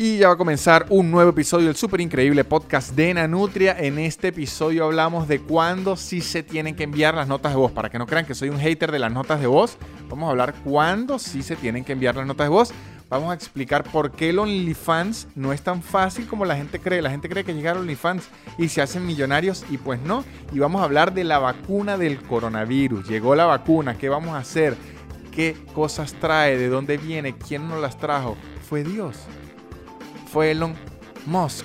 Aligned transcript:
Y 0.00 0.18
ya 0.18 0.28
va 0.28 0.34
a 0.34 0.36
comenzar 0.36 0.86
un 0.90 1.10
nuevo 1.10 1.30
episodio 1.30 1.66
del 1.66 1.74
súper 1.74 2.00
increíble 2.00 2.44
podcast 2.44 2.94
de 2.94 3.12
Nanutria. 3.14 3.76
En 3.76 3.98
este 3.98 4.28
episodio 4.28 4.84
hablamos 4.84 5.26
de 5.26 5.40
cuándo 5.40 5.96
sí 5.96 6.20
se 6.20 6.44
tienen 6.44 6.76
que 6.76 6.84
enviar 6.84 7.16
las 7.16 7.26
notas 7.26 7.50
de 7.50 7.58
voz. 7.58 7.72
Para 7.72 7.90
que 7.90 7.98
no 7.98 8.06
crean 8.06 8.24
que 8.24 8.36
soy 8.36 8.48
un 8.48 8.60
hater 8.60 8.92
de 8.92 9.00
las 9.00 9.10
notas 9.10 9.40
de 9.40 9.48
voz, 9.48 9.76
vamos 10.08 10.28
a 10.28 10.30
hablar 10.30 10.54
cuándo 10.62 11.18
sí 11.18 11.42
se 11.42 11.56
tienen 11.56 11.84
que 11.84 11.94
enviar 11.94 12.14
las 12.14 12.28
notas 12.28 12.44
de 12.44 12.50
voz. 12.50 12.72
Vamos 13.08 13.32
a 13.32 13.34
explicar 13.34 13.82
por 13.82 14.12
qué 14.12 14.30
el 14.30 14.38
OnlyFans 14.38 15.26
no 15.34 15.52
es 15.52 15.62
tan 15.62 15.82
fácil 15.82 16.28
como 16.28 16.44
la 16.44 16.54
gente 16.54 16.78
cree. 16.78 17.02
La 17.02 17.10
gente 17.10 17.28
cree 17.28 17.42
que 17.42 17.52
llegar 17.52 17.76
a 17.76 17.80
OnlyFans 17.80 18.28
y 18.56 18.68
se 18.68 18.80
hacen 18.80 19.04
millonarios 19.04 19.64
y 19.68 19.78
pues 19.78 20.00
no. 20.00 20.22
Y 20.52 20.60
vamos 20.60 20.80
a 20.80 20.84
hablar 20.84 21.12
de 21.12 21.24
la 21.24 21.40
vacuna 21.40 21.98
del 21.98 22.22
coronavirus. 22.22 23.08
Llegó 23.08 23.34
la 23.34 23.46
vacuna, 23.46 23.98
¿qué 23.98 24.08
vamos 24.08 24.36
a 24.36 24.38
hacer? 24.38 24.76
¿Qué 25.32 25.56
cosas 25.74 26.14
trae? 26.20 26.56
¿De 26.56 26.68
dónde 26.68 26.98
viene? 26.98 27.34
¿Quién 27.34 27.68
nos 27.68 27.80
las 27.80 27.98
trajo? 27.98 28.36
Fue 28.62 28.84
Dios 28.84 29.26
fue 30.30 30.50
Elon 30.50 30.74
Musk, 31.26 31.64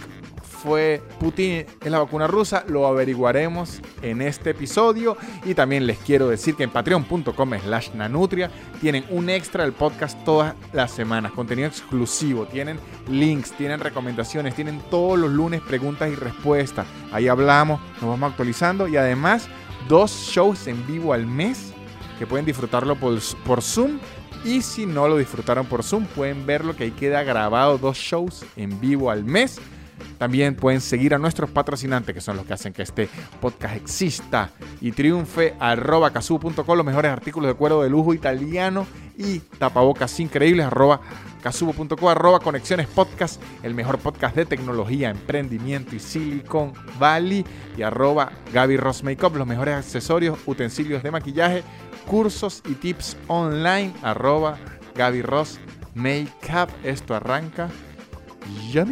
fue 0.63 1.01
Putin 1.19 1.65
en 1.83 1.91
la 1.91 1.99
vacuna 1.99 2.25
rusa, 2.25 2.63
lo 2.69 2.87
averiguaremos 2.87 3.81
en 4.01 4.21
este 4.21 4.51
episodio. 4.51 5.17
Y 5.43 5.55
también 5.55 5.85
les 5.85 5.97
quiero 5.97 6.29
decir 6.29 6.55
que 6.55 6.63
en 6.63 6.69
patreon.com 6.69 7.53
slash 7.61 7.89
nanutria 7.93 8.49
tienen 8.79 9.03
un 9.09 9.29
extra 9.29 9.63
del 9.63 9.73
podcast 9.73 10.23
todas 10.23 10.55
las 10.71 10.91
semanas, 10.91 11.33
contenido 11.33 11.67
exclusivo, 11.67 12.45
tienen 12.45 12.79
links, 13.09 13.51
tienen 13.51 13.81
recomendaciones, 13.81 14.55
tienen 14.55 14.81
todos 14.89 15.19
los 15.19 15.29
lunes 15.29 15.59
preguntas 15.59 16.09
y 16.09 16.15
respuestas, 16.15 16.87
ahí 17.11 17.27
hablamos, 17.27 17.81
nos 17.99 18.11
vamos 18.11 18.31
actualizando. 18.31 18.87
Y 18.87 18.95
además 18.95 19.49
dos 19.89 20.11
shows 20.11 20.67
en 20.67 20.87
vivo 20.87 21.11
al 21.11 21.25
mes 21.25 21.73
que 22.17 22.25
pueden 22.25 22.45
disfrutarlo 22.45 22.95
por, 22.95 23.19
por 23.45 23.61
Zoom 23.61 23.99
y 24.43 24.61
si 24.61 24.85
no 24.85 25.07
lo 25.07 25.17
disfrutaron 25.17 25.65
por 25.65 25.83
Zoom, 25.83 26.05
pueden 26.05 26.45
verlo 26.45 26.75
que 26.75 26.85
ahí 26.85 26.91
queda 26.91 27.23
grabado 27.23 27.77
dos 27.77 27.97
shows 27.97 28.45
en 28.55 28.79
vivo 28.79 29.09
al 29.09 29.23
mes. 29.23 29.59
También 30.17 30.55
pueden 30.55 30.81
seguir 30.81 31.13
a 31.13 31.17
nuestros 31.17 31.49
patrocinantes, 31.49 32.13
que 32.13 32.21
son 32.21 32.37
los 32.37 32.45
que 32.45 32.53
hacen 32.53 32.73
que 32.73 32.81
este 32.81 33.09
podcast 33.39 33.75
exista 33.75 34.49
y 34.81 34.91
triunfe. 34.91 35.53
Arroba 35.59 36.11
casubo.com, 36.11 36.77
los 36.77 36.85
mejores 36.85 37.11
artículos 37.11 37.47
de 37.47 37.53
cuero 37.55 37.81
de 37.81 37.89
lujo 37.89 38.13
italiano 38.13 38.85
y 39.17 39.39
tapabocas 39.39 40.19
increíbles. 40.19 40.65
Arroba 40.65 41.01
casubo.com, 41.41 42.07
arroba 42.07 42.39
conexiones 42.39 42.87
podcast, 42.87 43.41
el 43.63 43.73
mejor 43.73 43.97
podcast 43.99 44.35
de 44.35 44.45
tecnología, 44.45 45.09
emprendimiento 45.09 45.95
y 45.95 45.99
Silicon 45.99 46.73
Valley. 46.99 47.45
Y 47.77 47.81
arroba 47.81 48.31
Gaby 48.53 48.77
Ross 48.77 49.03
Makeup, 49.03 49.35
los 49.35 49.47
mejores 49.47 49.75
accesorios, 49.75 50.37
utensilios 50.45 51.03
de 51.03 51.11
maquillaje 51.11 51.63
cursos 52.05 52.61
y 52.69 52.73
tips 52.75 53.17
online, 53.27 53.93
arroba 54.01 54.57
Gaby 54.95 55.21
Ross 55.21 55.59
Makeup. 55.95 56.69
Esto 56.83 57.15
arranca 57.15 57.69
ya 58.71 58.85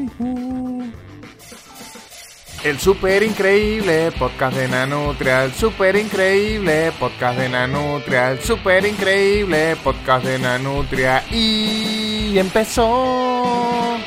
El 2.63 2.79
super 2.79 3.23
increíble 3.23 4.11
podcast 4.17 4.55
de 4.55 4.67
Nanutria, 4.67 5.45
el 5.45 5.53
super 5.53 5.95
increíble 5.95 6.91
podcast 6.99 7.39
de 7.39 7.49
Nanutria, 7.49 8.31
el 8.31 8.39
super 8.39 8.85
increíble 8.85 9.75
podcast 9.83 10.25
de 10.25 10.39
Nanutria 10.39 11.23
y 11.31 12.37
empezó. 12.37 13.97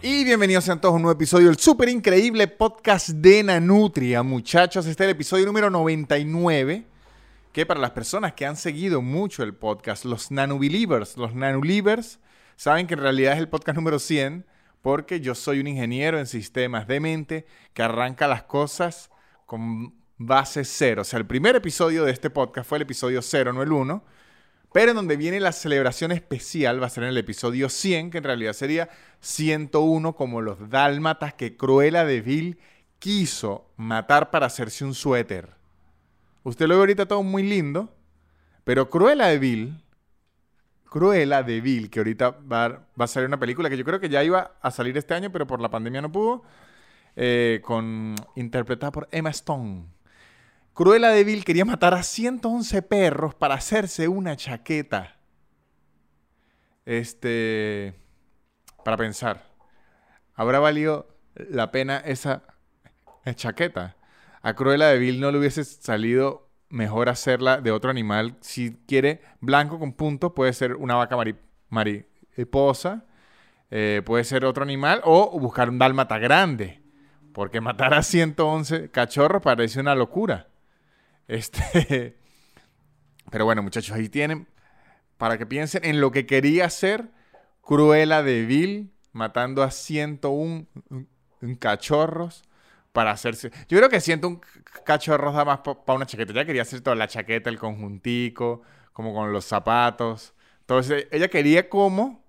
Y 0.00 0.24
bienvenidos 0.24 0.68
a 0.68 0.80
todos 0.80 0.94
a 0.94 0.96
un 0.96 1.02
nuevo 1.02 1.16
episodio 1.16 1.46
del 1.46 1.58
super 1.58 1.88
increíble 1.88 2.48
podcast 2.48 3.10
de 3.10 3.42
Nanutria, 3.42 4.22
muchachos. 4.22 4.86
Este 4.86 5.04
es 5.04 5.06
el 5.08 5.14
episodio 5.14 5.46
número 5.46 5.70
99 5.70 6.91
que 7.52 7.66
para 7.66 7.80
las 7.80 7.90
personas 7.90 8.32
que 8.32 8.46
han 8.46 8.56
seguido 8.56 9.02
mucho 9.02 9.42
el 9.42 9.54
podcast, 9.54 10.04
los 10.04 10.30
nanobelievers, 10.30 11.16
los 11.16 11.34
nanolivers, 11.34 12.18
saben 12.56 12.86
que 12.86 12.94
en 12.94 13.00
realidad 13.00 13.34
es 13.34 13.38
el 13.38 13.48
podcast 13.48 13.76
número 13.76 13.98
100 13.98 14.46
porque 14.80 15.20
yo 15.20 15.34
soy 15.34 15.60
un 15.60 15.68
ingeniero 15.68 16.18
en 16.18 16.26
sistemas 16.26 16.88
de 16.88 17.00
mente 17.00 17.46
que 17.72 17.82
arranca 17.82 18.26
las 18.26 18.42
cosas 18.42 19.10
con 19.46 19.94
base 20.18 20.64
cero. 20.64 21.02
O 21.02 21.04
sea, 21.04 21.18
el 21.18 21.26
primer 21.26 21.56
episodio 21.56 22.04
de 22.04 22.12
este 22.12 22.30
podcast 22.30 22.68
fue 22.68 22.78
el 22.78 22.82
episodio 22.82 23.22
0, 23.22 23.52
no 23.52 23.62
el 23.62 23.72
1. 23.72 24.04
Pero 24.72 24.90
en 24.90 24.96
donde 24.96 25.16
viene 25.16 25.38
la 25.38 25.52
celebración 25.52 26.12
especial 26.12 26.82
va 26.82 26.86
a 26.86 26.90
ser 26.90 27.04
en 27.04 27.10
el 27.10 27.18
episodio 27.18 27.68
100, 27.68 28.10
que 28.10 28.18
en 28.18 28.24
realidad 28.24 28.54
sería 28.54 28.88
101, 29.20 30.14
como 30.14 30.40
los 30.40 30.70
dálmatas 30.70 31.34
que 31.34 31.56
Cruella 31.56 32.06
de 32.06 32.22
Vil 32.22 32.58
quiso 32.98 33.70
matar 33.76 34.30
para 34.30 34.46
hacerse 34.46 34.84
un 34.84 34.94
suéter. 34.94 35.61
Usted 36.44 36.66
lo 36.66 36.74
ve 36.74 36.80
ahorita 36.80 37.06
todo 37.06 37.22
muy 37.22 37.42
lindo, 37.42 37.94
pero 38.64 38.90
Cruella 38.90 39.26
de 39.26 39.38
Vil, 39.38 39.84
Cruella 40.84 41.42
de 41.42 41.60
Vil, 41.60 41.88
que 41.88 42.00
ahorita 42.00 42.30
va, 42.30 42.86
a 42.98 43.06
salir 43.06 43.28
una 43.28 43.38
película 43.38 43.70
que 43.70 43.76
yo 43.76 43.84
creo 43.84 44.00
que 44.00 44.08
ya 44.08 44.22
iba 44.24 44.56
a 44.60 44.70
salir 44.70 44.96
este 44.98 45.14
año, 45.14 45.30
pero 45.30 45.46
por 45.46 45.60
la 45.60 45.70
pandemia 45.70 46.02
no 46.02 46.10
pudo, 46.10 46.42
eh, 47.16 47.60
con, 47.64 48.14
interpretada 48.36 48.90
por 48.90 49.08
Emma 49.12 49.30
Stone. 49.30 49.86
Cruella 50.74 51.10
de 51.10 51.24
Vil 51.24 51.44
quería 51.44 51.64
matar 51.64 51.94
a 51.94 52.02
111 52.02 52.82
perros 52.82 53.34
para 53.34 53.54
hacerse 53.54 54.08
una 54.08 54.36
chaqueta. 54.36 55.16
Este, 56.84 57.94
para 58.84 58.96
pensar, 58.96 59.44
¿habrá 60.34 60.58
valido 60.58 61.06
la 61.34 61.70
pena 61.70 61.98
esa 61.98 62.42
chaqueta? 63.34 63.96
A 64.42 64.54
Cruella 64.54 64.88
de 64.88 64.98
Vil 64.98 65.20
no 65.20 65.30
le 65.30 65.38
hubiese 65.38 65.64
salido 65.64 66.48
mejor 66.68 67.08
hacerla 67.08 67.60
de 67.60 67.70
otro 67.70 67.90
animal. 67.90 68.36
Si 68.40 68.76
quiere 68.86 69.22
blanco 69.40 69.78
con 69.78 69.92
puntos, 69.92 70.32
puede 70.32 70.52
ser 70.52 70.74
una 70.74 70.96
vaca 70.96 71.16
mariposa, 71.68 73.04
eh, 73.70 74.02
puede 74.04 74.24
ser 74.24 74.44
otro 74.44 74.64
animal, 74.64 75.00
o 75.04 75.38
buscar 75.38 75.68
un 75.68 75.78
dálmata 75.78 76.18
grande. 76.18 76.82
Porque 77.32 77.60
matar 77.60 77.94
a 77.94 78.02
111 78.02 78.90
cachorros 78.90 79.42
parece 79.42 79.80
una 79.80 79.94
locura. 79.94 80.48
Este. 81.28 82.18
Pero 83.30 83.44
bueno, 83.44 83.62
muchachos, 83.62 83.96
ahí 83.96 84.08
tienen. 84.08 84.48
Para 85.18 85.38
que 85.38 85.46
piensen 85.46 85.84
en 85.84 86.00
lo 86.00 86.10
que 86.10 86.26
quería 86.26 86.66
hacer 86.66 87.10
Cruella 87.62 88.22
de 88.22 88.44
Vil, 88.44 88.92
matando 89.12 89.62
a 89.62 89.70
101 89.70 90.66
cachorros 91.58 92.44
para 92.92 93.10
hacerse. 93.10 93.50
Yo 93.68 93.78
creo 93.78 93.88
que 93.88 94.00
siento 94.00 94.28
un 94.28 94.40
cacho 94.84 95.12
de 95.12 95.18
rosa 95.18 95.44
más 95.44 95.60
para 95.60 95.94
una 95.94 96.06
chaqueta. 96.06 96.32
Ella 96.32 96.44
quería 96.44 96.62
hacer 96.62 96.80
toda 96.80 96.96
la 96.96 97.08
chaqueta, 97.08 97.50
el 97.50 97.58
conjuntico, 97.58 98.62
como 98.92 99.14
con 99.14 99.32
los 99.32 99.44
zapatos. 99.44 100.34
Entonces, 100.60 101.06
ella 101.10 101.28
quería 101.28 101.68
como 101.68 102.22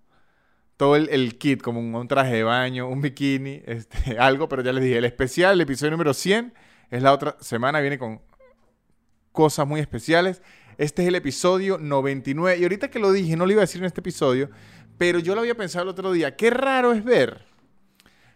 todo 0.77 0.95
el, 0.95 1.37
kit, 1.37 1.61
como 1.61 1.79
un, 1.79 2.07
traje 2.07 2.33
de 2.33 2.43
baño, 2.43 2.87
un 2.87 3.01
bikini, 3.01 3.61
este, 3.65 4.17
algo, 4.19 4.49
pero 4.49 4.63
ya 4.63 4.73
les 4.73 4.83
dije, 4.83 4.97
el 4.97 5.05
especial, 5.05 5.53
el 5.53 5.61
episodio 5.61 5.91
número 5.91 6.13
100, 6.13 6.53
es 6.89 7.03
la 7.03 7.13
otra 7.13 7.37
semana, 7.39 7.79
viene 7.79 7.97
con 7.97 8.21
cosas 9.31 9.67
muy 9.67 9.79
especiales. 9.79 10.41
Este 10.77 11.03
es 11.03 11.07
el 11.07 11.15
episodio 11.15 11.77
99. 11.77 12.59
Y 12.59 12.63
ahorita 12.63 12.89
que 12.89 12.99
lo 12.99 13.11
dije, 13.11 13.35
no 13.35 13.45
lo 13.45 13.51
iba 13.51 13.61
a 13.61 13.63
decir 13.67 13.81
en 13.81 13.85
este 13.85 14.01
episodio, 14.01 14.49
pero 14.97 15.19
yo 15.19 15.35
lo 15.35 15.41
había 15.41 15.55
pensado 15.55 15.83
el 15.83 15.89
otro 15.89 16.11
día. 16.11 16.35
Qué 16.35 16.49
raro 16.49 16.93
es 16.93 17.03
ver 17.03 17.45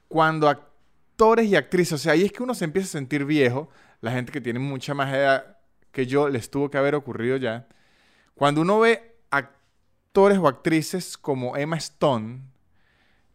cuando 0.07 0.49
y 1.43 1.55
actrices. 1.55 1.93
O 1.93 1.97
sea, 1.97 2.13
ahí 2.13 2.23
es 2.25 2.31
que 2.31 2.43
uno 2.43 2.53
se 2.53 2.65
empieza 2.65 2.87
a 2.87 2.91
sentir 2.91 3.25
viejo. 3.25 3.69
La 4.01 4.11
gente 4.11 4.31
que 4.31 4.41
tiene 4.41 4.59
mucha 4.59 4.93
más 4.93 5.13
edad 5.13 5.57
que 5.91 6.05
yo 6.05 6.29
les 6.29 6.51
tuvo 6.51 6.69
que 6.69 6.77
haber 6.77 6.93
ocurrido 6.93 7.37
ya. 7.37 7.67
Cuando 8.35 8.61
uno 8.61 8.79
ve 8.79 9.15
actores 9.31 10.37
o 10.37 10.47
actrices 10.47 11.17
como 11.17 11.57
Emma 11.57 11.77
Stone, 11.77 12.41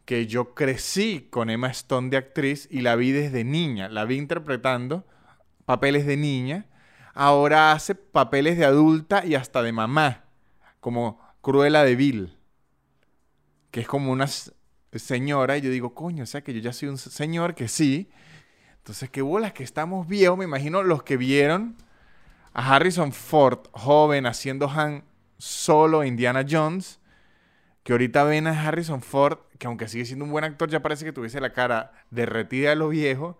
que 0.05 0.27
yo 0.27 0.55
crecí 0.55 1.27
con 1.31 1.51
Emma 1.51 1.69
Stone 1.69 2.11
de 2.11 2.19
actriz 2.19 2.69
y 2.71 2.83
la 2.83 2.95
vi 2.95 3.11
desde 3.11 3.43
niña, 3.43 3.89
la 3.89 4.05
vi 4.05 4.17
interpretando 4.17 5.05
papeles 5.65 6.07
de 6.07 6.17
niña, 6.17 6.67
ahora 7.15 7.73
hace 7.73 7.97
papeles 7.97 8.57
de 8.59 8.65
adulta 8.65 9.25
y 9.27 9.35
hasta 9.35 9.63
de 9.63 9.73
mamá, 9.73 10.25
como 10.79 11.21
Cruella 11.41 11.83
de 11.83 11.97
Vil, 11.97 12.37
que 13.73 13.81
es 13.81 13.89
como 13.89 14.13
unas 14.13 14.53
señora, 14.99 15.57
y 15.57 15.63
yo 15.63 15.71
digo, 15.71 15.95
coño, 15.95 16.25
o 16.25 16.27
sea 16.27 16.43
que 16.43 16.53
yo 16.53 16.61
ya 16.61 16.73
soy 16.73 16.89
un 16.89 16.99
señor 16.99 17.55
que 17.55 17.69
sí. 17.69 18.11
Entonces, 18.79 19.11
qué 19.11 19.23
bolas 19.23 19.53
que 19.53 19.63
estamos 19.63 20.07
viejos. 20.09 20.37
Me 20.37 20.45
imagino 20.45 20.83
los 20.83 21.03
que 21.03 21.17
vieron 21.17 21.77
a 22.53 22.75
Harrison 22.75 23.13
Ford 23.13 23.61
joven 23.73 24.27
haciendo 24.27 24.69
Han 24.69 25.05
Solo 25.39 26.05
Indiana 26.05 26.45
Jones, 26.49 27.01
que 27.83 27.93
ahorita 27.93 28.23
ven 28.25 28.47
a 28.47 28.69
Harrison 28.69 29.03
Ford, 29.03 29.39
que 29.59 29.67
aunque 29.67 29.89
sigue 29.89 30.05
siendo 30.05 30.25
un 30.25 30.31
buen 30.31 30.45
actor, 30.45 30.69
ya 30.69 30.83
parece 30.83 31.05
que 31.05 31.13
tuviese 31.13 31.41
la 31.41 31.53
cara 31.53 31.93
derretida 32.11 32.71
de 32.71 32.77
lo 32.77 32.89
viejo. 32.89 33.39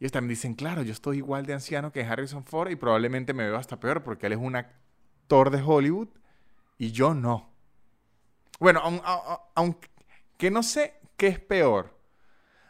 Y 0.00 0.04
ellos 0.04 0.12
también 0.12 0.30
dicen, 0.30 0.54
claro, 0.54 0.82
yo 0.82 0.92
estoy 0.92 1.18
igual 1.18 1.46
de 1.46 1.54
anciano 1.54 1.92
que 1.92 2.02
Harrison 2.02 2.44
Ford 2.44 2.70
y 2.70 2.76
probablemente 2.76 3.34
me 3.34 3.44
veo 3.44 3.56
hasta 3.56 3.78
peor 3.78 4.02
porque 4.02 4.26
él 4.26 4.32
es 4.32 4.38
un 4.38 4.56
actor 4.56 5.50
de 5.50 5.62
Hollywood 5.62 6.08
y 6.76 6.92
yo 6.92 7.14
no. 7.14 7.50
Bueno, 8.58 8.80
aunque 9.54 9.88
que 10.38 10.50
no 10.50 10.62
sé 10.62 10.94
qué 11.18 11.26
es 11.26 11.38
peor. 11.38 11.98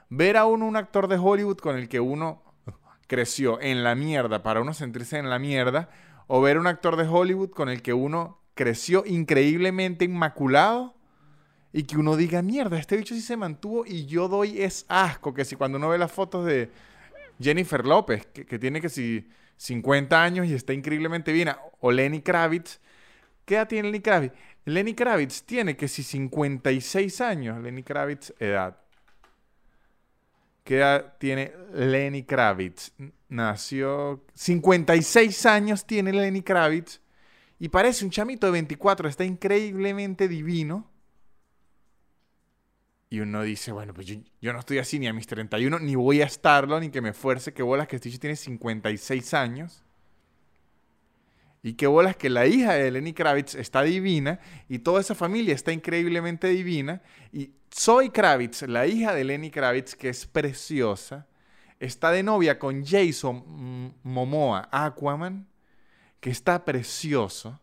Ver 0.08 0.36
a 0.36 0.46
uno 0.46 0.66
un 0.66 0.76
actor 0.76 1.06
de 1.06 1.18
Hollywood 1.18 1.58
con 1.58 1.76
el 1.76 1.88
que 1.88 2.00
uno 2.00 2.42
creció 3.06 3.60
en 3.60 3.84
la 3.84 3.94
mierda 3.94 4.42
para 4.42 4.60
uno 4.60 4.74
sentirse 4.74 5.18
en 5.18 5.30
la 5.30 5.38
mierda, 5.38 5.88
o 6.26 6.40
ver 6.40 6.58
un 6.58 6.66
actor 6.66 6.96
de 6.96 7.06
Hollywood 7.06 7.50
con 7.50 7.68
el 7.68 7.82
que 7.82 7.94
uno 7.94 8.42
creció 8.54 9.04
increíblemente 9.06 10.04
inmaculado 10.04 10.94
y 11.72 11.84
que 11.84 11.96
uno 11.96 12.16
diga, 12.16 12.42
mierda, 12.42 12.78
este 12.78 12.96
bicho 12.96 13.14
sí 13.14 13.20
se 13.20 13.36
mantuvo 13.36 13.84
y 13.86 14.06
yo 14.06 14.28
doy 14.28 14.60
es 14.60 14.84
asco, 14.88 15.32
que 15.32 15.44
si 15.44 15.56
cuando 15.56 15.78
uno 15.78 15.88
ve 15.88 15.98
las 15.98 16.12
fotos 16.12 16.44
de 16.44 16.70
Jennifer 17.40 17.84
López, 17.86 18.26
que, 18.26 18.58
tiene 18.58 18.80
que 18.80 18.88
si 18.88 19.28
50 19.56 20.22
años 20.22 20.46
y 20.46 20.54
está 20.54 20.72
increíblemente 20.72 21.32
bien, 21.32 21.50
o 21.80 21.90
Lenny 21.90 22.20
Kravitz, 22.20 22.80
¿qué 23.44 23.54
edad 23.54 23.68
tiene 23.68 23.88
Lenny 23.88 24.00
Kravitz? 24.00 24.34
Lenny 24.68 24.92
Kravitz 24.92 25.44
tiene 25.44 25.76
que 25.76 25.88
si 25.88 26.02
56 26.02 27.20
años, 27.22 27.62
Lenny 27.62 27.82
Kravitz 27.82 28.34
edad. 28.38 28.76
¿Qué 30.62 30.76
edad 30.76 31.14
tiene 31.18 31.52
Lenny 31.72 32.24
Kravitz? 32.24 32.92
Nació 33.30 34.26
56 34.34 35.46
años 35.46 35.86
tiene 35.86 36.12
Lenny 36.12 36.42
Kravitz 36.42 37.00
y 37.58 37.70
parece 37.70 38.04
un 38.04 38.10
chamito 38.10 38.46
de 38.46 38.52
24, 38.52 39.08
está 39.08 39.24
increíblemente 39.24 40.28
divino. 40.28 40.86
Y 43.08 43.20
uno 43.20 43.42
dice, 43.42 43.72
bueno, 43.72 43.94
pues 43.94 44.06
yo, 44.06 44.52
no 44.52 44.58
estoy 44.58 44.78
así 44.78 44.98
ni 44.98 45.06
a 45.06 45.14
mis 45.14 45.26
31, 45.26 45.78
ni 45.78 45.94
voy 45.94 46.20
a 46.20 46.26
estarlo, 46.26 46.78
ni 46.78 46.90
que 46.90 47.00
me 47.00 47.14
fuerce, 47.14 47.54
que 47.54 47.62
bolas 47.62 47.88
que 47.88 47.96
Stitch 47.96 48.18
tiene 48.18 48.36
56 48.36 49.32
años. 49.32 49.82
Y 51.62 51.74
qué 51.74 51.86
bolas 51.86 52.16
que 52.16 52.30
la 52.30 52.46
hija 52.46 52.74
de 52.74 52.90
Lenny 52.90 53.12
Kravitz 53.12 53.54
está 53.54 53.82
divina 53.82 54.40
y 54.68 54.78
toda 54.78 55.00
esa 55.00 55.14
familia 55.14 55.54
está 55.54 55.72
increíblemente 55.72 56.48
divina. 56.48 57.02
Y 57.32 57.52
Zoe 57.74 58.10
Kravitz, 58.10 58.62
la 58.62 58.86
hija 58.86 59.14
de 59.14 59.24
Lenny 59.24 59.50
Kravitz, 59.50 59.94
que 59.94 60.08
es 60.08 60.26
preciosa, 60.26 61.26
está 61.80 62.10
de 62.10 62.22
novia 62.22 62.58
con 62.58 62.84
Jason 62.84 63.94
Momoa, 64.02 64.68
Aquaman, 64.70 65.46
que 66.20 66.30
está 66.30 66.64
precioso. 66.64 67.60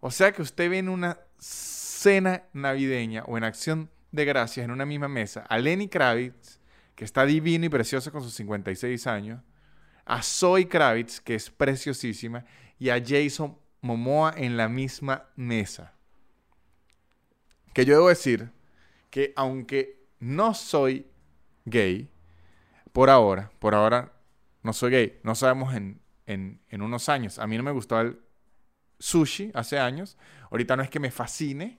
O 0.00 0.10
sea 0.10 0.32
que 0.32 0.42
usted 0.42 0.68
ve 0.68 0.78
en 0.78 0.88
una 0.88 1.18
cena 1.38 2.44
navideña 2.52 3.24
o 3.26 3.38
en 3.38 3.44
acción 3.44 3.90
de 4.10 4.24
gracias 4.24 4.64
en 4.64 4.70
una 4.70 4.84
misma 4.84 5.08
mesa 5.08 5.42
a 5.48 5.58
Lenny 5.58 5.88
Kravitz, 5.88 6.60
que 6.94 7.04
está 7.04 7.24
divino 7.24 7.64
y 7.66 7.68
precioso 7.68 8.12
con 8.12 8.22
sus 8.22 8.34
56 8.34 9.06
años, 9.06 9.40
a 10.04 10.22
Zoe 10.22 10.68
Kravitz, 10.68 11.20
que 11.20 11.34
es 11.34 11.50
preciosísima, 11.50 12.44
y 12.82 12.90
a 12.90 13.00
Jason 13.00 13.56
Momoa 13.80 14.34
en 14.36 14.56
la 14.56 14.68
misma 14.68 15.26
mesa. 15.36 15.94
Que 17.72 17.84
yo 17.84 17.94
debo 17.94 18.08
decir 18.08 18.50
que 19.08 19.32
aunque 19.36 20.04
no 20.18 20.52
soy 20.52 21.06
gay, 21.64 22.10
por 22.90 23.08
ahora, 23.08 23.52
por 23.60 23.76
ahora 23.76 24.12
no 24.64 24.72
soy 24.72 24.90
gay, 24.90 25.20
no 25.22 25.36
sabemos 25.36 25.76
en, 25.76 26.00
en, 26.26 26.82
unos 26.82 27.08
años. 27.08 27.38
A 27.38 27.46
mí 27.46 27.56
no 27.56 27.62
me 27.62 27.70
gustaba 27.70 28.00
el 28.00 28.20
sushi 28.98 29.52
hace 29.54 29.78
años, 29.78 30.18
ahorita 30.50 30.74
no 30.74 30.82
es 30.82 30.90
que 30.90 30.98
me 30.98 31.12
fascine, 31.12 31.78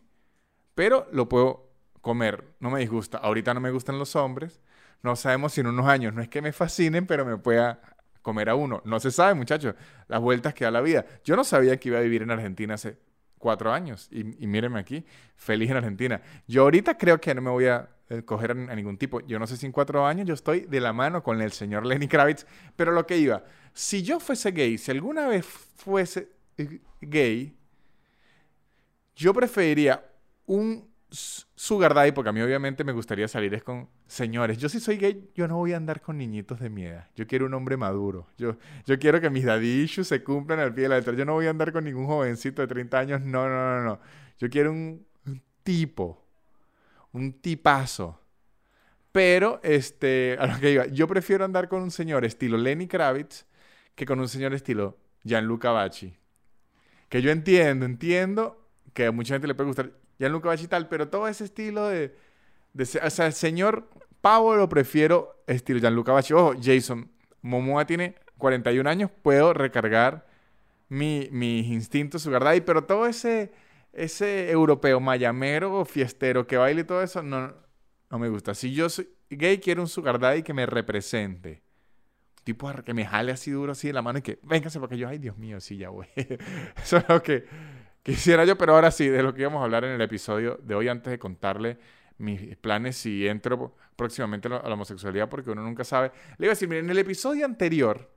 pero 0.73 1.09
lo 1.11 1.27
puedo 1.27 1.69
comer, 1.99 2.55
no 2.61 2.71
me 2.71 2.79
disgusta. 2.79 3.17
Ahorita 3.17 3.53
no 3.53 3.59
me 3.59 3.71
gustan 3.71 3.99
los 3.99 4.15
hombres, 4.15 4.61
no 5.01 5.17
sabemos 5.17 5.51
si 5.51 5.59
en 5.59 5.67
unos 5.67 5.85
años 5.85 6.13
no 6.13 6.21
es 6.21 6.29
que 6.29 6.41
me 6.41 6.53
fascinen, 6.53 7.05
pero 7.07 7.25
me 7.25 7.35
pueda 7.35 7.81
comer 8.23 8.49
a 8.49 8.55
uno. 8.55 8.81
No 8.85 8.99
se 8.99 9.11
sabe, 9.11 9.35
muchachos, 9.35 9.75
las 10.07 10.19
vueltas 10.19 10.55
que 10.55 10.65
da 10.65 10.71
la 10.71 10.81
vida. 10.81 11.05
Yo 11.23 11.35
no 11.35 11.43
sabía 11.43 11.77
que 11.77 11.89
iba 11.89 11.99
a 11.99 12.01
vivir 12.01 12.23
en 12.23 12.31
Argentina 12.31 12.73
hace 12.73 12.97
cuatro 13.37 13.71
años 13.71 14.07
y, 14.09 14.43
y 14.43 14.47
mírenme 14.47 14.79
aquí, 14.79 15.05
feliz 15.35 15.69
en 15.69 15.77
Argentina. 15.77 16.19
Yo 16.47 16.63
ahorita 16.63 16.97
creo 16.97 17.21
que 17.21 17.35
no 17.35 17.41
me 17.43 17.51
voy 17.51 17.67
a 17.67 17.87
eh, 18.09 18.23
coger 18.23 18.51
a, 18.51 18.75
ningún 18.75 18.97
tipo. 18.97 19.21
Yo 19.21 19.39
no 19.39 19.47
sé 19.47 19.57
si 19.57 19.65
en 19.65 19.71
cuatro 19.71 20.05
años 20.05 20.27
yo 20.27 20.33
estoy 20.33 20.61
de 20.61 20.79
la 20.79 20.93
mano 20.93 21.23
con 21.23 21.41
el 21.41 21.51
señor 21.51 21.85
Lenny 21.85 22.07
Kravitz, 22.07 22.45
pero 22.75 22.91
lo 22.91 23.07
que 23.07 23.17
iba, 23.17 23.43
si 23.73 24.03
yo 24.03 24.19
fuese 24.19 24.51
gay, 24.51 24.77
si 24.77 24.91
alguna 24.91 25.27
vez 25.27 25.45
fuese 25.45 26.29
eh, 26.57 26.79
gay, 27.01 27.55
yo 29.15 29.33
preferiría 29.33 30.03
un 30.45 30.92
sugar 31.13 31.93
daddy, 31.93 32.11
porque 32.11 32.29
a 32.29 32.33
mí 32.33 32.41
obviamente 32.41 32.83
me 32.83 32.91
gustaría 32.91 33.27
salir 33.27 33.53
es 33.53 33.63
con 33.63 33.87
señores. 34.07 34.57
Yo 34.57 34.67
si 34.67 34.79
soy 34.79 34.97
gay, 34.97 35.29
yo 35.35 35.47
no 35.47 35.57
voy 35.57 35.73
a 35.73 35.77
andar 35.77 36.01
con 36.01 36.17
niñitos 36.17 36.59
de 36.59 36.69
miedo. 36.69 37.03
Yo 37.15 37.27
quiero 37.27 37.45
un 37.45 37.53
hombre 37.53 37.77
maduro. 37.77 38.27
Yo, 38.37 38.57
yo 38.85 38.97
quiero 38.97 39.21
que 39.21 39.29
mis 39.29 39.45
daddy 39.45 39.87
se 39.87 40.23
cumplan 40.23 40.59
al 40.59 40.73
pie 40.73 40.83
de 40.83 40.89
la 40.89 40.97
letra. 40.97 41.13
Yo 41.13 41.25
no 41.25 41.33
voy 41.33 41.45
a 41.45 41.51
andar 41.51 41.71
con 41.71 41.83
ningún 41.83 42.07
jovencito 42.07 42.61
de 42.61 42.67
30 42.67 42.99
años. 42.99 43.21
No, 43.21 43.47
no, 43.47 43.77
no, 43.77 43.83
no. 43.83 43.99
Yo 44.39 44.49
quiero 44.49 44.71
un, 44.71 45.05
tipo. 45.63 46.25
Un 47.11 47.33
tipazo. 47.33 48.19
Pero, 49.11 49.59
este, 49.63 50.35
a 50.39 50.47
lo 50.47 50.59
que 50.59 50.71
iba, 50.71 50.87
yo 50.87 51.07
prefiero 51.07 51.45
andar 51.45 51.69
con 51.69 51.83
un 51.83 51.91
señor 51.91 52.25
estilo 52.25 52.57
Lenny 52.57 52.87
Kravitz 52.87 53.45
que 53.95 54.05
con 54.05 54.19
un 54.19 54.27
señor 54.27 54.53
estilo 54.53 54.97
Gianluca 55.23 55.71
Bacci. 55.71 56.17
Que 57.09 57.21
yo 57.21 57.29
entiendo, 57.29 57.85
entiendo 57.85 58.67
que 58.93 59.05
a 59.05 59.11
mucha 59.11 59.35
gente 59.35 59.47
le 59.47 59.53
puede 59.53 59.67
gustar 59.67 60.02
Gianluca 60.19 60.49
Bacci 60.49 60.67
tal, 60.67 60.87
pero 60.87 61.09
todo 61.09 61.27
ese 61.27 61.45
estilo 61.45 61.87
de, 61.87 62.15
o 62.75 63.09
sea, 63.09 63.25
el 63.25 63.33
señor 63.33 63.89
Pavo 64.21 64.55
lo 64.55 64.69
prefiero 64.69 65.43
estilo 65.47 65.79
Gianluca 65.79 66.13
Bacci. 66.13 66.33
Ojo, 66.33 66.53
Jason 66.61 67.11
Momoa 67.41 67.85
tiene 67.85 68.15
41 68.37 68.89
años, 68.89 69.11
puedo 69.21 69.53
recargar 69.53 70.25
mi, 70.89 71.27
mis 71.31 71.67
instintos 71.67 72.21
su 72.21 72.31
daddy, 72.31 72.61
pero 72.61 72.83
todo 72.83 73.07
ese, 73.07 73.51
ese 73.91 74.51
europeo 74.51 74.99
mayamero, 74.99 75.83
fiestero 75.85 76.45
que 76.45 76.57
baile 76.57 76.81
y 76.81 76.83
todo 76.83 77.01
eso, 77.01 77.23
no, 77.23 77.53
no 78.09 78.19
me 78.19 78.29
gusta. 78.29 78.53
Si 78.53 78.73
yo 78.73 78.89
soy 78.89 79.09
gay, 79.29 79.59
quiero 79.59 79.81
un 79.81 79.87
sugar 79.87 80.19
daddy 80.19 80.43
que 80.43 80.53
me 80.53 80.65
represente. 80.65 81.63
Tipo 82.43 82.71
que 82.83 82.93
me 82.93 83.05
jale 83.05 83.31
así 83.31 83.51
duro, 83.51 83.71
así 83.71 83.87
de 83.87 83.93
la 83.93 84.01
mano 84.01 84.19
y 84.19 84.21
que, 84.21 84.39
véngase, 84.43 84.79
porque 84.79 84.97
yo, 84.97 85.07
ay, 85.07 85.17
Dios 85.17 85.37
mío, 85.37 85.61
sí, 85.61 85.77
ya 85.77 85.89
voy. 85.89 86.07
Eso 86.83 86.97
es 86.97 87.05
lo 87.07 87.23
que 87.23 87.45
quisiera 88.03 88.45
yo, 88.45 88.57
pero 88.57 88.75
ahora 88.75 88.91
sí, 88.91 89.07
de 89.07 89.23
lo 89.23 89.33
que 89.33 89.41
íbamos 89.41 89.61
a 89.61 89.63
hablar 89.63 89.85
en 89.85 89.91
el 89.91 90.01
episodio 90.01 90.59
de 90.61 90.75
hoy, 90.75 90.89
antes 90.89 91.11
de 91.11 91.17
contarle 91.17 91.79
mis 92.17 92.55
planes 92.57 92.97
si 92.97 93.27
entro 93.27 93.75
próximamente 93.95 94.47
a 94.47 94.67
la 94.67 94.73
homosexualidad, 94.73 95.29
porque 95.29 95.49
uno 95.49 95.63
nunca 95.63 95.83
sabe. 95.83 96.11
Le 96.37 96.45
iba 96.45 96.51
a 96.51 96.55
decir, 96.55 96.67
miren, 96.67 96.85
en 96.85 96.91
el 96.91 96.99
episodio 96.99 97.45
anterior, 97.45 98.09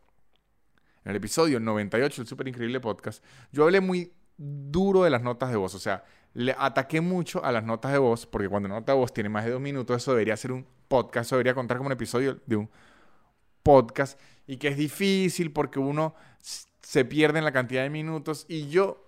en 1.04 1.10
el 1.10 1.16
episodio 1.16 1.60
98 1.60 2.22
del 2.22 2.28
Super 2.28 2.48
Increíble 2.48 2.80
Podcast, 2.80 3.24
yo 3.52 3.64
hablé 3.64 3.80
muy 3.80 4.12
duro 4.36 5.04
de 5.04 5.10
las 5.10 5.22
notas 5.22 5.50
de 5.50 5.56
voz, 5.56 5.74
o 5.74 5.78
sea, 5.78 6.04
le 6.34 6.54
ataqué 6.58 7.00
mucho 7.00 7.42
a 7.44 7.50
las 7.52 7.64
notas 7.64 7.92
de 7.92 7.98
voz, 7.98 8.26
porque 8.26 8.48
cuando 8.48 8.66
una 8.66 8.80
nota 8.80 8.92
de 8.92 8.98
voz 8.98 9.12
tiene 9.14 9.30
más 9.30 9.44
de 9.44 9.52
dos 9.52 9.60
minutos, 9.60 9.96
eso 9.96 10.12
debería 10.12 10.36
ser 10.36 10.52
un 10.52 10.66
podcast, 10.88 11.28
eso 11.28 11.36
debería 11.36 11.54
contar 11.54 11.78
como 11.78 11.86
un 11.86 11.92
episodio 11.92 12.40
de 12.44 12.56
un 12.56 12.70
podcast, 13.62 14.20
y 14.46 14.58
que 14.58 14.68
es 14.68 14.76
difícil 14.76 15.52
porque 15.52 15.78
uno 15.78 16.14
se 16.38 17.04
pierde 17.04 17.38
en 17.38 17.44
la 17.44 17.52
cantidad 17.52 17.82
de 17.82 17.90
minutos, 17.90 18.44
y 18.48 18.68
yo 18.68 19.05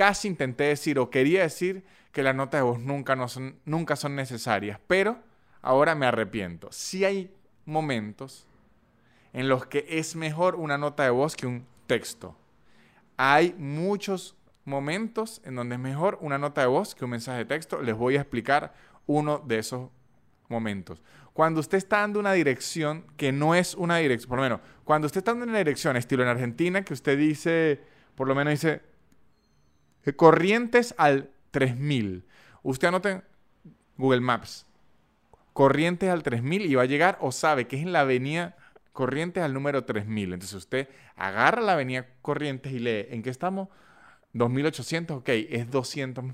casi 0.00 0.28
intenté 0.28 0.64
decir 0.64 0.98
o 0.98 1.10
quería 1.10 1.42
decir 1.42 1.84
que 2.10 2.22
las 2.22 2.34
notas 2.34 2.60
de 2.60 2.62
voz 2.62 2.80
nunca, 2.80 3.16
no 3.16 3.28
son, 3.28 3.56
nunca 3.66 3.96
son 3.96 4.16
necesarias, 4.16 4.80
pero 4.86 5.18
ahora 5.60 5.94
me 5.94 6.06
arrepiento. 6.06 6.72
Si 6.72 7.04
hay 7.04 7.30
momentos 7.66 8.46
en 9.34 9.50
los 9.50 9.66
que 9.66 9.84
es 9.90 10.16
mejor 10.16 10.54
una 10.54 10.78
nota 10.78 11.02
de 11.02 11.10
voz 11.10 11.36
que 11.36 11.46
un 11.46 11.66
texto. 11.86 12.34
Hay 13.18 13.54
muchos 13.58 14.38
momentos 14.64 15.42
en 15.44 15.54
donde 15.54 15.74
es 15.74 15.80
mejor 15.82 16.16
una 16.22 16.38
nota 16.38 16.62
de 16.62 16.68
voz 16.68 16.94
que 16.94 17.04
un 17.04 17.10
mensaje 17.10 17.40
de 17.40 17.44
texto. 17.44 17.82
Les 17.82 17.94
voy 17.94 18.16
a 18.16 18.22
explicar 18.22 18.72
uno 19.06 19.38
de 19.40 19.58
esos 19.58 19.90
momentos. 20.48 21.02
Cuando 21.34 21.60
usted 21.60 21.76
está 21.76 21.98
dando 21.98 22.20
una 22.20 22.32
dirección 22.32 23.04
que 23.18 23.32
no 23.32 23.54
es 23.54 23.74
una 23.74 23.98
dirección, 23.98 24.30
por 24.30 24.38
lo 24.38 24.44
menos, 24.44 24.60
cuando 24.82 25.04
usted 25.04 25.18
está 25.18 25.32
dando 25.32 25.44
una 25.44 25.58
dirección, 25.58 25.98
estilo 25.98 26.22
en 26.22 26.30
Argentina, 26.30 26.82
que 26.86 26.94
usted 26.94 27.18
dice, 27.18 27.82
por 28.14 28.26
lo 28.26 28.34
menos 28.34 28.52
dice, 28.52 28.88
Corrientes 30.16 30.94
al 30.98 31.30
3000. 31.50 32.24
Usted 32.62 32.88
anota 32.88 33.24
Google 33.96 34.20
Maps. 34.20 34.66
Corrientes 35.52 36.08
al 36.08 36.22
3000 36.22 36.66
y 36.66 36.74
va 36.74 36.82
a 36.82 36.86
llegar 36.86 37.18
o 37.20 37.32
sabe 37.32 37.66
que 37.66 37.76
es 37.76 37.82
en 37.82 37.92
la 37.92 38.00
avenida 38.00 38.56
Corrientes 38.92 39.42
al 39.42 39.54
número 39.54 39.84
3000. 39.84 40.32
Entonces 40.32 40.56
usted 40.56 40.88
agarra 41.16 41.60
la 41.60 41.72
avenida 41.72 42.06
Corrientes 42.22 42.72
y 42.72 42.78
lee, 42.78 43.06
¿en 43.10 43.22
qué 43.22 43.30
estamos? 43.30 43.68
2800, 44.32 45.18
ok, 45.18 45.28
es 45.28 45.70
200 45.70 46.24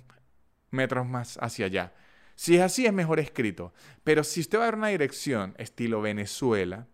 metros 0.70 1.06
más 1.06 1.38
hacia 1.40 1.66
allá. 1.66 1.92
Si 2.34 2.56
es 2.56 2.62
así, 2.62 2.86
es 2.86 2.92
mejor 2.92 3.18
escrito. 3.18 3.72
Pero 4.04 4.22
si 4.22 4.40
usted 4.40 4.58
va 4.58 4.64
a 4.64 4.66
dar 4.66 4.74
una 4.76 4.88
dirección 4.88 5.54
estilo 5.58 6.02
Venezuela, 6.02 6.86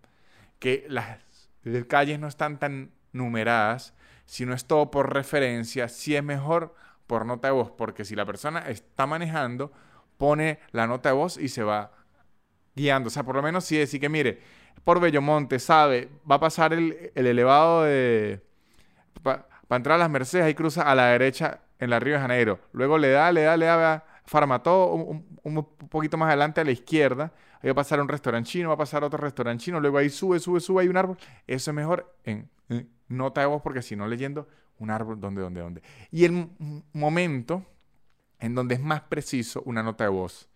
que 0.59 0.87
las 0.89 1.19
calles 1.89 2.21
no 2.21 2.29
están 2.29 2.59
tan 2.59 2.93
numeradas, 3.13 3.95
si 4.25 4.47
no 4.47 4.55
es 4.55 4.65
todo 4.65 4.91
por 4.91 5.13
referencia, 5.13 5.89
si 5.89 6.17
es 6.17 6.23
mejor 6.23 6.75
por 7.07 7.27
nota 7.27 7.49
de 7.49 7.53
voz, 7.53 7.71
porque 7.71 8.05
si 8.05 8.15
la 8.15 8.25
persona 8.25 8.61
está 8.61 9.07
manejando, 9.07 9.73
pone 10.17 10.61
la 10.71 10.87
nota 10.87 11.11
de 11.11 11.15
voz 11.15 11.37
y 11.37 11.49
se 11.49 11.63
va 11.63 11.93
guiando. 12.75 13.09
O 13.09 13.11
sea, 13.11 13.23
por 13.23 13.37
lo 13.37 13.43
menos 13.43 13.65
si 13.65 13.77
decir 13.77 14.01
que, 14.01 14.09
mire, 14.09 14.41
por 14.85 15.01
Bellomonte, 15.01 15.59
sabe, 15.59 16.09
va 16.31 16.37
a 16.37 16.41
pasar 16.41 16.73
el, 16.73 17.13
elevado 17.15 17.83
de... 17.85 18.41
Para 19.23 19.47
entrar 19.71 19.97
a 19.97 19.99
las 19.99 20.11
Mercedes, 20.11 20.47
ahí 20.47 20.55
cruza 20.55 20.83
a 20.83 20.95
la 20.95 21.07
derecha 21.07 21.61
en 21.79 21.91
la 21.91 22.01
Río 22.01 22.15
de 22.15 22.21
Janeiro. 22.21 22.61
Luego 22.73 22.99
le 22.99 23.11
da, 23.11 23.33
le 23.33 23.43
da, 23.43 23.57
le 23.57 23.67
da 23.67 24.05
Farmató 24.25 24.93
un, 24.93 25.27
un, 25.43 25.65
poquito 25.89 26.17
más 26.17 26.29
adelante 26.29 26.61
a 26.61 26.65
la 26.65 26.71
izquierda. 26.71 27.33
Ahí 27.61 27.69
va 27.69 27.73
a 27.73 27.75
pasar 27.77 28.01
un 28.01 28.09
restaurante 28.09 28.51
chino, 28.51 28.69
va 28.69 28.75
a 28.75 28.79
pasar 28.79 29.05
otro 29.05 29.19
restaurante 29.19 29.65
chino. 29.65 29.81
Luego 29.81 29.99
ahí 29.99 30.11
sube, 30.11 30.39
sube, 30.39 30.61
sube, 30.61 30.83
hay 30.83 30.89
un 30.89 30.97
árbol. 30.97 31.17
Eso 31.47 31.71
es 31.71 31.75
mejor 31.75 32.15
en 32.25 32.49
nota 33.13 33.41
de 33.41 33.47
voz 33.47 33.63
porque 33.63 33.83
si 33.83 33.97
no 33.97 34.07
leyendo 34.07 34.49
un 34.79 34.91
árbol, 34.91 35.21
¿dónde, 35.21 35.43
dónde, 35.43 35.61
dónde? 35.61 35.83
Y 36.11 36.25
el 36.25 36.49
momento 36.93 37.65
en 38.39 38.55
donde 38.55 38.75
es 38.75 38.81
más 38.81 39.03
preciso 39.03 39.63
una 39.65 39.83
nota 39.83 40.05
de 40.05 40.11
voz 40.11 40.49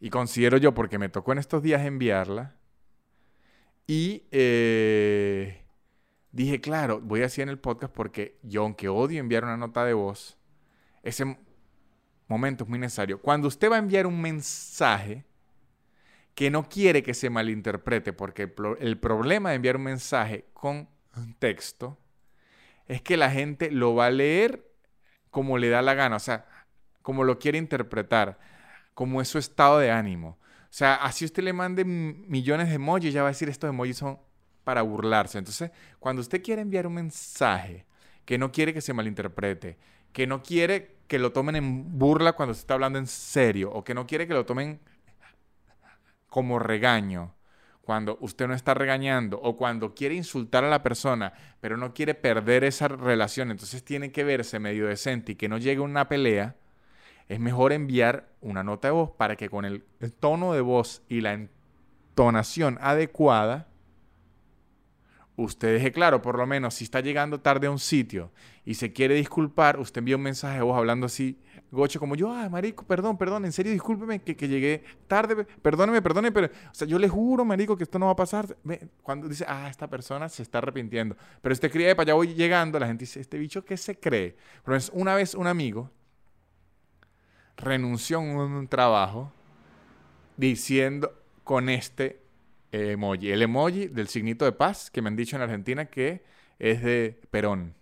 Y 0.00 0.10
considero 0.10 0.56
yo, 0.56 0.74
porque 0.74 0.98
me 0.98 1.08
tocó 1.08 1.32
en 1.32 1.38
estos 1.38 1.62
días 1.62 1.82
enviarla, 1.82 2.56
y 3.86 4.22
eh, 4.30 5.64
dije, 6.30 6.60
claro, 6.60 7.00
voy 7.00 7.22
así 7.22 7.42
en 7.42 7.48
el 7.48 7.58
podcast 7.58 7.92
porque 7.92 8.38
yo, 8.44 8.62
aunque 8.62 8.88
odio 8.88 9.18
enviar 9.18 9.42
una 9.42 9.56
nota 9.56 9.84
de 9.84 9.94
voz, 9.94 10.38
ese 11.02 11.36
momento 12.28 12.62
es 12.62 12.70
muy 12.70 12.78
necesario. 12.78 13.20
Cuando 13.20 13.48
usted 13.48 13.68
va 13.68 13.74
a 13.74 13.80
enviar 13.80 14.06
un 14.06 14.20
mensaje 14.20 15.24
que 16.36 16.52
no 16.52 16.68
quiere 16.68 17.02
que 17.02 17.14
se 17.14 17.30
malinterprete, 17.30 18.12
porque 18.12 18.54
el 18.78 18.98
problema 18.98 19.50
de 19.50 19.56
enviar 19.56 19.76
un 19.76 19.82
mensaje 19.82 20.44
con 20.52 20.88
un 21.16 21.34
texto 21.34 21.98
es 22.86 23.02
que 23.02 23.16
la 23.16 23.30
gente 23.30 23.70
lo 23.70 23.94
va 23.94 24.06
a 24.06 24.10
leer 24.10 24.68
como 25.30 25.58
le 25.58 25.68
da 25.68 25.82
la 25.82 25.94
gana, 25.94 26.16
o 26.16 26.20
sea, 26.20 26.46
como 27.02 27.24
lo 27.24 27.38
quiere 27.38 27.58
interpretar, 27.58 28.38
como 28.94 29.20
es 29.20 29.28
su 29.28 29.38
estado 29.38 29.78
de 29.78 29.90
ánimo. 29.90 30.38
O 30.64 30.72
sea, 30.72 30.94
así 30.96 31.24
usted 31.24 31.42
le 31.42 31.52
mande 31.52 31.84
millones 31.84 32.68
de 32.68 32.74
emojis, 32.74 33.12
ya 33.12 33.22
va 33.22 33.28
a 33.28 33.32
decir 33.32 33.48
estos 33.48 33.70
emojis 33.70 33.96
son 33.96 34.18
para 34.64 34.82
burlarse. 34.82 35.38
Entonces, 35.38 35.70
cuando 35.98 36.22
usted 36.22 36.42
quiere 36.42 36.62
enviar 36.62 36.86
un 36.86 36.94
mensaje 36.94 37.86
que 38.24 38.38
no 38.38 38.52
quiere 38.52 38.74
que 38.74 38.80
se 38.80 38.92
malinterprete, 38.92 39.78
que 40.12 40.26
no 40.26 40.42
quiere 40.42 40.96
que 41.06 41.18
lo 41.18 41.32
tomen 41.32 41.56
en 41.56 41.98
burla 41.98 42.34
cuando 42.34 42.54
se 42.54 42.60
está 42.60 42.74
hablando 42.74 42.98
en 42.98 43.06
serio, 43.06 43.72
o 43.72 43.82
que 43.82 43.94
no 43.94 44.06
quiere 44.06 44.28
que 44.28 44.34
lo 44.34 44.46
tomen 44.46 44.80
como 46.28 46.60
regaño, 46.60 47.34
cuando 47.82 48.18
usted 48.20 48.46
no 48.46 48.54
está 48.54 48.74
regañando, 48.74 49.40
o 49.42 49.56
cuando 49.56 49.94
quiere 49.94 50.14
insultar 50.14 50.64
a 50.64 50.70
la 50.70 50.82
persona, 50.82 51.32
pero 51.60 51.76
no 51.76 51.94
quiere 51.94 52.14
perder 52.14 52.64
esa 52.64 52.88
relación, 52.88 53.50
entonces 53.50 53.82
tiene 53.84 54.12
que 54.12 54.24
verse 54.24 54.58
medio 54.58 54.86
decente 54.86 55.32
y 55.32 55.34
que 55.34 55.48
no 55.48 55.58
llegue 55.58 55.80
una 55.80 56.08
pelea, 56.08 56.56
es 57.28 57.40
mejor 57.40 57.72
enviar 57.72 58.28
una 58.40 58.62
nota 58.62 58.88
de 58.88 58.92
voz 58.92 59.10
para 59.12 59.36
que 59.36 59.48
con 59.48 59.64
el, 59.64 59.84
tono 60.18 60.52
de 60.52 60.60
voz 60.60 61.02
y 61.08 61.20
la 61.20 61.32
entonación 61.32 62.76
adecuada, 62.80 63.68
usted 65.36 65.74
deje 65.74 65.92
claro, 65.92 66.22
por 66.22 66.36
lo 66.36 66.46
menos, 66.46 66.74
si 66.74 66.84
está 66.84 67.00
llegando 67.00 67.40
tarde 67.40 67.68
a 67.68 67.70
un 67.70 67.78
sitio 67.78 68.30
y 68.64 68.74
se 68.74 68.92
quiere 68.92 69.14
disculpar, 69.14 69.78
usted 69.78 70.00
envía 70.00 70.16
un 70.16 70.22
mensaje 70.22 70.56
de 70.56 70.62
voz 70.62 70.76
hablando 70.76 71.06
así, 71.06 71.38
gocho, 71.70 72.00
como 72.00 72.16
yo, 72.16 72.32
ah, 72.32 72.48
marico, 72.48 72.84
perdón, 72.84 73.16
perdón, 73.16 73.44
en 73.44 73.52
serio, 73.52 73.72
discúlpeme 73.72 74.20
que, 74.20 74.34
llegué 74.48 74.82
tarde, 75.06 75.44
perdóneme, 75.44 76.02
perdóneme, 76.02 76.32
pero, 76.32 76.46
o 76.46 76.74
sea, 76.74 76.86
yo 76.86 76.98
le 76.98 77.08
juro, 77.08 77.44
marico, 77.44 77.76
que 77.76 77.84
esto 77.84 77.98
no 77.98 78.06
va 78.06 78.12
a 78.12 78.16
pasar. 78.16 78.56
Cuando 79.02 79.28
dice, 79.28 79.44
ah, 79.48 79.68
esta 79.68 79.88
persona 79.88 80.28
se 80.28 80.42
está 80.42 80.58
arrepintiendo, 80.58 81.16
pero 81.40 81.52
usted 81.52 81.70
cree, 81.70 81.94
para 81.94 82.08
allá 82.08 82.14
voy 82.14 82.34
llegando, 82.34 82.78
la 82.78 82.86
gente 82.86 83.02
dice, 83.02 83.20
este 83.20 83.38
bicho, 83.38 83.64
¿qué 83.64 83.76
se 83.76 83.98
cree? 83.98 84.36
Pero 84.64 84.76
es 84.76 84.90
una 84.94 85.14
vez 85.14 85.34
un 85.34 85.46
amigo 85.46 85.90
renunció 87.56 88.18
a 88.18 88.20
un 88.20 88.68
trabajo 88.68 89.32
diciendo 90.36 91.12
con 91.44 91.68
este 91.68 92.22
emoji, 92.72 93.30
el 93.30 93.42
emoji 93.42 93.88
del 93.88 94.08
signito 94.08 94.44
de 94.44 94.52
paz 94.52 94.90
que 94.90 95.02
me 95.02 95.08
han 95.08 95.16
dicho 95.16 95.36
en 95.36 95.42
Argentina 95.42 95.86
que 95.86 96.24
es 96.58 96.82
de 96.82 97.20
Perón. 97.30 97.74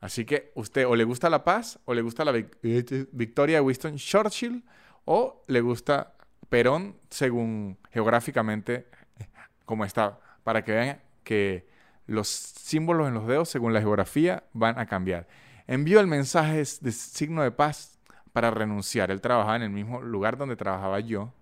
Así 0.00 0.24
que 0.24 0.52
usted 0.54 0.86
o 0.86 0.94
le 0.94 1.04
gusta 1.04 1.28
la 1.28 1.44
paz 1.44 1.78
o 1.84 1.94
le 1.94 2.02
gusta 2.02 2.24
la 2.24 2.32
victoria 2.32 3.56
de 3.56 3.60
Winston 3.60 3.96
Churchill 3.96 4.64
o 5.04 5.42
le 5.48 5.60
gusta 5.60 6.14
Perón 6.48 6.96
según 7.10 7.78
geográficamente 7.90 8.86
como 9.64 9.84
está, 9.84 10.18
para 10.44 10.64
que 10.64 10.72
vean 10.72 11.00
que 11.24 11.68
los 12.06 12.28
símbolos 12.28 13.08
en 13.08 13.14
los 13.14 13.26
dedos 13.26 13.50
según 13.50 13.74
la 13.74 13.80
geografía 13.80 14.44
van 14.54 14.78
a 14.78 14.86
cambiar. 14.86 15.28
Envío 15.66 16.00
el 16.00 16.06
mensaje 16.06 16.56
de 16.56 16.92
signo 16.92 17.42
de 17.42 17.50
paz 17.50 17.98
para 18.32 18.50
renunciar. 18.50 19.10
Él 19.10 19.20
trabajaba 19.20 19.56
en 19.56 19.62
el 19.62 19.70
mismo 19.70 20.00
lugar 20.00 20.38
donde 20.38 20.56
trabajaba 20.56 21.00
yo. 21.00 21.34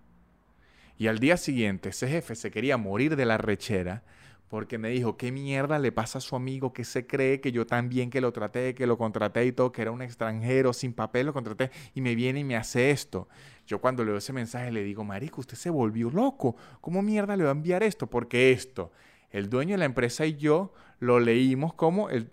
Y 0.97 1.07
al 1.07 1.19
día 1.19 1.37
siguiente 1.37 1.89
ese 1.89 2.09
jefe 2.09 2.35
se 2.35 2.51
quería 2.51 2.75
morir 2.75 3.15
de 3.15 3.25
la 3.25 3.37
rechera 3.37 4.03
porque 4.49 4.77
me 4.77 4.89
dijo, 4.89 5.17
¿qué 5.17 5.31
mierda 5.31 5.79
le 5.79 5.91
pasa 5.91 6.19
a 6.19 6.21
su 6.21 6.35
amigo 6.35 6.73
que 6.73 6.83
se 6.83 7.05
cree 7.05 7.41
que 7.41 7.51
yo 7.51 7.65
también 7.65 8.09
que 8.09 8.21
lo 8.21 8.31
traté, 8.31 8.73
que 8.75 8.87
lo 8.87 8.97
contraté 8.97 9.45
y 9.45 9.51
todo, 9.51 9.71
que 9.71 9.81
era 9.81 9.91
un 9.91 10.01
extranjero 10.01 10.73
sin 10.73 10.93
papel, 10.93 11.27
lo 11.27 11.33
contraté 11.33 11.71
y 11.93 12.01
me 12.01 12.15
viene 12.15 12.39
y 12.39 12.43
me 12.43 12.55
hace 12.55 12.91
esto? 12.91 13.27
Yo 13.65 13.81
cuando 13.81 14.05
leo 14.05 14.17
ese 14.17 14.31
mensaje 14.31 14.71
le 14.71 14.83
digo, 14.83 15.03
marico, 15.03 15.41
usted 15.41 15.57
se 15.57 15.69
volvió 15.69 16.09
loco. 16.09 16.55
¿Cómo 16.79 17.01
mierda 17.01 17.35
le 17.35 17.43
va 17.43 17.49
a 17.49 17.51
enviar 17.51 17.83
esto? 17.83 18.07
Porque 18.07 18.51
esto, 18.51 18.91
el 19.29 19.49
dueño 19.49 19.73
de 19.73 19.79
la 19.79 19.85
empresa 19.85 20.25
y 20.25 20.37
yo 20.37 20.73
lo 20.99 21.19
leímos 21.19 21.73
como 21.73 22.09
el, 22.09 22.31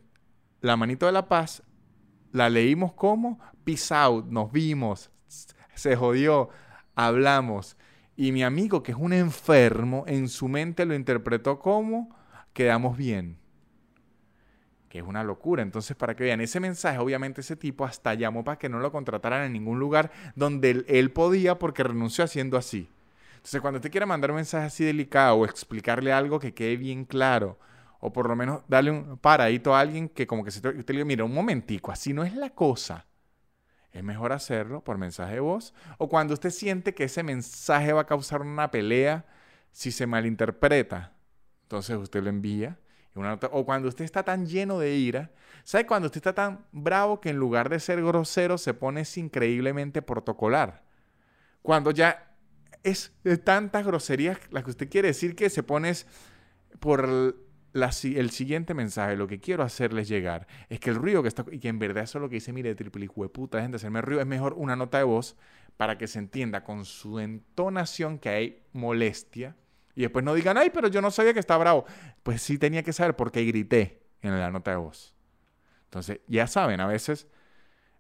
la 0.60 0.76
manito 0.76 1.06
de 1.06 1.12
la 1.12 1.28
paz 1.28 1.62
la 2.34 2.50
leímos 2.50 2.92
como 2.92 3.38
peace 3.64 3.94
out, 3.94 4.26
nos 4.26 4.50
vimos, 4.50 5.10
se 5.74 5.96
jodió, 5.96 6.50
hablamos. 6.96 7.76
Y 8.16 8.32
mi 8.32 8.44
amigo, 8.44 8.82
que 8.82 8.92
es 8.92 8.98
un 8.98 9.12
enfermo, 9.12 10.04
en 10.06 10.28
su 10.28 10.48
mente 10.48 10.86
lo 10.86 10.94
interpretó 10.94 11.58
como 11.58 12.14
quedamos 12.52 12.96
bien. 12.96 13.38
Que 14.88 14.98
es 14.98 15.04
una 15.04 15.24
locura. 15.24 15.62
Entonces, 15.62 15.96
para 15.96 16.14
que 16.14 16.22
vean 16.24 16.40
ese 16.40 16.60
mensaje, 16.60 16.98
obviamente 16.98 17.40
ese 17.40 17.56
tipo 17.56 17.84
hasta 17.84 18.14
llamó 18.14 18.44
para 18.44 18.58
que 18.58 18.68
no 18.68 18.78
lo 18.78 18.92
contrataran 18.92 19.44
en 19.44 19.52
ningún 19.52 19.80
lugar 19.80 20.12
donde 20.36 20.84
él, 20.86 21.10
podía 21.10 21.58
porque 21.58 21.82
renunció 21.82 22.22
haciendo 22.22 22.56
así. 22.56 22.88
Entonces, 23.36 23.60
cuando 23.60 23.78
usted 23.78 23.90
quiere 23.90 24.06
mandar 24.06 24.30
un 24.30 24.36
mensaje 24.36 24.66
así 24.66 24.84
delicado 24.84 25.36
o 25.36 25.44
explicarle 25.44 26.12
algo 26.12 26.38
que 26.38 26.54
quede 26.54 26.76
bien 26.76 27.04
claro, 27.04 27.58
o 27.98 28.12
por 28.12 28.28
lo 28.28 28.36
menos 28.36 28.62
darle 28.68 28.92
un 28.92 29.18
paradito 29.18 29.74
a 29.74 29.80
alguien 29.80 30.08
que 30.08 30.26
como 30.26 30.44
que 30.44 30.50
se 30.52 30.60
te, 30.60 30.68
usted 30.68 30.94
le 30.94 30.98
diga, 30.98 31.04
mira, 31.04 31.24
un 31.24 31.34
momentico, 31.34 31.90
así 31.90 32.12
no 32.12 32.22
es 32.22 32.34
la 32.36 32.50
cosa. 32.50 33.06
Es 33.94 34.02
mejor 34.02 34.32
hacerlo 34.32 34.82
por 34.82 34.98
mensaje 34.98 35.34
de 35.34 35.40
voz. 35.40 35.72
O 35.98 36.08
cuando 36.08 36.34
usted 36.34 36.50
siente 36.50 36.94
que 36.94 37.04
ese 37.04 37.22
mensaje 37.22 37.92
va 37.92 38.02
a 38.02 38.06
causar 38.06 38.42
una 38.42 38.70
pelea, 38.72 39.24
si 39.70 39.92
se 39.92 40.06
malinterpreta, 40.06 41.12
entonces 41.62 41.96
usted 41.96 42.22
lo 42.22 42.28
envía. 42.28 42.76
o 43.52 43.64
cuando 43.64 43.88
usted 43.88 44.04
está 44.04 44.24
tan 44.24 44.46
lleno 44.46 44.80
de 44.80 44.96
ira, 44.96 45.30
¿sabe? 45.62 45.86
Cuando 45.86 46.06
usted 46.06 46.18
está 46.18 46.34
tan 46.34 46.66
bravo 46.72 47.20
que 47.20 47.30
en 47.30 47.36
lugar 47.36 47.68
de 47.68 47.78
ser 47.78 48.02
grosero 48.02 48.58
se 48.58 48.74
pone 48.74 49.04
increíblemente 49.14 50.02
protocolar. 50.02 50.82
Cuando 51.62 51.92
ya 51.92 52.34
es 52.82 53.12
de 53.22 53.38
tantas 53.38 53.86
groserías 53.86 54.38
las 54.50 54.64
que 54.64 54.70
usted 54.70 54.88
quiere 54.88 55.08
decir 55.08 55.36
que 55.36 55.48
se 55.50 55.62
pone 55.62 55.92
por 56.80 57.36
el 57.74 58.30
siguiente 58.30 58.72
mensaje, 58.72 59.16
lo 59.16 59.26
que 59.26 59.40
quiero 59.40 59.62
hacerles 59.62 60.08
llegar, 60.08 60.46
es 60.68 60.78
que 60.80 60.90
el 60.90 60.96
ruido 60.96 61.22
que 61.22 61.28
está, 61.28 61.44
y 61.50 61.58
que 61.58 61.68
en 61.68 61.78
verdad 61.78 62.04
eso 62.04 62.18
es 62.18 62.22
lo 62.22 62.28
que 62.28 62.36
dice, 62.36 62.52
mire, 62.52 62.74
triple 62.74 63.08
puta, 63.08 63.60
gente, 63.60 63.76
hacerme 63.76 64.00
ruido, 64.00 64.20
es 64.20 64.26
mejor 64.26 64.54
una 64.54 64.76
nota 64.76 64.98
de 64.98 65.04
voz 65.04 65.36
para 65.76 65.98
que 65.98 66.06
se 66.06 66.20
entienda 66.20 66.62
con 66.62 66.84
su 66.84 67.18
entonación 67.18 68.18
que 68.18 68.28
hay 68.28 68.62
molestia. 68.72 69.56
Y 69.96 70.02
después 70.02 70.24
no 70.24 70.34
digan, 70.34 70.56
ay, 70.56 70.70
pero 70.72 70.88
yo 70.88 71.00
no 71.00 71.10
sabía 71.10 71.32
que 71.32 71.40
está 71.40 71.56
bravo. 71.56 71.84
Pues 72.22 72.42
sí 72.42 72.58
tenía 72.58 72.82
que 72.82 72.92
saber 72.92 73.16
porque 73.16 73.44
grité 73.44 74.02
en 74.22 74.38
la 74.38 74.50
nota 74.50 74.72
de 74.72 74.76
voz. 74.76 75.14
Entonces, 75.84 76.20
ya 76.26 76.46
saben, 76.46 76.80
a 76.80 76.86
veces 76.86 77.28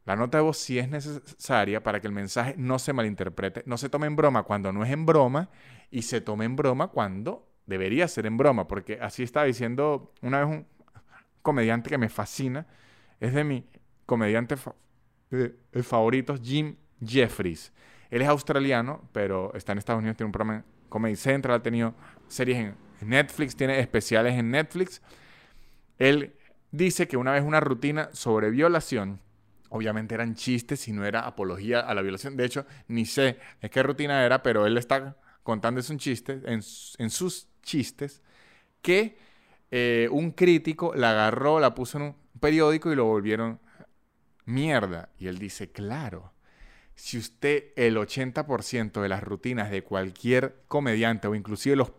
la 0.04 0.16
nota 0.16 0.38
de 0.38 0.42
voz 0.42 0.58
sí 0.58 0.78
es 0.78 0.88
necesaria 0.88 1.82
para 1.82 2.00
que 2.00 2.06
el 2.06 2.12
mensaje 2.12 2.54
no 2.58 2.78
se 2.78 2.92
malinterprete, 2.92 3.62
no 3.66 3.78
se 3.78 3.88
tome 3.88 4.06
en 4.06 4.16
broma 4.16 4.42
cuando 4.42 4.72
no 4.72 4.84
es 4.84 4.90
en 4.90 5.06
broma 5.06 5.50
y 5.90 6.02
se 6.02 6.20
tome 6.20 6.44
en 6.44 6.56
broma 6.56 6.88
cuando 6.88 7.53
debería 7.66 8.08
ser 8.08 8.26
en 8.26 8.36
broma, 8.36 8.68
porque 8.68 8.98
así 9.00 9.22
estaba 9.22 9.46
diciendo 9.46 10.12
una 10.22 10.44
vez 10.44 10.48
un 10.48 10.66
comediante 11.42 11.90
que 11.90 11.98
me 11.98 12.08
fascina, 12.08 12.66
es 13.20 13.34
de 13.34 13.44
mi 13.44 13.66
comediante 14.06 14.56
eh, 15.30 15.54
favorito, 15.82 16.36
Jim 16.42 16.76
Jeffries. 17.04 17.72
Él 18.10 18.22
es 18.22 18.28
australiano, 18.28 19.08
pero 19.12 19.52
está 19.54 19.72
en 19.72 19.78
Estados 19.78 20.00
Unidos, 20.00 20.16
tiene 20.16 20.28
un 20.28 20.32
programa 20.32 20.56
en 20.56 20.64
Comedy 20.88 21.16
Central, 21.16 21.56
ha 21.56 21.62
tenido 21.62 21.94
series 22.28 22.58
en 22.58 22.76
Netflix, 23.08 23.56
tiene 23.56 23.80
especiales 23.80 24.34
en 24.34 24.50
Netflix. 24.50 25.02
Él 25.98 26.34
dice 26.70 27.08
que 27.08 27.16
una 27.16 27.32
vez 27.32 27.42
una 27.42 27.60
rutina 27.60 28.10
sobre 28.12 28.50
violación, 28.50 29.20
obviamente 29.68 30.14
eran 30.14 30.34
chistes 30.34 30.86
y 30.88 30.92
no 30.92 31.04
era 31.04 31.26
apología 31.26 31.80
a 31.80 31.94
la 31.94 32.02
violación. 32.02 32.36
De 32.36 32.44
hecho, 32.44 32.66
ni 32.88 33.04
sé 33.06 33.38
qué 33.70 33.82
rutina 33.82 34.24
era, 34.24 34.42
pero 34.42 34.66
él 34.66 34.78
está 34.78 35.16
contando 35.44 35.80
un 35.88 35.98
chiste 35.98 36.40
en, 36.44 36.60
en 36.98 37.10
sus 37.10 37.46
chistes 37.62 38.20
que 38.82 39.16
eh, 39.70 40.08
un 40.10 40.32
crítico 40.32 40.94
la 40.94 41.10
agarró, 41.10 41.60
la 41.60 41.74
puso 41.74 41.98
en 41.98 42.04
un 42.04 42.16
periódico 42.40 42.92
y 42.92 42.96
lo 42.96 43.04
volvieron 43.04 43.60
mierda. 44.44 45.10
Y 45.18 45.26
él 45.26 45.38
dice, 45.38 45.70
claro, 45.70 46.32
si 46.94 47.18
usted 47.18 47.72
el 47.76 47.96
80% 47.96 49.00
de 49.00 49.08
las 49.08 49.22
rutinas 49.22 49.70
de 49.70 49.82
cualquier 49.82 50.62
comediante 50.68 51.28
o 51.28 51.34
inclusive 51.34 51.76
los 51.76 51.92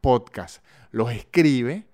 podcasts 0.00 0.62
los 0.90 1.12
escribe, 1.12 1.86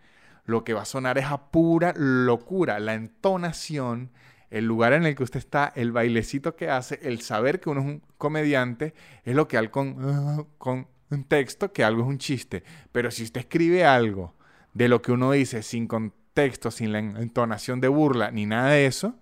lo 0.44 0.64
que 0.64 0.74
va 0.74 0.82
a 0.82 0.86
sonar 0.86 1.18
es 1.18 1.26
a 1.26 1.50
pura 1.50 1.92
locura. 1.96 2.80
La 2.80 2.94
entonación, 2.94 4.12
el 4.52 4.66
lugar 4.66 4.92
en 4.92 5.06
el 5.06 5.14
que 5.14 5.22
usted 5.22 5.38
está, 5.38 5.72
el 5.74 5.92
bailecito 5.92 6.54
que 6.54 6.68
hace, 6.68 7.00
el 7.02 7.22
saber 7.22 7.58
que 7.58 7.70
uno 7.70 7.80
es 7.80 7.86
un 7.86 8.02
comediante, 8.18 8.92
es 9.24 9.34
lo 9.34 9.48
que 9.48 9.56
al 9.56 9.70
con, 9.70 10.46
con 10.58 10.88
un 11.10 11.24
texto 11.24 11.72
que 11.72 11.82
algo 11.82 12.02
es 12.02 12.08
un 12.08 12.18
chiste. 12.18 12.62
Pero 12.92 13.10
si 13.10 13.22
usted 13.22 13.40
escribe 13.40 13.86
algo 13.86 14.34
de 14.74 14.88
lo 14.88 15.00
que 15.00 15.10
uno 15.10 15.32
dice 15.32 15.62
sin 15.62 15.86
contexto, 15.86 16.70
sin 16.70 16.92
la 16.92 16.98
entonación 16.98 17.80
de 17.80 17.88
burla, 17.88 18.30
ni 18.30 18.44
nada 18.44 18.72
de 18.72 18.84
eso, 18.84 19.18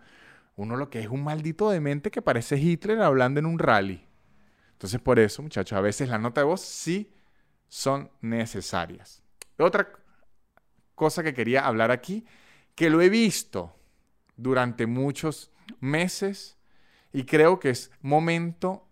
uno 0.57 0.77
lo 0.77 0.91
que 0.91 0.99
es 0.99 1.07
un 1.07 1.23
maldito 1.23 1.71
demente 1.71 2.11
que 2.11 2.23
parece 2.23 2.59
Hitler 2.59 3.01
hablando 3.01 3.39
en 3.39 3.47
un 3.47 3.61
rally. 3.61 4.05
Entonces, 4.73 5.01
por 5.01 5.21
eso, 5.21 5.43
muchachos, 5.43 5.79
a 5.79 5.81
veces 5.81 6.09
las 6.09 6.21
notas 6.21 6.43
de 6.43 6.47
voz 6.47 6.61
sí 6.63 7.15
son 7.69 8.11
necesarias. 8.21 9.23
Otra 9.59 9.93
cosa 10.97 11.23
que 11.23 11.35
quería 11.35 11.67
hablar 11.67 11.93
aquí, 11.93 12.27
que 12.75 12.91
lo 12.91 13.01
he 13.01 13.09
visto 13.09 13.80
durante 14.41 14.87
muchos 14.87 15.51
meses 15.81 16.59
y 17.13 17.25
creo 17.25 17.59
que 17.61 17.71
es 17.71 17.91
momento 18.01 18.87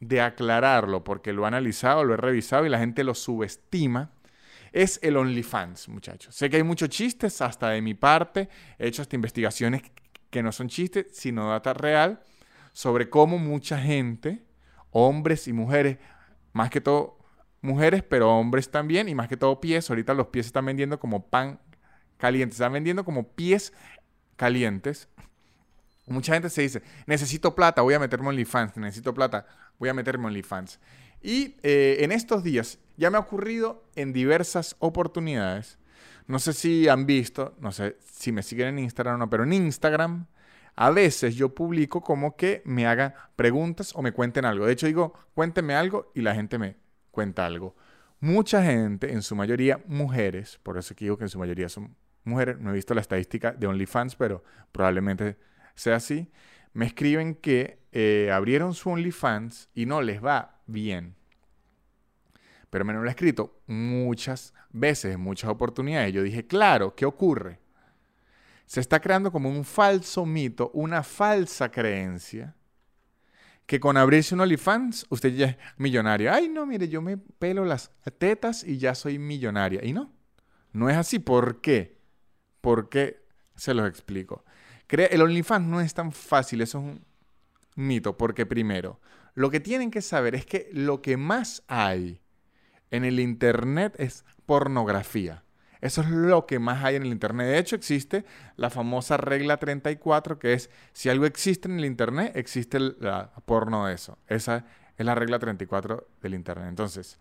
de 0.00 0.20
aclararlo 0.20 1.04
porque 1.04 1.32
lo 1.32 1.44
he 1.44 1.46
analizado, 1.46 2.04
lo 2.04 2.14
he 2.14 2.16
revisado 2.16 2.66
y 2.66 2.68
la 2.68 2.78
gente 2.78 3.04
lo 3.04 3.14
subestima, 3.14 4.10
es 4.72 4.98
el 5.02 5.16
OnlyFans, 5.16 5.88
muchachos. 5.88 6.34
Sé 6.34 6.50
que 6.50 6.56
hay 6.56 6.62
muchos 6.62 6.88
chistes, 6.88 7.40
hasta 7.40 7.68
de 7.70 7.82
mi 7.82 7.94
parte, 7.94 8.48
he 8.78 8.88
hecho 8.88 9.02
hasta 9.02 9.16
investigaciones 9.16 9.82
que 10.30 10.42
no 10.42 10.50
son 10.50 10.68
chistes, 10.68 11.06
sino 11.12 11.50
data 11.50 11.74
real, 11.74 12.20
sobre 12.72 13.10
cómo 13.10 13.38
mucha 13.38 13.78
gente, 13.78 14.42
hombres 14.90 15.46
y 15.46 15.52
mujeres, 15.52 15.98
más 16.52 16.70
que 16.70 16.80
todo 16.80 17.18
mujeres, 17.60 18.02
pero 18.02 18.30
hombres 18.30 18.70
también, 18.70 19.08
y 19.08 19.14
más 19.14 19.28
que 19.28 19.36
todo 19.36 19.60
pies, 19.60 19.88
ahorita 19.88 20.14
los 20.14 20.28
pies 20.28 20.46
se 20.46 20.48
están 20.48 20.66
vendiendo 20.66 20.98
como 20.98 21.28
pan 21.28 21.60
caliente, 22.16 22.56
se 22.56 22.62
están 22.62 22.72
vendiendo 22.72 23.04
como 23.04 23.28
pies 23.28 23.72
calientes. 24.36 25.08
Mucha 26.06 26.34
gente 26.34 26.50
se 26.50 26.62
dice, 26.62 26.82
necesito 27.06 27.54
plata, 27.54 27.82
voy 27.82 27.94
a 27.94 27.98
meterme 27.98 28.26
en 28.26 28.30
OnlyFans, 28.30 28.76
necesito 28.76 29.14
plata, 29.14 29.46
voy 29.78 29.88
a 29.88 29.94
meterme 29.94 30.24
en 30.24 30.26
OnlyFans. 30.28 30.80
Y 31.22 31.56
eh, 31.62 31.98
en 32.00 32.12
estos 32.12 32.42
días 32.42 32.78
ya 32.96 33.10
me 33.10 33.16
ha 33.16 33.20
ocurrido 33.20 33.84
en 33.94 34.12
diversas 34.12 34.76
oportunidades. 34.80 35.78
No 36.26 36.38
sé 36.38 36.52
si 36.52 36.88
han 36.88 37.06
visto, 37.06 37.54
no 37.60 37.72
sé 37.72 37.96
si 38.04 38.32
me 38.32 38.42
siguen 38.42 38.68
en 38.68 38.78
Instagram 38.80 39.14
o 39.14 39.18
no, 39.18 39.30
pero 39.30 39.44
en 39.44 39.52
Instagram 39.52 40.26
a 40.74 40.90
veces 40.90 41.34
yo 41.36 41.54
publico 41.54 42.00
como 42.00 42.36
que 42.36 42.62
me 42.64 42.86
hagan 42.86 43.14
preguntas 43.36 43.92
o 43.94 44.02
me 44.02 44.12
cuenten 44.12 44.44
algo. 44.44 44.66
De 44.66 44.72
hecho 44.72 44.86
digo, 44.86 45.14
cuénteme 45.34 45.74
algo 45.74 46.10
y 46.14 46.22
la 46.22 46.34
gente 46.34 46.58
me 46.58 46.76
cuenta 47.10 47.46
algo. 47.46 47.76
Mucha 48.20 48.62
gente, 48.62 49.12
en 49.12 49.22
su 49.22 49.34
mayoría 49.34 49.82
mujeres, 49.86 50.58
por 50.62 50.78
eso 50.78 50.94
digo 50.98 51.18
que 51.18 51.24
en 51.24 51.28
su 51.28 51.38
mayoría 51.38 51.68
son 51.68 51.96
mujeres, 52.24 52.58
no 52.58 52.70
he 52.70 52.74
visto 52.74 52.94
la 52.94 53.00
estadística 53.00 53.52
de 53.52 53.66
OnlyFans, 53.66 54.16
pero 54.16 54.44
probablemente 54.70 55.36
sea 55.74 55.96
así, 55.96 56.30
me 56.72 56.86
escriben 56.86 57.34
que 57.34 57.78
eh, 57.92 58.30
abrieron 58.32 58.74
su 58.74 58.90
OnlyFans 58.90 59.68
y 59.74 59.86
no 59.86 60.02
les 60.02 60.24
va 60.24 60.60
bien. 60.66 61.14
Pero 62.70 62.84
me 62.84 62.94
lo 62.94 63.04
he 63.04 63.10
escrito 63.10 63.60
muchas 63.66 64.54
veces, 64.70 65.18
muchas 65.18 65.50
oportunidades. 65.50 66.12
Yo 66.14 66.22
dije, 66.22 66.46
claro, 66.46 66.94
¿qué 66.94 67.04
ocurre? 67.04 67.60
Se 68.64 68.80
está 68.80 69.00
creando 69.00 69.30
como 69.30 69.50
un 69.50 69.64
falso 69.64 70.24
mito, 70.24 70.70
una 70.72 71.02
falsa 71.02 71.70
creencia, 71.70 72.56
que 73.66 73.78
con 73.78 73.96
abrirse 73.96 74.34
un 74.34 74.40
OnlyFans 74.40 75.06
usted 75.10 75.34
ya 75.34 75.46
es 75.46 75.56
millonario. 75.76 76.32
Ay, 76.32 76.48
no, 76.48 76.64
mire, 76.64 76.88
yo 76.88 77.02
me 77.02 77.18
pelo 77.18 77.64
las 77.64 77.90
tetas 78.18 78.64
y 78.64 78.78
ya 78.78 78.94
soy 78.94 79.18
millonaria. 79.18 79.84
Y 79.84 79.92
no, 79.92 80.10
no 80.72 80.88
es 80.88 80.96
así. 80.96 81.18
¿Por 81.18 81.60
qué? 81.60 82.01
¿Por 82.62 82.88
qué? 82.88 83.22
Se 83.54 83.74
los 83.74 83.86
explico 83.86 84.42
el 84.96 85.22
OnlyFans 85.22 85.66
no 85.66 85.80
es 85.80 85.94
tan 85.94 86.12
fácil, 86.12 86.60
eso 86.60 86.78
es 86.78 86.84
un 86.84 87.04
mito, 87.76 88.16
porque 88.16 88.44
primero, 88.44 89.00
lo 89.34 89.50
que 89.50 89.60
tienen 89.60 89.90
que 89.90 90.02
saber 90.02 90.34
es 90.34 90.44
que 90.44 90.68
lo 90.72 91.00
que 91.00 91.16
más 91.16 91.62
hay 91.66 92.20
en 92.90 93.04
el 93.04 93.18
Internet 93.18 93.94
es 93.98 94.24
pornografía. 94.44 95.44
Eso 95.80 96.02
es 96.02 96.10
lo 96.10 96.46
que 96.46 96.58
más 96.58 96.84
hay 96.84 96.96
en 96.96 97.02
el 97.02 97.08
Internet. 97.08 97.46
De 97.46 97.58
hecho, 97.58 97.74
existe 97.74 98.24
la 98.56 98.70
famosa 98.70 99.16
regla 99.16 99.56
34, 99.56 100.38
que 100.38 100.52
es, 100.52 100.70
si 100.92 101.08
algo 101.08 101.24
existe 101.24 101.68
en 101.68 101.78
el 101.78 101.86
Internet, 101.86 102.32
existe 102.36 102.76
el 102.76 102.96
porno 103.46 103.86
de 103.86 103.94
eso. 103.94 104.18
Esa 104.28 104.66
es 104.96 105.06
la 105.06 105.14
regla 105.14 105.38
34 105.38 106.06
del 106.20 106.34
Internet. 106.34 106.68
Entonces, 106.68 107.18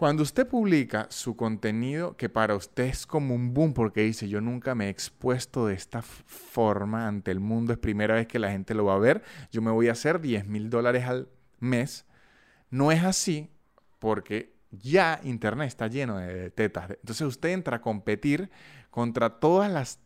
cuando 0.00 0.22
usted 0.22 0.48
publica 0.48 1.08
su 1.10 1.36
contenido 1.36 2.16
que 2.16 2.30
para 2.30 2.54
usted 2.54 2.84
es 2.84 3.06
como 3.06 3.34
un 3.34 3.52
boom 3.52 3.74
porque 3.74 4.00
dice 4.00 4.30
yo 4.30 4.40
nunca 4.40 4.74
me 4.74 4.86
he 4.86 4.88
expuesto 4.88 5.66
de 5.66 5.74
esta 5.74 6.00
forma 6.00 7.06
ante 7.06 7.30
el 7.30 7.38
mundo, 7.38 7.74
es 7.74 7.78
primera 7.78 8.14
vez 8.14 8.26
que 8.26 8.38
la 8.38 8.50
gente 8.50 8.72
lo 8.72 8.86
va 8.86 8.94
a 8.94 8.98
ver, 8.98 9.22
yo 9.52 9.60
me 9.60 9.70
voy 9.70 9.88
a 9.88 9.92
hacer 9.92 10.18
10 10.18 10.46
mil 10.46 10.70
dólares 10.70 11.04
al 11.04 11.28
mes, 11.58 12.06
no 12.70 12.92
es 12.92 13.04
así 13.04 13.50
porque 13.98 14.56
ya 14.70 15.20
Internet 15.22 15.68
está 15.68 15.86
lleno 15.86 16.16
de 16.16 16.50
tetas. 16.50 16.92
Entonces 16.92 17.26
usted 17.26 17.50
entra 17.50 17.76
a 17.76 17.82
competir 17.82 18.50
contra 18.88 19.38
todas 19.38 19.70
las 19.70 20.00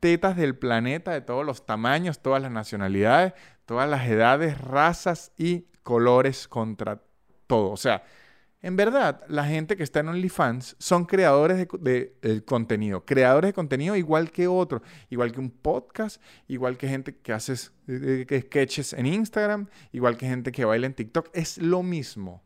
tetas 0.00 0.36
del 0.36 0.56
planeta, 0.56 1.12
de 1.12 1.20
todos 1.20 1.44
los 1.44 1.66
tamaños, 1.66 2.20
todas 2.20 2.40
las 2.40 2.50
nacionalidades, 2.50 3.34
todas 3.66 3.90
las 3.90 4.08
edades, 4.08 4.58
razas 4.58 5.32
y 5.36 5.66
colores 5.82 6.48
contra 6.48 7.02
todo. 7.46 7.72
O 7.72 7.76
sea, 7.76 8.04
en 8.64 8.76
verdad, 8.76 9.20
la 9.28 9.44
gente 9.44 9.76
que 9.76 9.82
está 9.82 10.00
en 10.00 10.08
OnlyFans 10.08 10.76
son 10.78 11.04
creadores 11.04 11.68
de, 11.80 12.42
contenido, 12.46 13.04
creadores 13.04 13.50
de 13.50 13.52
contenido 13.52 13.94
igual 13.94 14.30
que 14.30 14.48
otro, 14.48 14.80
igual 15.10 15.32
que 15.32 15.40
un 15.40 15.50
podcast, 15.50 16.18
igual 16.48 16.78
que 16.78 16.88
gente 16.88 17.14
que 17.14 17.34
hace 17.34 17.54
sketches 17.56 18.94
en 18.94 19.04
Instagram, 19.04 19.68
igual 19.92 20.16
que 20.16 20.26
gente 20.26 20.50
que 20.50 20.64
baila 20.64 20.86
en 20.86 20.94
TikTok, 20.94 21.28
es 21.34 21.58
lo 21.58 21.82
mismo. 21.82 22.42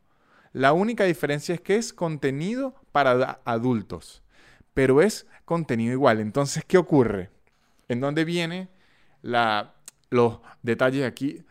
La 0.51 0.73
única 0.73 1.05
diferencia 1.05 1.55
es 1.55 1.61
que 1.61 1.77
es 1.77 1.93
contenido 1.93 2.75
para 2.91 3.39
adultos, 3.45 4.21
pero 4.73 5.01
es 5.01 5.25
contenido 5.45 5.93
igual. 5.93 6.19
Entonces, 6.19 6.65
¿qué 6.67 6.77
ocurre? 6.77 7.29
¿En 7.87 8.01
dónde 8.01 8.25
viene 8.25 8.67
los 9.21 10.39
detalles 10.63 11.07
aquí? 11.07 11.45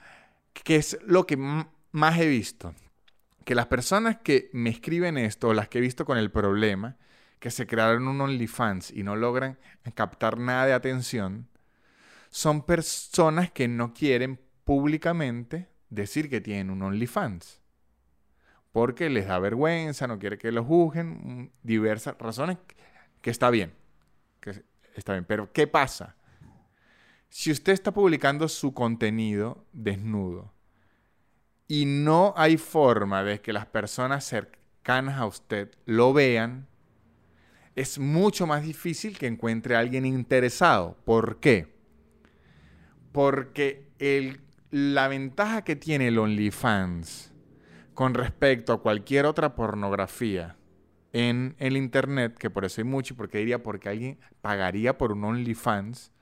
¿Qué 0.52 0.76
es 0.76 0.98
lo 1.06 1.26
que 1.26 1.38
más 1.38 2.18
he 2.18 2.26
visto? 2.26 2.74
Que 3.48 3.54
las 3.54 3.68
personas 3.68 4.18
que 4.18 4.50
me 4.52 4.68
escriben 4.68 5.16
esto, 5.16 5.48
o 5.48 5.54
las 5.54 5.70
que 5.70 5.78
he 5.78 5.80
visto 5.80 6.04
con 6.04 6.18
el 6.18 6.30
problema, 6.30 6.98
que 7.38 7.50
se 7.50 7.66
crearon 7.66 8.06
un 8.06 8.20
OnlyFans 8.20 8.90
y 8.90 9.02
no 9.02 9.16
logran 9.16 9.58
captar 9.94 10.36
nada 10.36 10.66
de 10.66 10.74
atención, 10.74 11.48
son 12.28 12.60
personas 12.60 13.50
que 13.50 13.66
no 13.66 13.94
quieren 13.94 14.38
públicamente 14.64 15.70
decir 15.88 16.28
que 16.28 16.42
tienen 16.42 16.68
un 16.68 16.82
OnlyFans. 16.82 17.62
Porque 18.70 19.08
les 19.08 19.26
da 19.28 19.38
vergüenza, 19.38 20.06
no 20.06 20.18
quiere 20.18 20.36
que 20.36 20.52
lo 20.52 20.62
juzguen, 20.62 21.08
mm, 21.08 21.50
diversas 21.62 22.18
razones, 22.18 22.58
que 23.22 23.30
está 23.30 23.48
bien. 23.48 23.72
Que 24.42 24.62
está 24.94 25.12
bien. 25.14 25.24
Pero, 25.24 25.50
¿qué 25.54 25.66
pasa? 25.66 26.16
Si 27.30 27.50
usted 27.50 27.72
está 27.72 27.92
publicando 27.94 28.46
su 28.46 28.74
contenido 28.74 29.64
desnudo, 29.72 30.52
y 31.68 31.84
no 31.84 32.32
hay 32.36 32.56
forma 32.56 33.22
de 33.22 33.40
que 33.40 33.52
las 33.52 33.66
personas 33.66 34.24
cercanas 34.24 35.18
a 35.18 35.26
usted 35.26 35.70
lo 35.84 36.14
vean, 36.14 36.66
es 37.76 37.98
mucho 37.98 38.46
más 38.46 38.62
difícil 38.62 39.18
que 39.18 39.26
encuentre 39.26 39.76
a 39.76 39.80
alguien 39.80 40.06
interesado. 40.06 40.96
¿Por 41.04 41.38
qué? 41.38 41.76
Porque 43.12 43.86
la 44.70 45.08
ventaja 45.08 45.62
que 45.62 45.76
tiene 45.76 46.08
el 46.08 46.18
OnlyFans 46.18 47.32
con 47.94 48.14
respecto 48.14 48.72
a 48.72 48.80
cualquier 48.80 49.26
otra 49.26 49.54
pornografía 49.54 50.56
en 51.12 51.54
el 51.58 51.76
Internet, 51.76 52.36
que 52.38 52.50
por 52.50 52.64
eso 52.64 52.80
hay 52.80 52.84
mucho, 52.84 53.14
porque 53.14 53.38
diría, 53.38 53.62
porque 53.62 53.88
alguien 53.88 54.18
pagaría 54.40 54.96
por 54.96 55.12
un 55.12 55.24
OnlyFans, 55.24 56.12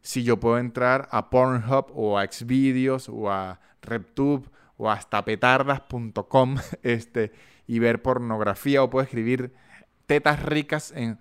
si 0.00 0.22
yo 0.22 0.38
puedo 0.38 0.58
entrar 0.58 1.08
a 1.10 1.30
Pornhub 1.30 1.86
o 1.94 2.18
a 2.18 2.26
Xvideos 2.26 3.08
o 3.08 3.30
a 3.30 3.60
RepTube 3.82 4.50
o 4.76 4.90
hasta 4.90 5.24
petardas.com 5.24 6.56
este, 6.82 7.32
y 7.66 7.78
ver 7.78 8.02
pornografía 8.02 8.82
o 8.82 8.90
puedo 8.90 9.04
escribir 9.04 9.52
tetas 10.06 10.42
ricas 10.42 10.92
en 10.96 11.18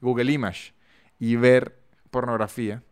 Google 0.00 0.32
Image 0.32 0.72
y 1.18 1.36
ver 1.36 1.78
pornografía. 2.10 2.82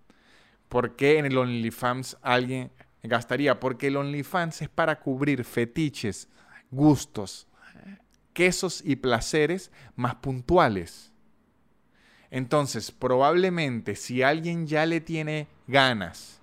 ¿Por 0.68 0.96
qué 0.96 1.18
en 1.18 1.26
el 1.26 1.38
OnlyFans 1.38 2.18
alguien 2.22 2.72
gastaría? 3.02 3.60
Porque 3.60 3.86
el 3.86 3.96
OnlyFans 3.96 4.62
es 4.62 4.68
para 4.68 4.98
cubrir 4.98 5.44
fetiches, 5.44 6.28
gustos, 6.70 7.46
quesos 8.32 8.82
y 8.84 8.96
placeres 8.96 9.70
más 9.94 10.16
puntuales. 10.16 11.12
Entonces, 12.30 12.90
probablemente 12.90 13.94
si 13.94 14.22
alguien 14.22 14.66
ya 14.66 14.84
le 14.84 15.00
tiene 15.00 15.46
ganas 15.68 16.40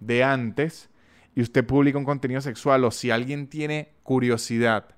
de 0.00 0.22
antes, 0.22 0.90
y 1.36 1.42
usted 1.42 1.64
publica 1.64 1.98
un 1.98 2.04
contenido 2.04 2.40
sexual 2.40 2.82
o 2.82 2.90
si 2.90 3.12
alguien 3.12 3.46
tiene 3.46 3.92
curiosidad 4.02 4.96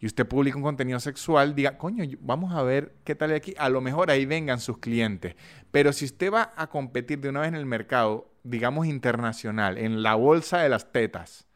y 0.00 0.06
usted 0.06 0.28
publica 0.28 0.56
un 0.56 0.62
contenido 0.62 1.00
sexual, 1.00 1.54
diga, 1.56 1.76
coño, 1.76 2.04
vamos 2.20 2.54
a 2.54 2.62
ver 2.62 2.94
qué 3.02 3.16
tal 3.16 3.34
aquí. 3.34 3.54
A 3.58 3.68
lo 3.68 3.80
mejor 3.80 4.10
ahí 4.10 4.26
vengan 4.26 4.60
sus 4.60 4.78
clientes. 4.78 5.34
Pero 5.72 5.92
si 5.92 6.04
usted 6.04 6.32
va 6.32 6.52
a 6.56 6.68
competir 6.68 7.20
de 7.20 7.30
una 7.30 7.40
vez 7.40 7.48
en 7.48 7.56
el 7.56 7.66
mercado, 7.66 8.30
digamos 8.44 8.86
internacional, 8.86 9.76
en 9.76 10.02
la 10.04 10.14
bolsa 10.14 10.58
de 10.58 10.68
las 10.68 10.92
tetas, 10.92 11.48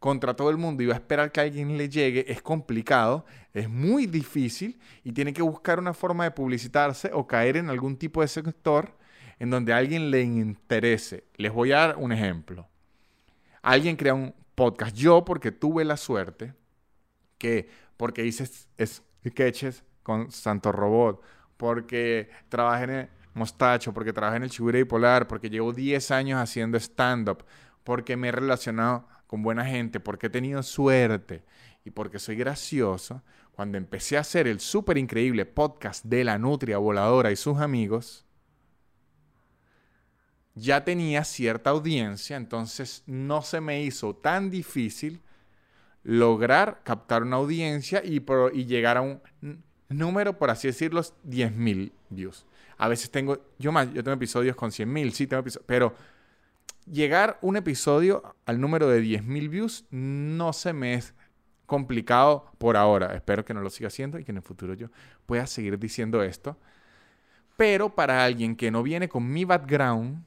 contra 0.00 0.34
todo 0.34 0.50
el 0.50 0.58
mundo 0.58 0.82
y 0.82 0.86
va 0.86 0.94
a 0.94 0.98
esperar 0.98 1.32
que 1.32 1.40
alguien 1.40 1.78
le 1.78 1.88
llegue, 1.88 2.30
es 2.30 2.42
complicado, 2.42 3.24
es 3.54 3.68
muy 3.68 4.06
difícil 4.06 4.78
y 5.02 5.12
tiene 5.12 5.32
que 5.32 5.42
buscar 5.42 5.78
una 5.78 5.94
forma 5.94 6.24
de 6.24 6.30
publicitarse 6.30 7.10
o 7.12 7.26
caer 7.26 7.56
en 7.56 7.70
algún 7.70 7.96
tipo 7.96 8.20
de 8.20 8.28
sector 8.28 8.96
en 9.38 9.50
donde 9.50 9.72
a 9.72 9.78
alguien 9.78 10.10
le 10.10 10.22
interese. 10.22 11.24
Les 11.36 11.52
voy 11.52 11.72
a 11.72 11.78
dar 11.78 11.96
un 11.96 12.12
ejemplo. 12.12 12.68
Alguien 13.68 13.96
crea 13.96 14.14
un 14.14 14.34
podcast. 14.54 14.96
Yo 14.96 15.26
porque 15.26 15.52
tuve 15.52 15.84
la 15.84 15.98
suerte 15.98 16.54
que, 17.36 17.68
porque 17.98 18.24
hice 18.24 18.46
sketches 19.26 19.84
con 20.02 20.30
Santo 20.30 20.72
Robot, 20.72 21.20
porque 21.58 22.30
trabajé 22.48 22.84
en 22.84 22.90
el 22.90 23.08
Mostacho, 23.34 23.92
porque 23.92 24.14
trabajé 24.14 24.38
en 24.38 24.44
el 24.44 24.50
Chigure 24.50 24.86
Polar, 24.86 25.28
porque 25.28 25.50
llevo 25.50 25.74
10 25.74 26.10
años 26.12 26.40
haciendo 26.40 26.78
stand-up, 26.78 27.44
porque 27.84 28.16
me 28.16 28.28
he 28.28 28.32
relacionado 28.32 29.06
con 29.26 29.42
buena 29.42 29.66
gente, 29.66 30.00
porque 30.00 30.28
he 30.28 30.30
tenido 30.30 30.62
suerte 30.62 31.44
y 31.84 31.90
porque 31.90 32.18
soy 32.18 32.36
gracioso, 32.36 33.22
cuando 33.52 33.76
empecé 33.76 34.16
a 34.16 34.20
hacer 34.20 34.48
el 34.48 34.60
súper 34.60 34.96
increíble 34.96 35.44
podcast 35.44 36.06
de 36.06 36.24
la 36.24 36.38
Nutria 36.38 36.78
Voladora 36.78 37.30
y 37.32 37.36
sus 37.36 37.58
amigos, 37.58 38.27
ya 40.58 40.84
tenía 40.84 41.24
cierta 41.24 41.70
audiencia, 41.70 42.36
entonces 42.36 43.02
no 43.06 43.42
se 43.42 43.60
me 43.60 43.82
hizo 43.82 44.14
tan 44.14 44.50
difícil 44.50 45.20
lograr 46.02 46.80
captar 46.84 47.22
una 47.22 47.36
audiencia 47.36 48.02
y, 48.04 48.24
y 48.54 48.64
llegar 48.66 48.96
a 48.96 49.02
un 49.02 49.20
número, 49.88 50.38
por 50.38 50.50
así 50.50 50.68
decirlo, 50.68 51.02
10.000 51.02 51.92
views. 52.10 52.46
A 52.76 52.88
veces 52.88 53.10
tengo, 53.10 53.38
yo 53.58 53.72
más, 53.72 53.92
yo 53.92 54.02
tengo 54.02 54.14
episodios 54.14 54.56
con 54.56 54.70
100.000, 54.70 55.10
sí 55.10 55.26
tengo 55.26 55.40
episodios, 55.40 55.66
pero 55.66 55.94
llegar 56.90 57.38
un 57.42 57.56
episodio 57.56 58.36
al 58.46 58.60
número 58.60 58.88
de 58.88 59.02
10.000 59.02 59.48
views 59.48 59.84
no 59.90 60.52
se 60.52 60.72
me 60.72 60.94
es 60.94 61.14
complicado 61.66 62.50
por 62.58 62.76
ahora. 62.76 63.14
Espero 63.14 63.44
que 63.44 63.52
no 63.52 63.60
lo 63.60 63.70
siga 63.70 63.88
haciendo 63.88 64.18
y 64.18 64.24
que 64.24 64.32
en 64.32 64.38
el 64.38 64.42
futuro 64.42 64.74
yo 64.74 64.88
pueda 65.26 65.46
seguir 65.46 65.78
diciendo 65.78 66.22
esto. 66.22 66.56
Pero 67.56 67.94
para 67.94 68.24
alguien 68.24 68.56
que 68.56 68.70
no 68.70 68.82
viene 68.82 69.08
con 69.08 69.30
mi 69.30 69.44
background, 69.44 70.24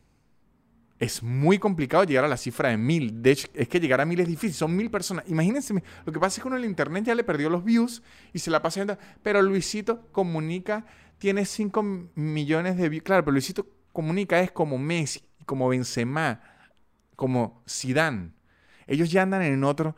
es 1.01 1.23
muy 1.23 1.57
complicado 1.57 2.03
llegar 2.03 2.25
a 2.25 2.27
la 2.27 2.37
cifra 2.37 2.69
de 2.69 2.77
mil. 2.77 3.23
De 3.23 3.31
hecho, 3.31 3.47
es 3.55 3.67
que 3.67 3.79
llegar 3.79 4.01
a 4.01 4.05
mil 4.05 4.19
es 4.19 4.27
difícil. 4.27 4.53
Son 4.53 4.75
mil 4.75 4.91
personas. 4.91 5.25
Imagínense, 5.27 5.73
lo 6.05 6.13
que 6.13 6.19
pasa 6.19 6.37
es 6.37 6.43
que 6.43 6.47
uno 6.47 6.57
en 6.57 6.63
el 6.63 6.69
internet 6.69 7.05
ya 7.05 7.15
le 7.15 7.23
perdió 7.23 7.49
los 7.49 7.63
views 7.63 8.03
y 8.33 8.37
se 8.37 8.51
la 8.51 8.61
pasa. 8.61 8.99
Pero 9.23 9.41
Luisito 9.41 10.11
comunica, 10.11 10.85
tiene 11.17 11.45
5 11.45 11.81
millones 12.13 12.77
de 12.77 12.87
views. 12.87 13.03
Claro, 13.03 13.25
pero 13.25 13.31
Luisito 13.31 13.65
comunica 13.91 14.41
es 14.41 14.51
como 14.51 14.77
Messi, 14.77 15.23
como 15.47 15.69
Benzema, 15.69 16.39
como 17.15 17.63
Zidane. 17.67 18.33
Ellos 18.85 19.09
ya 19.09 19.23
andan 19.23 19.41
en 19.41 19.63
otros 19.63 19.95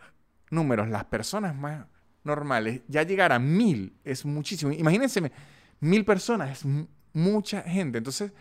números. 0.52 0.88
Las 0.88 1.04
personas 1.04 1.54
más 1.54 1.86
normales, 2.24 2.82
ya 2.88 3.04
llegar 3.04 3.34
a 3.34 3.40
mil 3.40 3.98
es 4.06 4.24
muchísimo. 4.24 4.72
Imagínense, 4.72 5.34
mil 5.82 6.06
personas 6.06 6.64
es 6.64 6.88
mucha 7.12 7.62
gente. 7.64 7.98
Entonces, 7.98 8.32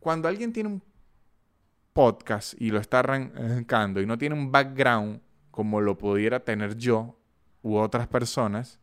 cuando 0.00 0.26
alguien 0.26 0.52
tiene 0.52 0.68
un 0.68 0.82
podcast 1.98 2.54
y 2.62 2.70
lo 2.70 2.78
está 2.78 3.00
arrancando 3.00 4.00
y 4.00 4.06
no 4.06 4.18
tiene 4.18 4.36
un 4.36 4.52
background 4.52 5.20
como 5.50 5.80
lo 5.80 5.98
pudiera 5.98 6.38
tener 6.38 6.76
yo 6.76 7.18
u 7.60 7.74
otras 7.74 8.06
personas, 8.06 8.78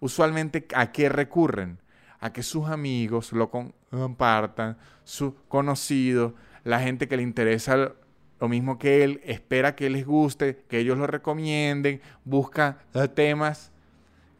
usualmente 0.00 0.66
a 0.74 0.90
qué 0.90 1.08
recurren? 1.08 1.80
A 2.18 2.32
que 2.32 2.42
sus 2.42 2.66
amigos 2.70 3.32
lo 3.32 3.52
compartan, 3.52 4.78
sus 5.04 5.34
conocidos, 5.46 6.32
la 6.64 6.80
gente 6.80 7.06
que 7.06 7.16
le 7.16 7.22
interesa 7.22 7.92
lo 8.40 8.48
mismo 8.48 8.80
que 8.80 9.04
él, 9.04 9.20
espera 9.22 9.76
que 9.76 9.88
les 9.88 10.04
guste, 10.04 10.64
que 10.68 10.80
ellos 10.80 10.98
lo 10.98 11.06
recomienden, 11.06 12.00
busca 12.24 12.78
temas 13.14 13.70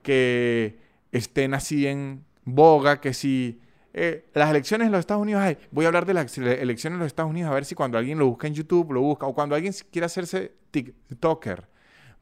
que 0.03 0.81
estén 1.13 1.55
así 1.55 1.87
en 1.87 2.25
boga, 2.45 3.01
que 3.01 3.15
si 3.15 3.61
eh, 4.01 4.25
las 4.35 4.51
elecciones 4.51 4.87
en 4.87 4.93
los 4.93 5.01
Estados 5.01 5.23
Unidos, 5.23 5.57
voy 5.71 5.85
a 5.85 5.89
hablar 5.89 6.07
de 6.07 6.15
las 6.15 6.39
elecciones 6.39 6.97
en 6.97 6.99
los 6.99 7.07
Estados 7.07 7.31
Unidos, 7.31 7.51
a 7.51 7.55
ver 7.55 7.65
si 7.65 7.75
cuando 7.75 7.99
alguien 7.99 8.19
lo 8.19 8.27
busca 8.27 8.47
en 8.47 8.55
YouTube, 8.55 8.93
lo 8.93 9.01
busca, 9.01 9.27
o 9.27 9.35
cuando 9.35 9.55
alguien 9.55 9.75
quiere 9.91 10.07
hacerse 10.07 10.55
TikToker, 10.71 11.69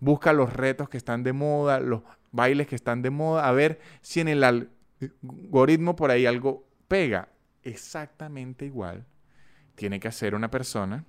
busca 0.01 0.33
los 0.33 0.53
retos 0.53 0.89
que 0.89 0.97
están 0.97 1.23
de 1.23 1.33
moda, 1.33 1.81
los 1.81 2.03
bailes 2.33 2.67
que 2.67 2.75
están 2.75 3.03
de 3.03 3.11
moda, 3.11 3.47
a 3.47 3.53
ver 3.53 3.81
si 4.01 4.21
en 4.21 4.29
el 4.29 4.43
algoritmo 4.45 5.97
por 5.97 6.11
ahí 6.11 6.27
algo 6.27 6.67
pega. 6.89 7.29
Exactamente 7.62 8.65
igual 8.65 9.05
tiene 9.77 10.01
que 10.01 10.09
hacer 10.09 10.35
una 10.35 10.51
persona 10.51 11.05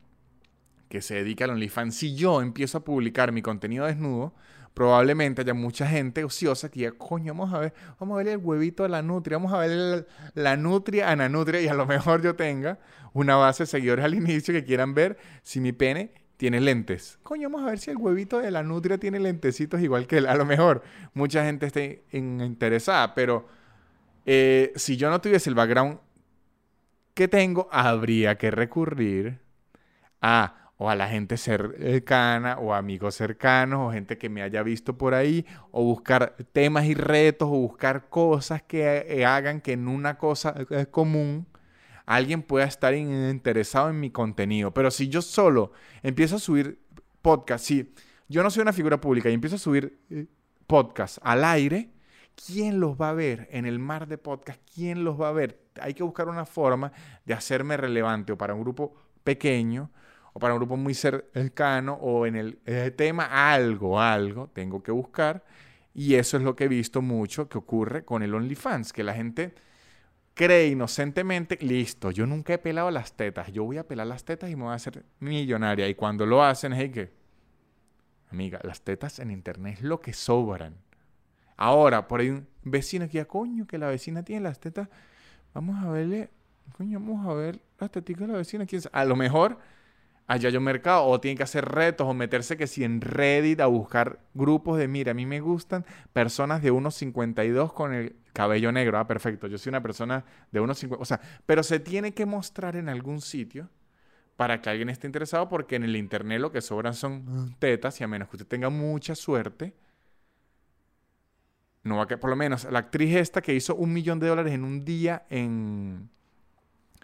que 0.89 1.01
se 1.01 1.15
dedica 1.15 1.45
al 1.45 1.51
OnlyFans. 1.51 1.95
Si 1.95 2.15
yo 2.15 2.41
empiezo 2.41 2.77
a 2.77 2.83
publicar 2.83 3.31
mi 3.31 3.41
contenido 3.41 3.85
desnudo, 3.85 4.33
probablemente 4.77 5.41
haya 5.41 5.55
mucha 5.55 5.87
gente 5.87 6.23
ociosa 6.23 6.69
que 6.69 6.81
diga, 6.81 6.91
coño, 6.91 7.33
vamos 7.33 7.51
a 7.51 7.57
ver, 7.57 7.73
vamos 7.99 8.13
a 8.13 8.17
ver 8.19 8.27
el 8.27 8.37
huevito 8.37 8.83
de 8.83 8.89
la 8.89 9.01
nutria, 9.01 9.37
vamos 9.37 9.51
a 9.51 9.57
ver 9.57 10.07
la 10.35 10.55
nutria 10.55 11.09
a 11.09 11.15
la 11.15 11.27
nutria 11.29 11.59
y 11.61 11.67
a 11.67 11.73
lo 11.73 11.85
mejor 11.87 12.21
yo 12.21 12.35
tenga 12.35 12.77
una 13.11 13.37
base 13.37 13.63
de 13.63 13.67
seguidores 13.67 14.05
al 14.05 14.13
inicio 14.13 14.53
que 14.53 14.63
quieran 14.63 14.93
ver 14.93 15.17
si 15.41 15.61
mi 15.61 15.71
pene 15.71 16.11
tiene 16.37 16.61
lentes. 16.61 17.17
Coño, 17.23 17.49
vamos 17.49 17.65
a 17.65 17.71
ver 17.71 17.79
si 17.79 17.89
el 17.89 17.97
huevito 17.97 18.37
de 18.37 18.51
la 18.51 18.61
nutria 18.61 18.99
tiene 18.99 19.19
lentecitos 19.19 19.81
igual 19.81 20.05
que 20.05 20.19
él. 20.19 20.27
A 20.27 20.35
lo 20.35 20.45
mejor 20.45 20.83
mucha 21.15 21.43
gente 21.43 21.65
esté 21.65 22.03
interesada, 22.11 23.15
pero 23.15 23.47
eh, 24.27 24.73
si 24.75 24.95
yo 24.95 25.09
no 25.09 25.19
tuviese 25.19 25.49
el 25.49 25.55
background 25.55 25.97
que 27.15 27.27
tengo, 27.27 27.67
habría 27.71 28.37
que 28.37 28.51
recurrir 28.51 29.39
a 30.21 30.66
o 30.77 30.89
a 30.89 30.95
la 30.95 31.07
gente 31.09 31.37
cercana 31.37 32.57
o 32.59 32.73
amigos 32.73 33.15
cercanos 33.15 33.87
o 33.87 33.91
gente 33.91 34.17
que 34.17 34.29
me 34.29 34.43
haya 34.43 34.61
visto 34.61 34.97
por 34.97 35.13
ahí 35.15 35.45
o 35.71 35.83
buscar 35.83 36.35
temas 36.51 36.85
y 36.85 36.93
retos 36.93 37.47
o 37.47 37.57
buscar 37.57 38.09
cosas 38.09 38.61
que 38.61 39.05
eh, 39.07 39.25
hagan 39.25 39.59
que 39.61 39.73
en 39.73 39.87
una 39.87 40.17
cosa 40.17 40.53
eh, 40.69 40.85
común 40.85 41.47
alguien 42.05 42.41
pueda 42.41 42.65
estar 42.65 42.93
interesado 42.95 43.89
en 43.89 43.99
mi 43.99 44.11
contenido. 44.11 44.73
Pero 44.73 44.91
si 44.91 45.09
yo 45.09 45.21
solo 45.21 45.73
empiezo 46.03 46.37
a 46.37 46.39
subir 46.39 46.79
podcast, 47.21 47.65
si 47.65 47.93
yo 48.29 48.43
no 48.43 48.49
soy 48.49 48.61
una 48.61 48.73
figura 48.73 49.01
pública 49.01 49.29
y 49.29 49.33
empiezo 49.33 49.57
a 49.57 49.59
subir 49.59 49.99
eh, 50.09 50.27
podcast 50.67 51.17
al 51.23 51.43
aire, 51.43 51.89
¿quién 52.35 52.79
los 52.79 52.95
va 52.95 53.09
a 53.09 53.13
ver 53.13 53.49
en 53.51 53.65
el 53.65 53.79
mar 53.79 54.07
de 54.07 54.17
podcast? 54.17 54.61
¿Quién 54.73 55.03
los 55.03 55.19
va 55.19 55.29
a 55.29 55.33
ver? 55.33 55.59
Hay 55.81 55.95
que 55.95 56.03
buscar 56.03 56.29
una 56.29 56.45
forma 56.45 56.91
de 57.25 57.33
hacerme 57.33 57.77
relevante 57.77 58.31
o 58.31 58.37
para 58.37 58.53
un 58.53 58.61
grupo 58.61 58.95
pequeño 59.23 59.91
o 60.37 60.39
para 60.39 60.53
un 60.53 60.59
grupo 60.59 60.77
muy 60.77 60.93
cercano 60.93 61.95
o 61.95 62.27
en 62.27 62.35
el, 62.35 62.59
tema 62.95 63.51
algo, 63.51 63.99
algo, 63.99 64.47
tengo 64.53 64.83
que 64.83 64.91
buscar. 64.91 65.43
Y 65.95 66.13
eso 66.13 66.37
es 66.37 66.43
lo 66.43 66.55
que 66.55 66.65
he 66.65 66.67
visto 66.67 67.01
mucho 67.01 67.49
que 67.49 67.57
ocurre 67.57 68.05
con 68.05 68.21
el 68.21 68.35
OnlyFans, 68.35 68.93
que 68.93 69.03
la 69.03 69.15
gente 69.15 69.55
cree 70.35 70.67
inocentemente, 70.67 71.57
listo, 71.61 72.11
yo 72.11 72.27
nunca 72.27 72.53
he 72.53 72.59
pelado 72.59 72.91
las 72.91 73.13
tetas, 73.13 73.51
yo 73.51 73.63
voy 73.63 73.79
a 73.79 73.87
pelar 73.87 74.05
las 74.05 74.25
tetas 74.25 74.51
y 74.51 74.55
me 74.55 74.65
voy 74.65 74.73
a 74.73 74.75
hacer 74.75 75.03
millonaria. 75.19 75.89
Y 75.89 75.95
cuando 75.95 76.23
lo 76.23 76.43
hacen 76.43 76.71
es 76.73 76.91
que, 76.91 77.11
amiga, 78.29 78.59
las 78.61 78.81
tetas 78.81 79.17
en 79.17 79.31
internet 79.31 79.77
es 79.79 79.81
lo 79.81 79.99
que 80.01 80.13
sobran. 80.13 80.75
Ahora, 81.55 82.07
por 82.07 82.19
ahí 82.19 82.29
un 82.29 82.47
vecino 82.61 83.07
que 83.07 83.13
ya, 83.13 83.25
coño, 83.25 83.65
que 83.65 83.79
la 83.79 83.87
vecina 83.87 84.21
tiene 84.21 84.41
las 84.43 84.59
tetas, 84.59 84.87
vamos 85.55 85.83
a 85.83 85.89
verle, 85.89 86.29
coño, 86.77 86.99
vamos 86.99 87.25
a 87.25 87.33
ver 87.33 87.59
las 87.79 87.89
tetas 87.89 88.15
de 88.15 88.27
la 88.27 88.37
vecina. 88.37 88.67
¿Quién 88.67 88.83
A 88.91 89.03
lo 89.03 89.15
mejor 89.15 89.57
allá 90.27 90.49
yo 90.49 90.59
mercado 90.61 91.05
o 91.05 91.19
tienen 91.19 91.37
que 91.37 91.43
hacer 91.43 91.65
retos 91.65 92.05
o 92.05 92.13
meterse 92.13 92.57
que 92.57 92.67
si 92.67 92.83
en 92.83 92.99
Reddit 93.01 93.61
a 93.61 93.65
buscar 93.65 94.19
grupos 94.33 94.77
de, 94.77 94.87
mira, 94.87 95.11
a 95.11 95.13
mí 95.13 95.25
me 95.25 95.39
gustan 95.39 95.85
personas 96.13 96.61
de 96.61 96.71
1,52 96.71 97.73
con 97.73 97.93
el 97.93 98.15
cabello 98.33 98.71
negro. 98.71 98.99
Ah, 98.99 99.07
perfecto, 99.07 99.47
yo 99.47 99.57
soy 99.57 99.69
una 99.69 99.81
persona 99.81 100.25
de 100.51 100.61
1,50. 100.61 100.97
O 100.99 101.05
sea, 101.05 101.21
pero 101.45 101.63
se 101.63 101.79
tiene 101.79 102.13
que 102.13 102.25
mostrar 102.25 102.75
en 102.75 102.89
algún 102.89 103.21
sitio 103.21 103.69
para 104.35 104.61
que 104.61 104.69
alguien 104.69 104.89
esté 104.89 105.07
interesado 105.07 105.49
porque 105.49 105.77
en 105.77 105.83
el 105.83 105.95
internet 105.95 106.39
lo 106.39 106.51
que 106.51 106.61
sobran 106.61 106.93
son 106.93 107.55
tetas 107.57 107.99
y 107.99 108.03
a 108.03 108.07
menos 108.07 108.27
que 108.27 108.35
usted 108.35 108.47
tenga 108.47 108.69
mucha 108.69 109.15
suerte, 109.15 109.73
no 111.83 111.97
va 111.97 112.07
que, 112.07 112.17
por 112.17 112.29
lo 112.29 112.35
menos 112.35 112.65
la 112.69 112.79
actriz 112.79 113.15
esta 113.15 113.41
que 113.41 113.55
hizo 113.55 113.75
un 113.75 113.93
millón 113.93 114.19
de 114.19 114.27
dólares 114.27 114.53
en 114.53 114.65
un 114.65 114.83
día 114.83 115.25
en 115.29 116.09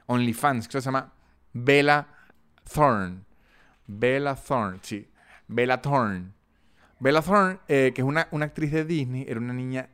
OnlyFans, 0.07 0.67
que 0.67 0.81
se 0.81 0.85
llama 0.85 1.13
Bella 1.53 2.12
Thorne. 2.63 3.21
Bella 3.87 4.35
Thorne, 4.35 4.79
sí. 4.81 5.07
Bella 5.47 5.81
Thorne. 5.81 6.31
Bella 6.99 7.21
Thorne, 7.21 7.59
eh, 7.67 7.91
que 7.93 8.01
es 8.01 8.07
una, 8.07 8.27
una, 8.31 8.45
actriz 8.45 8.71
de 8.71 8.85
Disney, 8.85 9.25
era 9.27 9.39
una 9.39 9.53
niña 9.53 9.89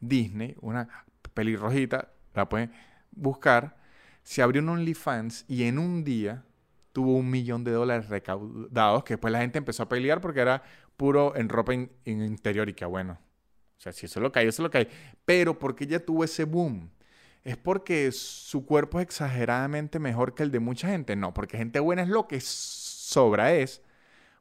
Disney, 0.00 0.56
una 0.60 0.88
pelirrojita, 1.34 2.08
la 2.34 2.48
pueden 2.48 2.72
buscar. 3.12 3.76
Se 4.22 4.42
abrió 4.42 4.62
un 4.62 4.70
OnlyFans 4.70 5.44
y 5.48 5.64
en 5.64 5.78
un 5.78 6.04
día 6.04 6.44
tuvo 6.92 7.16
un 7.16 7.30
millón 7.30 7.64
de 7.64 7.72
dólares 7.72 8.08
recaudados, 8.08 9.04
que 9.04 9.14
después 9.14 9.32
la 9.32 9.40
gente 9.40 9.58
empezó 9.58 9.84
a 9.84 9.88
pelear 9.88 10.20
porque 10.20 10.40
era 10.40 10.62
puro 10.96 11.34
en 11.36 11.48
ropa 11.48 11.72
interior 11.74 12.68
y 12.68 12.74
que 12.74 12.84
bueno. 12.84 13.18
O 13.78 13.80
sea, 13.82 13.92
si 13.92 14.06
eso 14.06 14.20
es 14.20 14.22
lo 14.22 14.30
que 14.30 14.40
hay, 14.40 14.48
eso 14.48 14.62
es 14.62 14.64
lo 14.64 14.70
que 14.70 14.78
hay. 14.78 14.88
Pero 15.24 15.58
porque 15.58 15.84
ella 15.84 16.04
tuvo 16.04 16.22
ese 16.22 16.44
boom 16.44 16.90
¿Es 17.44 17.56
porque 17.56 18.12
su 18.12 18.64
cuerpo 18.66 19.00
es 19.00 19.04
exageradamente 19.04 19.98
mejor 19.98 20.34
que 20.34 20.44
el 20.44 20.50
de 20.50 20.60
mucha 20.60 20.88
gente? 20.88 21.16
No, 21.16 21.34
porque 21.34 21.58
gente 21.58 21.80
buena 21.80 22.02
es 22.02 22.08
lo 22.08 22.28
que 22.28 22.40
sobra 22.40 23.52
es 23.52 23.82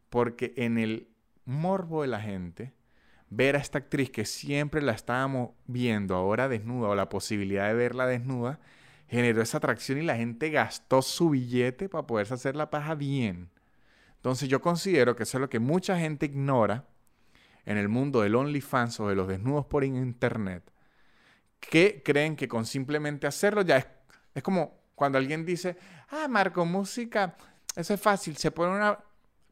porque 0.10 0.54
en 0.58 0.78
el 0.78 1.08
morbo 1.46 2.02
de 2.02 2.10
la 2.10 2.22
gente, 2.22 2.74
ver 3.30 3.56
a 3.56 3.60
esta 3.60 3.80
actriz 3.80 4.12
que 4.12 4.26
siempre 4.26 4.82
la 4.82 4.92
estábamos 4.92 5.52
viendo 5.66 6.16
ahora 6.16 6.48
desnuda 6.48 6.90
o 6.90 6.96
la 6.96 7.10
posibilidad 7.10 7.68
de 7.68 7.74
verla 7.74 8.06
desnuda, 8.06 8.60
generó 9.08 9.42
esa 9.42 9.58
atracción 9.58 9.98
y 9.98 10.04
la 10.04 10.16
gente 10.16 10.50
gastó 10.50 11.02
su 11.02 11.32
billete 11.32 11.90
para 11.90 12.06
poderse 12.06 12.34
hacer 12.34 12.56
la 12.56 12.70
paja 12.70 12.94
bien. 12.94 13.50
Entonces 14.18 14.48
yo 14.48 14.62
considero 14.62 15.16
que 15.16 15.24
eso 15.24 15.38
es 15.38 15.42
lo 15.42 15.50
que 15.50 15.60
mucha 15.60 15.98
gente 15.98 16.28
ignora 16.28 16.86
en 17.66 17.78
el 17.78 17.90
mundo 17.90 18.22
del 18.22 18.36
OnlyFans 18.36 19.00
o 19.00 19.08
de 19.08 19.16
los 19.16 19.28
desnudos 19.28 19.66
por 19.66 19.84
internet, 19.84 20.72
que 21.62 22.02
creen 22.04 22.36
que 22.36 22.48
con 22.48 22.66
simplemente 22.66 23.28
hacerlo 23.28 23.62
ya 23.62 23.78
es, 23.78 23.88
es 24.36 24.44
como 24.44 24.82
cuando 24.96 25.18
alguien 25.18 25.46
dice, 25.46 25.78
ah, 26.10 26.28
Marco, 26.28 26.66
música, 26.66 27.36
eso 27.76 27.94
es 27.94 28.02
fácil, 28.02 28.36
se 28.38 28.52
pone 28.52 28.76
una 28.76 29.00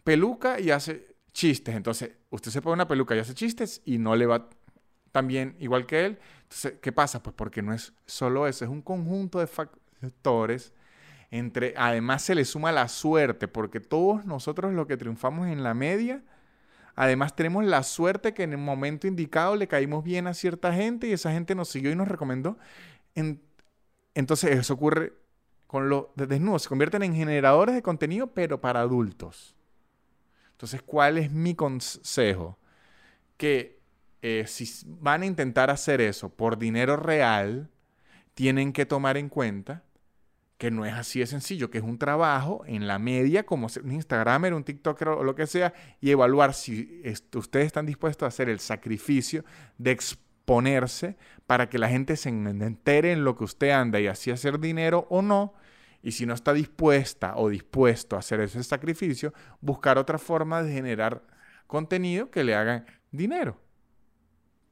peluca 0.03 0.59
y 0.59 0.71
hace 0.71 1.15
chistes. 1.31 1.75
Entonces, 1.75 2.11
usted 2.29 2.51
se 2.51 2.61
pone 2.61 2.75
una 2.75 2.87
peluca 2.87 3.15
y 3.15 3.19
hace 3.19 3.33
chistes 3.33 3.81
y 3.85 3.97
no 3.97 4.15
le 4.15 4.25
va 4.25 4.49
tan 5.11 5.27
bien 5.27 5.55
igual 5.59 5.85
que 5.85 6.05
él. 6.05 6.19
Entonces, 6.43 6.73
¿qué 6.81 6.91
pasa? 6.91 7.23
Pues 7.23 7.35
porque 7.35 7.61
no 7.61 7.73
es 7.73 7.93
solo 8.05 8.47
eso, 8.47 8.65
es 8.65 8.71
un 8.71 8.81
conjunto 8.81 9.39
de 9.39 9.47
factores. 9.47 10.73
Entre, 11.31 11.73
además 11.77 12.23
se 12.23 12.33
le 12.33 12.43
suma 12.43 12.71
la 12.71 12.87
suerte, 12.87 13.47
porque 13.47 13.79
todos 13.79 14.25
nosotros 14.25 14.73
los 14.73 14.87
que 14.87 14.97
triunfamos 14.97 15.47
en 15.47 15.63
la 15.63 15.73
media, 15.75 16.23
además 16.95 17.35
tenemos 17.35 17.65
la 17.65 17.83
suerte 17.83 18.33
que 18.33 18.43
en 18.43 18.51
el 18.51 18.57
momento 18.57 19.07
indicado 19.07 19.55
le 19.55 19.67
caímos 19.67 20.03
bien 20.03 20.27
a 20.27 20.33
cierta 20.33 20.73
gente 20.73 21.07
y 21.07 21.13
esa 21.13 21.31
gente 21.31 21.55
nos 21.55 21.69
siguió 21.69 21.91
y 21.91 21.95
nos 21.95 22.07
recomendó. 22.07 22.57
entonces 24.13 24.51
eso 24.51 24.73
ocurre 24.73 25.13
con 25.67 25.87
los 25.89 26.05
desnudos, 26.15 26.63
se 26.63 26.69
convierten 26.69 27.03
en 27.03 27.13
generadores 27.13 27.75
de 27.75 27.83
contenido, 27.83 28.27
pero 28.33 28.59
para 28.59 28.81
adultos. 28.81 29.55
Entonces, 30.51 30.81
¿cuál 30.81 31.17
es 31.17 31.31
mi 31.31 31.53
consejo? 31.55 32.57
Que 33.37 33.79
eh, 34.21 34.45
si 34.47 34.67
van 34.85 35.21
a 35.21 35.25
intentar 35.25 35.69
hacer 35.69 36.01
eso 36.01 36.29
por 36.29 36.57
dinero 36.57 36.97
real, 36.97 37.69
tienen 38.33 38.73
que 38.73 38.85
tomar 38.85 39.15
en 39.15 39.29
cuenta 39.29 39.83
que 40.59 40.71
no 40.71 40.85
es 40.85 40.93
así 40.93 41.21
de 41.21 41.25
sencillo, 41.25 41.71
que 41.71 41.77
es 41.77 41.83
un 41.85 41.97
trabajo 41.97 42.63
en 42.67 42.85
la 42.85 42.99
media, 42.99 43.45
como 43.45 43.67
un 43.81 43.91
Instagramer, 43.93 44.53
un 44.53 44.65
TikToker 44.65 45.07
o 45.07 45.23
lo 45.23 45.33
que 45.33 45.47
sea, 45.47 45.73
y 46.01 46.11
evaluar 46.11 46.53
si 46.53 47.01
ustedes 47.33 47.65
están 47.65 47.85
dispuestos 47.85 48.25
a 48.25 48.27
hacer 48.27 48.49
el 48.49 48.59
sacrificio 48.59 49.45
de 49.77 49.91
exponerse 49.91 51.15
para 51.47 51.69
que 51.69 51.79
la 51.79 51.87
gente 51.87 52.17
se 52.17 52.27
entere 52.27 53.13
en 53.13 53.23
lo 53.23 53.37
que 53.37 53.45
usted 53.45 53.69
anda 53.69 54.01
y 54.01 54.07
así 54.07 54.31
hacer 54.31 54.59
dinero 54.59 55.07
o 55.09 55.21
no, 55.21 55.53
y 56.03 56.11
si 56.11 56.25
no 56.25 56.33
está 56.33 56.51
dispuesta 56.51 57.37
o 57.37 57.47
dispuesto 57.47 58.17
a 58.17 58.19
hacer 58.19 58.41
ese 58.41 58.61
sacrificio, 58.61 59.33
buscar 59.61 59.97
otra 59.97 60.17
forma 60.17 60.61
de 60.61 60.73
generar 60.73 61.23
contenido 61.67 62.29
que 62.31 62.43
le 62.43 62.55
haga 62.55 62.85
dinero. 63.11 63.57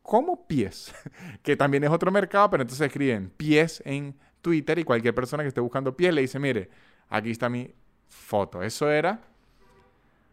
Como 0.01 0.47
pies, 0.47 0.93
que 1.43 1.55
también 1.55 1.85
es 1.85 1.91
otro 1.91 2.11
mercado, 2.11 2.49
pero 2.49 2.63
entonces 2.63 2.85
escriben 2.85 3.29
pies 3.29 3.81
en 3.85 4.17
Twitter 4.41 4.79
y 4.79 4.83
cualquier 4.83 5.13
persona 5.13 5.43
que 5.43 5.49
esté 5.49 5.61
buscando 5.61 5.95
pies 5.95 6.13
le 6.13 6.21
dice, 6.21 6.39
mire, 6.39 6.69
aquí 7.09 7.31
está 7.31 7.49
mi 7.49 7.73
foto. 8.07 8.61
Eso 8.61 8.89
era 8.89 9.21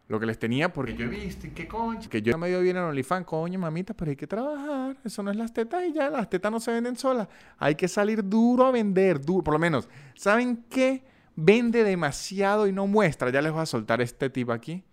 lo 0.07 0.19
que 0.19 0.25
les 0.25 0.37
tenía 0.37 0.71
porque 0.71 0.95
yo 0.95 1.05
he 1.05 1.09
visto, 1.09 1.47
¿qué 1.55 1.67
coño? 1.67 2.07
Que 2.09 2.21
yo 2.21 2.37
me 2.37 2.47
dio 2.47 2.61
bien 2.61 2.77
en 2.77 2.83
OnlyFans, 2.83 3.25
coño, 3.25 3.57
mamita, 3.57 3.93
pero 3.93 4.11
hay 4.11 4.15
que 4.15 4.27
trabajar. 4.27 4.97
Eso 5.03 5.23
no 5.23 5.31
es 5.31 5.37
las 5.37 5.53
tetas 5.53 5.83
y 5.83 5.93
ya, 5.93 6.09
las 6.09 6.29
tetas 6.29 6.51
no 6.51 6.59
se 6.59 6.71
venden 6.71 6.95
solas. 6.95 7.27
Hay 7.57 7.75
que 7.75 7.87
salir 7.87 8.23
duro 8.27 8.65
a 8.65 8.71
vender, 8.71 9.19
duro. 9.19 9.43
Por 9.43 9.53
lo 9.53 9.59
menos, 9.59 9.89
¿saben 10.15 10.63
qué? 10.69 11.03
Vende 11.35 11.83
demasiado 11.83 12.67
y 12.67 12.71
no 12.71 12.87
muestra. 12.87 13.29
Ya 13.29 13.41
les 13.41 13.51
voy 13.51 13.61
a 13.61 13.65
soltar 13.65 14.01
este 14.01 14.29
tip 14.29 14.49
aquí, 14.51 14.83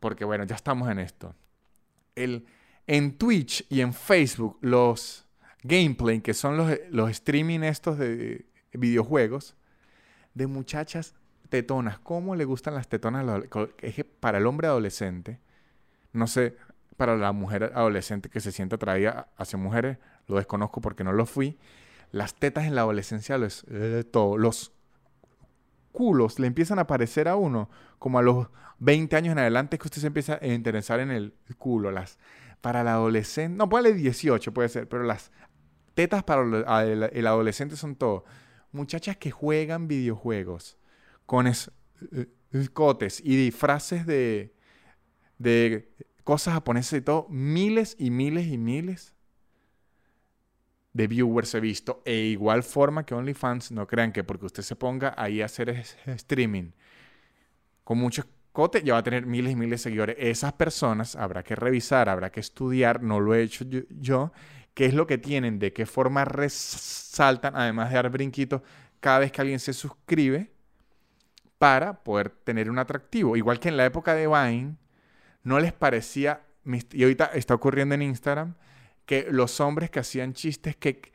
porque 0.00 0.24
bueno, 0.24 0.44
ya 0.44 0.54
estamos 0.54 0.88
en 0.90 0.98
esto. 0.98 1.34
El, 2.14 2.44
en 2.86 3.16
Twitch 3.16 3.64
y 3.70 3.80
en 3.80 3.94
Facebook, 3.94 4.58
los 4.60 5.26
gameplay, 5.62 6.20
que 6.20 6.34
son 6.34 6.56
los, 6.56 6.70
los 6.90 7.10
streaming 7.10 7.60
estos 7.60 7.98
de 7.98 8.46
videojuegos, 8.72 9.56
de 10.34 10.46
muchachas 10.46 11.14
tetonas. 11.48 11.98
¿Cómo 11.98 12.34
le 12.34 12.44
gustan 12.44 12.74
las 12.74 12.88
tetonas 12.88 13.44
para 14.20 14.38
el 14.38 14.46
hombre 14.46 14.68
adolescente? 14.68 15.40
No 16.12 16.26
sé, 16.26 16.56
para 16.96 17.16
la 17.16 17.32
mujer 17.32 17.72
adolescente 17.74 18.28
que 18.28 18.40
se 18.40 18.52
siente 18.52 18.76
atraída 18.76 19.28
hacia 19.36 19.58
mujeres, 19.58 19.98
lo 20.26 20.36
desconozco 20.36 20.80
porque 20.80 21.04
no 21.04 21.12
lo 21.12 21.26
fui. 21.26 21.58
Las 22.10 22.34
tetas 22.34 22.64
en 22.64 22.74
la 22.74 22.82
adolescencia, 22.82 23.38
los, 23.38 23.64
eh, 23.70 24.04
todo, 24.10 24.36
los 24.36 24.72
culos 25.92 26.38
le 26.38 26.46
empiezan 26.46 26.78
a 26.78 26.82
aparecer 26.82 27.28
a 27.28 27.36
uno 27.36 27.68
como 27.98 28.18
a 28.18 28.22
los 28.22 28.48
20 28.78 29.14
años 29.16 29.32
en 29.32 29.38
adelante 29.38 29.78
que 29.78 29.86
usted 29.86 30.00
se 30.00 30.06
empieza 30.08 30.38
a 30.40 30.46
interesar 30.46 31.00
en 31.00 31.10
el 31.10 31.34
culo. 31.58 31.90
Las, 31.90 32.18
para 32.60 32.84
la 32.84 32.94
adolescente, 32.94 33.56
no, 33.56 33.68
puede 33.68 33.92
18 33.92 34.52
puede 34.54 34.68
ser, 34.68 34.88
pero 34.88 35.02
las 35.02 35.30
tetas 35.94 36.24
para 36.24 36.42
el 37.12 37.26
adolescente 37.26 37.76
son 37.76 37.96
todo. 37.96 38.24
Muchachas 38.72 39.16
que 39.16 39.30
juegan 39.30 39.88
videojuegos 39.88 40.78
con 41.26 41.46
escotes 42.52 43.20
y 43.24 43.36
disfraces 43.36 44.06
de, 44.06 44.54
de 45.38 45.92
cosas 46.24 46.54
japonesas 46.54 46.98
y 46.98 47.02
todo, 47.02 47.26
miles 47.28 47.96
y 47.98 48.10
miles 48.10 48.46
y 48.46 48.58
miles 48.58 49.14
de 50.92 51.06
viewers 51.06 51.54
he 51.54 51.60
visto. 51.60 52.02
E 52.04 52.14
igual 52.14 52.62
forma 52.62 53.04
que 53.04 53.14
OnlyFans, 53.14 53.72
no 53.72 53.86
crean 53.86 54.12
que 54.12 54.24
porque 54.24 54.46
usted 54.46 54.62
se 54.62 54.76
ponga 54.76 55.14
ahí 55.16 55.42
a 55.42 55.46
hacer 55.46 55.70
streaming 56.06 56.72
con 57.84 57.98
mucho 57.98 58.22
escote, 58.22 58.82
ya 58.82 58.94
va 58.94 59.00
a 59.00 59.02
tener 59.02 59.26
miles 59.26 59.52
y 59.52 59.56
miles 59.56 59.80
de 59.80 59.90
seguidores. 59.90 60.16
Esas 60.18 60.52
personas 60.52 61.16
habrá 61.16 61.42
que 61.42 61.56
revisar, 61.56 62.08
habrá 62.08 62.30
que 62.30 62.40
estudiar, 62.40 63.02
no 63.02 63.20
lo 63.20 63.34
he 63.34 63.42
hecho 63.42 63.64
yo 63.64 64.32
qué 64.74 64.86
es 64.86 64.94
lo 64.94 65.06
que 65.06 65.18
tienen, 65.18 65.58
de 65.58 65.72
qué 65.72 65.86
forma 65.86 66.24
resaltan, 66.24 67.56
además 67.56 67.90
de 67.90 67.96
dar 67.96 68.10
brinquitos 68.10 68.62
cada 69.00 69.20
vez 69.20 69.32
que 69.32 69.40
alguien 69.40 69.58
se 69.58 69.72
suscribe 69.72 70.52
para 71.58 72.02
poder 72.02 72.30
tener 72.30 72.70
un 72.70 72.78
atractivo. 72.78 73.36
Igual 73.36 73.60
que 73.60 73.68
en 73.68 73.76
la 73.76 73.84
época 73.84 74.14
de 74.14 74.26
Vine, 74.26 74.76
no 75.42 75.60
les 75.60 75.72
parecía, 75.72 76.42
y 76.64 77.02
ahorita 77.02 77.26
está 77.34 77.54
ocurriendo 77.54 77.94
en 77.94 78.02
Instagram, 78.02 78.54
que 79.06 79.26
los 79.30 79.60
hombres 79.60 79.90
que 79.90 80.00
hacían 80.00 80.32
chistes 80.32 80.76
que 80.76 81.12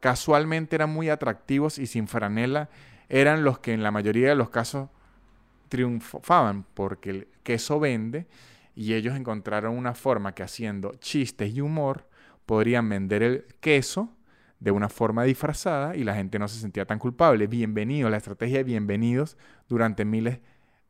casualmente 0.00 0.76
eran 0.76 0.90
muy 0.90 1.08
atractivos 1.08 1.78
y 1.78 1.86
sin 1.86 2.08
franela 2.08 2.68
eran 3.08 3.44
los 3.44 3.58
que 3.58 3.72
en 3.72 3.82
la 3.82 3.90
mayoría 3.90 4.28
de 4.28 4.34
los 4.34 4.50
casos 4.50 4.90
triunfaban 5.68 6.64
porque 6.74 7.10
el 7.10 7.28
queso 7.42 7.80
vende 7.80 8.26
y 8.74 8.94
ellos 8.94 9.16
encontraron 9.16 9.76
una 9.76 9.94
forma 9.94 10.34
que 10.34 10.42
haciendo 10.42 10.94
chistes 10.96 11.52
y 11.52 11.60
humor 11.60 12.08
podrían 12.48 12.88
vender 12.88 13.22
el 13.22 13.44
queso 13.60 14.16
de 14.58 14.70
una 14.70 14.88
forma 14.88 15.22
disfrazada 15.24 15.94
y 15.94 16.02
la 16.02 16.14
gente 16.14 16.38
no 16.38 16.48
se 16.48 16.58
sentía 16.58 16.86
tan 16.86 16.98
culpable. 16.98 17.46
Bienvenido, 17.46 18.08
la 18.08 18.16
estrategia 18.16 18.56
de 18.56 18.64
bienvenidos 18.64 19.36
durante 19.68 20.06
miles 20.06 20.40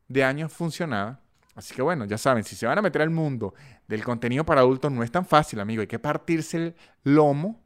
de 0.07 0.23
años 0.23 0.53
funcionaba. 0.53 1.19
Así 1.57 1.75
que 1.75 1.83
bueno, 1.83 2.05
ya 2.05 2.17
saben, 2.17 2.45
si 2.45 2.55
se 2.55 2.65
van 2.65 2.79
a 2.79 2.83
meter 2.83 3.03
al 3.03 3.11
mundo 3.11 3.55
del 3.89 4.05
contenido 4.05 4.45
para 4.45 4.61
adultos 4.61 4.93
no 4.93 5.03
es 5.03 5.11
tan 5.11 5.27
fácil, 5.27 5.59
amigo. 5.59 5.81
Hay 5.81 5.89
que 5.89 5.99
partirse 5.99 6.57
el 6.59 6.77
lomo 7.03 7.61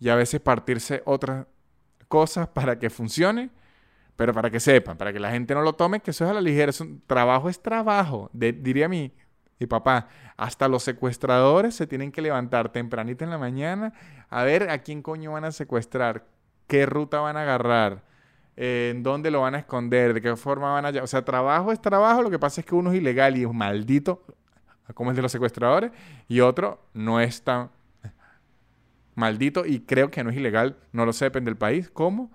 y 0.00 0.08
a 0.08 0.14
veces 0.14 0.40
partirse 0.40 1.02
otras 1.04 1.46
cosas 2.08 2.48
para 2.48 2.78
que 2.78 2.88
funcione, 2.88 3.50
pero 4.16 4.32
para 4.32 4.48
que 4.48 4.60
sepan, 4.60 4.96
para 4.96 5.12
que 5.12 5.20
la 5.20 5.30
gente 5.30 5.54
no 5.54 5.60
lo 5.60 5.74
tome, 5.74 6.00
que 6.00 6.10
eso 6.10 6.24
es 6.24 6.30
a 6.30 6.34
la 6.34 6.40
ligera. 6.40 6.72
trabajo 7.06 7.50
es 7.50 7.60
trabajo, 7.60 8.30
diría 8.32 8.88
mi, 8.88 9.12
y 9.58 9.66
papá, 9.66 10.08
hasta 10.36 10.68
los 10.68 10.82
secuestradores 10.82 11.74
se 11.74 11.86
tienen 11.86 12.12
que 12.12 12.22
levantar 12.22 12.70
tempranito 12.70 13.24
en 13.24 13.30
la 13.30 13.38
mañana 13.38 13.92
a 14.28 14.42
ver 14.42 14.70
a 14.70 14.78
quién 14.78 15.02
coño 15.02 15.32
van 15.32 15.44
a 15.44 15.52
secuestrar, 15.52 16.26
qué 16.66 16.86
ruta 16.86 17.20
van 17.20 17.36
a 17.36 17.42
agarrar, 17.42 18.02
eh, 18.56 18.92
en 18.94 19.02
dónde 19.02 19.30
lo 19.30 19.40
van 19.40 19.54
a 19.54 19.58
esconder, 19.58 20.14
de 20.14 20.20
qué 20.20 20.36
forma 20.36 20.72
van 20.72 20.86
a... 20.86 21.02
O 21.02 21.06
sea, 21.06 21.24
trabajo 21.24 21.72
es 21.72 21.80
trabajo, 21.80 22.22
lo 22.22 22.30
que 22.30 22.38
pasa 22.38 22.60
es 22.60 22.66
que 22.66 22.74
uno 22.74 22.92
es 22.92 22.98
ilegal 22.98 23.36
y 23.36 23.44
es 23.44 23.52
maldito, 23.52 24.24
como 24.94 25.10
el 25.10 25.16
de 25.16 25.22
los 25.22 25.32
secuestradores, 25.32 25.92
y 26.28 26.40
otro 26.40 26.80
no 26.92 27.20
es 27.20 27.42
tan 27.42 27.70
maldito 29.14 29.64
y 29.64 29.80
creo 29.80 30.10
que 30.10 30.24
no 30.24 30.30
es 30.30 30.36
ilegal, 30.36 30.76
no 30.92 31.06
lo 31.06 31.12
depende 31.12 31.50
del 31.50 31.58
país, 31.58 31.90
como 31.90 32.30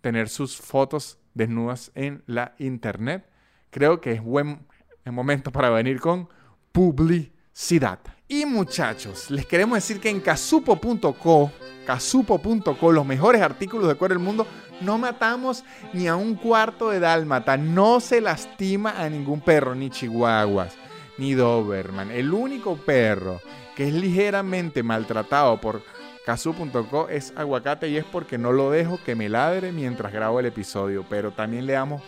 tener 0.00 0.28
sus 0.28 0.60
fotos 0.60 1.18
desnudas 1.34 1.92
en 1.94 2.22
la 2.26 2.54
internet. 2.58 3.26
Creo 3.70 4.00
que 4.00 4.12
es 4.12 4.22
buen 4.22 4.66
momento 5.04 5.50
para 5.50 5.70
venir 5.70 6.00
con 6.00 6.28
publicidad. 6.74 8.00
Y 8.26 8.44
muchachos, 8.46 9.30
les 9.30 9.46
queremos 9.46 9.76
decir 9.76 10.00
que 10.00 10.10
en 10.10 10.18
casupo.co, 10.18 11.52
casupo.co, 11.86 12.92
los 12.92 13.06
mejores 13.06 13.42
artículos 13.42 13.86
de 13.86 13.94
cuero 13.94 14.16
del 14.16 14.24
mundo, 14.24 14.44
no 14.80 14.98
matamos 14.98 15.62
ni 15.92 16.08
a 16.08 16.16
un 16.16 16.34
cuarto 16.34 16.90
de 16.90 16.98
dálmata, 16.98 17.56
no 17.56 18.00
se 18.00 18.20
lastima 18.20 19.00
a 19.00 19.08
ningún 19.08 19.40
perro, 19.40 19.76
ni 19.76 19.88
chihuahuas, 19.88 20.74
ni 21.16 21.34
doberman. 21.34 22.10
El 22.10 22.34
único 22.34 22.76
perro 22.76 23.40
que 23.76 23.86
es 23.86 23.94
ligeramente 23.94 24.82
maltratado 24.82 25.60
por 25.60 25.82
casupo.co 26.26 27.08
es 27.08 27.32
aguacate 27.36 27.88
y 27.88 27.98
es 27.98 28.04
porque 28.04 28.36
no 28.36 28.50
lo 28.50 28.72
dejo 28.72 28.98
que 29.04 29.14
me 29.14 29.28
ladre 29.28 29.70
mientras 29.70 30.12
grabo 30.12 30.40
el 30.40 30.46
episodio, 30.46 31.06
pero 31.08 31.30
también 31.30 31.66
le 31.66 31.74
damos 31.74 32.02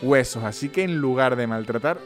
huesos, 0.00 0.44
así 0.44 0.70
que 0.70 0.84
en 0.84 0.96
lugar 0.96 1.36
de 1.36 1.46
maltratar, 1.46 1.98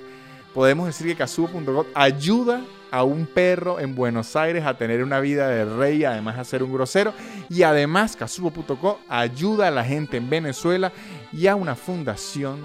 podemos 0.55 0.87
decir 0.87 1.07
que 1.07 1.17
Casupo.com 1.17 1.87
ayuda 1.95 2.63
a 2.91 3.05
un 3.05 3.27
perro 3.27 3.81
en 3.81 3.95
Buenos 3.95 4.37
Aires 4.37 4.65
a 4.67 4.77
tener 4.77 5.03
una 5.03 5.19
vida 5.19 5.49
de 5.49 5.65
rey, 5.65 6.05
además 6.05 6.39
a 6.39 6.45
ser 6.45 6.63
un 6.63 6.73
grosero. 6.73 7.15
Y 7.49 7.63
además 7.63 8.17
Casupo.com 8.17 8.97
ayuda 9.09 9.69
a 9.69 9.71
la 9.71 9.85
gente 9.85 10.19
en 10.19 10.29
Venezuela 10.29 10.93
y 11.33 11.47
a 11.47 11.57
una 11.57 11.75
fundación 11.75 12.61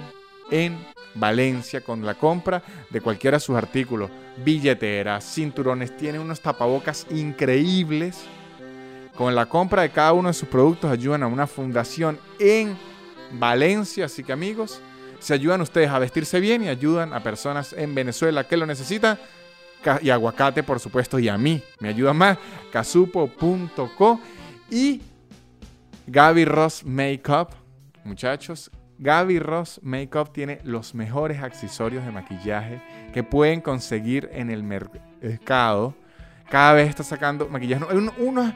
en 0.51 0.77
Valencia 1.15 1.81
con 1.81 2.05
la 2.05 2.15
compra 2.15 2.61
de 2.89 3.01
cualquiera 3.01 3.37
de 3.37 3.41
sus 3.41 3.55
artículos, 3.55 4.09
billeteras, 4.43 5.23
cinturones, 5.23 5.95
tiene 5.97 6.19
unos 6.19 6.41
tapabocas 6.41 7.07
increíbles. 7.09 8.25
Con 9.15 9.33
la 9.33 9.47
compra 9.47 9.81
de 9.81 9.89
cada 9.89 10.13
uno 10.13 10.27
de 10.27 10.33
sus 10.33 10.47
productos 10.47 10.91
ayudan 10.91 11.23
a 11.23 11.27
una 11.27 11.47
fundación 11.47 12.19
en 12.39 12.77
Valencia, 13.31 14.05
así 14.05 14.23
que 14.23 14.31
amigos, 14.31 14.79
se 15.19 15.33
ayudan 15.33 15.61
ustedes 15.61 15.89
a 15.89 15.99
vestirse 15.99 16.39
bien 16.39 16.63
y 16.63 16.69
ayudan 16.69 17.13
a 17.13 17.21
personas 17.21 17.73
en 17.73 17.93
Venezuela 17.95 18.47
que 18.47 18.57
lo 18.57 18.65
necesitan. 18.65 19.17
Y 20.01 20.09
aguacate, 20.09 20.63
por 20.63 20.79
supuesto, 20.79 21.17
y 21.19 21.29
a 21.29 21.37
mí. 21.37 21.61
Me 21.79 21.89
ayuda 21.89 22.13
más. 22.13 22.37
Casupo.co 22.71 24.19
y 24.69 25.01
Gaby 26.07 26.45
Ross 26.45 26.83
Makeup. 26.85 27.49
Muchachos, 28.03 28.71
Gaby 28.99 29.39
Ross 29.39 29.79
Makeup 29.83 30.33
tiene 30.33 30.59
los 30.63 30.95
mejores 30.95 31.41
accesorios 31.41 32.03
de 32.05 32.11
maquillaje 32.11 32.81
que 33.13 33.23
pueden 33.23 33.61
conseguir 33.61 34.29
en 34.33 34.49
el 34.49 34.63
mercado. 34.63 35.93
Cada 36.49 36.73
vez 36.73 36.89
está 36.89 37.03
sacando 37.03 37.47
maquillaje. 37.47 37.85
Uno, 38.19 38.53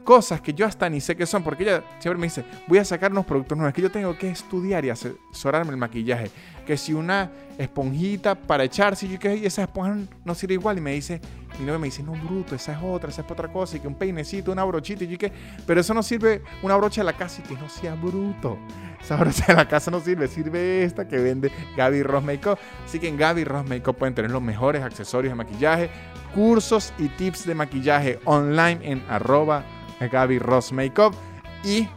cosas 0.00 0.40
que 0.40 0.52
yo 0.52 0.66
hasta 0.66 0.88
ni 0.88 1.00
sé 1.00 1.16
qué 1.16 1.26
son, 1.26 1.42
porque 1.42 1.62
ella 1.62 1.84
siempre 1.98 2.20
me 2.20 2.26
dice, 2.26 2.44
voy 2.66 2.78
a 2.78 2.84
sacar 2.84 3.12
unos 3.12 3.24
productos 3.24 3.56
nuevos, 3.56 3.74
que 3.74 3.82
yo 3.82 3.90
tengo 3.90 4.16
que 4.16 4.30
estudiar 4.30 4.84
y 4.84 4.90
asesorarme 4.90 5.70
el 5.70 5.76
maquillaje, 5.76 6.30
que 6.66 6.76
si 6.76 6.92
una 6.92 7.30
esponjita 7.58 8.34
para 8.34 8.64
echarse, 8.64 9.06
y, 9.06 9.18
que, 9.18 9.46
esa 9.46 9.62
esponja 9.62 9.96
no 10.24 10.34
sirve 10.34 10.54
igual, 10.54 10.78
y 10.78 10.80
me 10.80 10.92
dice, 10.92 11.20
mi 11.58 11.64
novia 11.66 11.78
me 11.78 11.86
dice, 11.86 12.02
no, 12.02 12.12
bruto, 12.12 12.54
esa 12.54 12.72
es 12.72 12.78
otra, 12.82 13.10
esa 13.10 13.22
es 13.22 13.30
otra 13.30 13.52
cosa, 13.52 13.76
y 13.76 13.80
que 13.80 13.88
un 13.88 13.94
peinecito, 13.94 14.52
una 14.52 14.64
brochita, 14.64 15.04
y 15.04 15.08
yo 15.08 15.18
que, 15.18 15.32
pero 15.66 15.80
eso 15.80 15.94
no 15.94 16.02
sirve, 16.02 16.42
una 16.62 16.76
brocha 16.76 17.02
de 17.02 17.06
la 17.06 17.12
casa, 17.12 17.42
y 17.44 17.48
que 17.48 17.54
no 17.54 17.68
sea 17.68 17.94
bruto. 17.94 18.58
Esa 19.00 19.16
brocha 19.16 19.46
de 19.46 19.54
la 19.54 19.66
casa 19.66 19.90
no 19.90 20.00
sirve, 20.00 20.28
sirve 20.28 20.84
esta 20.84 21.08
que 21.08 21.16
vende 21.18 21.50
Gaby 21.76 22.02
Ross 22.02 22.22
Makeup. 22.22 22.58
Así 22.84 22.98
que 22.98 23.08
en 23.08 23.16
Gaby 23.16 23.44
Ross 23.44 23.66
Makeup 23.66 23.96
pueden 23.96 24.14
tener 24.14 24.30
los 24.30 24.42
mejores 24.42 24.82
accesorios 24.82 25.32
de 25.32 25.36
maquillaje, 25.36 25.90
cursos 26.34 26.92
y 26.98 27.08
tips 27.08 27.46
de 27.46 27.54
maquillaje 27.54 28.20
online 28.24 28.80
en 28.82 29.02
arroba 29.08 29.64
Gaby 30.08 30.38
Ross 30.38 30.72
Makeup. 30.72 31.14
Y 31.64 31.88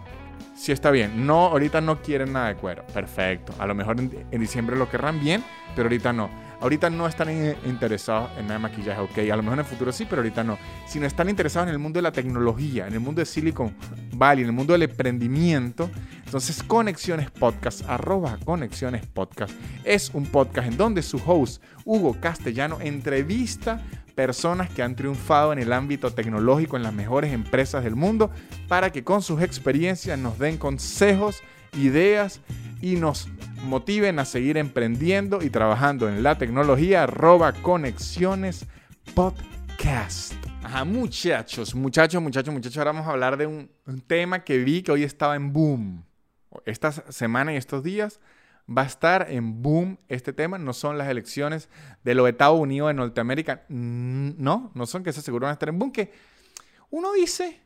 si 0.56 0.72
está 0.72 0.92
bien, 0.92 1.26
no, 1.26 1.48
ahorita 1.48 1.82
no 1.82 2.02
quieren 2.02 2.34
nada 2.34 2.50
de 2.50 2.56
cuero. 2.56 2.86
Perfecto. 2.94 3.54
A 3.60 3.68
lo 3.68 3.76
mejor 3.76 4.00
en, 4.00 4.40
diciembre 4.40 4.76
lo 4.76 4.90
querrán 4.90 5.20
bien, 5.20 5.44
pero 5.76 5.88
ahorita 5.88 6.14
no. 6.14 6.30
Ahorita 6.62 6.90
no 6.90 7.08
están 7.08 7.30
interesados 7.66 8.32
en 8.38 8.48
nada 8.48 8.54
de 8.54 8.60
maquillaje, 8.60 9.02
ok. 9.02 9.18
A 9.32 9.36
lo 9.36 9.44
mejor 9.44 9.54
en 9.56 9.60
el 9.60 9.66
futuro 9.66 9.92
sí, 9.92 10.06
pero 10.10 10.22
ahorita 10.22 10.44
no. 10.44 10.58
Sino 10.88 11.06
están 11.06 11.30
interesados 11.30 11.68
en 11.68 11.74
el 11.74 11.80
mundo 11.80 11.98
de 11.98 12.04
la 12.04 12.14
tecnología, 12.14 12.88
en 12.88 12.94
el 12.94 13.02
mundo 13.02 13.20
de 13.20 13.26
Silicon 13.26 13.76
Valley, 14.14 14.44
en 14.44 14.50
el 14.52 14.56
mundo 14.56 14.72
del 14.72 14.84
emprendimiento. 14.84 15.90
Entonces, 16.24 16.64
Conexiones 16.64 17.30
Podcast, 17.32 17.82
arroba 17.90 18.38
Conexiones 18.46 19.06
Podcast, 19.06 19.54
es 19.84 20.12
un 20.14 20.26
podcast 20.26 20.70
en 20.70 20.78
donde 20.78 21.02
su 21.02 21.22
host, 21.26 21.62
Hugo 21.84 22.16
Castellano, 22.22 22.78
entrevista 22.80 23.82
personas 24.16 24.70
que 24.70 24.84
han 24.84 24.96
triunfado 24.96 25.54
en 25.54 25.60
el 25.60 25.74
ámbito 25.74 26.12
tecnológico 26.12 26.78
en 26.78 26.84
las 26.84 26.94
mejores 26.94 27.34
empresas 27.34 27.84
del 27.84 27.96
mundo 27.96 28.32
para 28.68 28.92
que 28.92 29.04
con 29.04 29.22
sus 29.22 29.42
experiencias 29.42 30.18
nos 30.20 30.40
den 30.40 30.58
consejos, 30.58 31.42
ideas 31.74 32.42
y 32.82 32.96
nos 32.96 33.28
motiven 33.64 34.20
a 34.20 34.26
seguir 34.26 34.58
emprendiendo 34.58 35.42
y 35.42 35.50
trabajando 35.50 36.08
en 36.08 36.22
la 36.22 36.38
tecnología. 36.38 37.04
Arroba 37.04 37.54
Conexiones 37.54 38.66
Podcast. 39.16 40.34
Ajá, 40.64 40.86
muchachos, 40.86 41.76
muchachos, 41.76 42.22
muchachos, 42.22 42.54
muchachos. 42.54 42.78
Ahora 42.78 42.92
vamos 42.92 43.08
a 43.08 43.12
hablar 43.12 43.38
de 43.38 43.48
un, 43.48 43.70
un 43.86 44.02
tema 44.02 44.44
que 44.44 44.60
vi 44.60 44.82
que 44.82 44.92
hoy 44.92 45.04
estaba 45.04 45.36
en 45.36 45.52
boom. 45.52 46.06
Esta 46.66 46.92
semana 46.92 47.54
y 47.54 47.58
estos 47.58 47.84
días 47.84 48.20
va 48.70 48.84
a 48.84 48.86
estar 48.86 49.28
en 49.30 49.62
boom 49.62 50.00
este 50.08 50.34
tema. 50.34 50.58
No 50.58 50.74
son 50.74 50.98
las 50.98 51.10
elecciones 51.10 51.70
de 52.04 52.16
los 52.16 52.28
Estados 52.30 52.60
Unidos 52.60 52.92
en 52.92 52.98
Norteamérica. 52.98 53.66
No, 53.70 54.72
no 54.74 54.86
son 54.86 55.04
que 55.04 55.14
se 55.14 55.20
aseguran 55.20 55.50
a 55.50 55.54
estar 55.54 55.70
en 55.70 55.80
boom. 55.80 55.92
Que 55.92 56.12
uno 56.90 57.14
dice, 57.14 57.62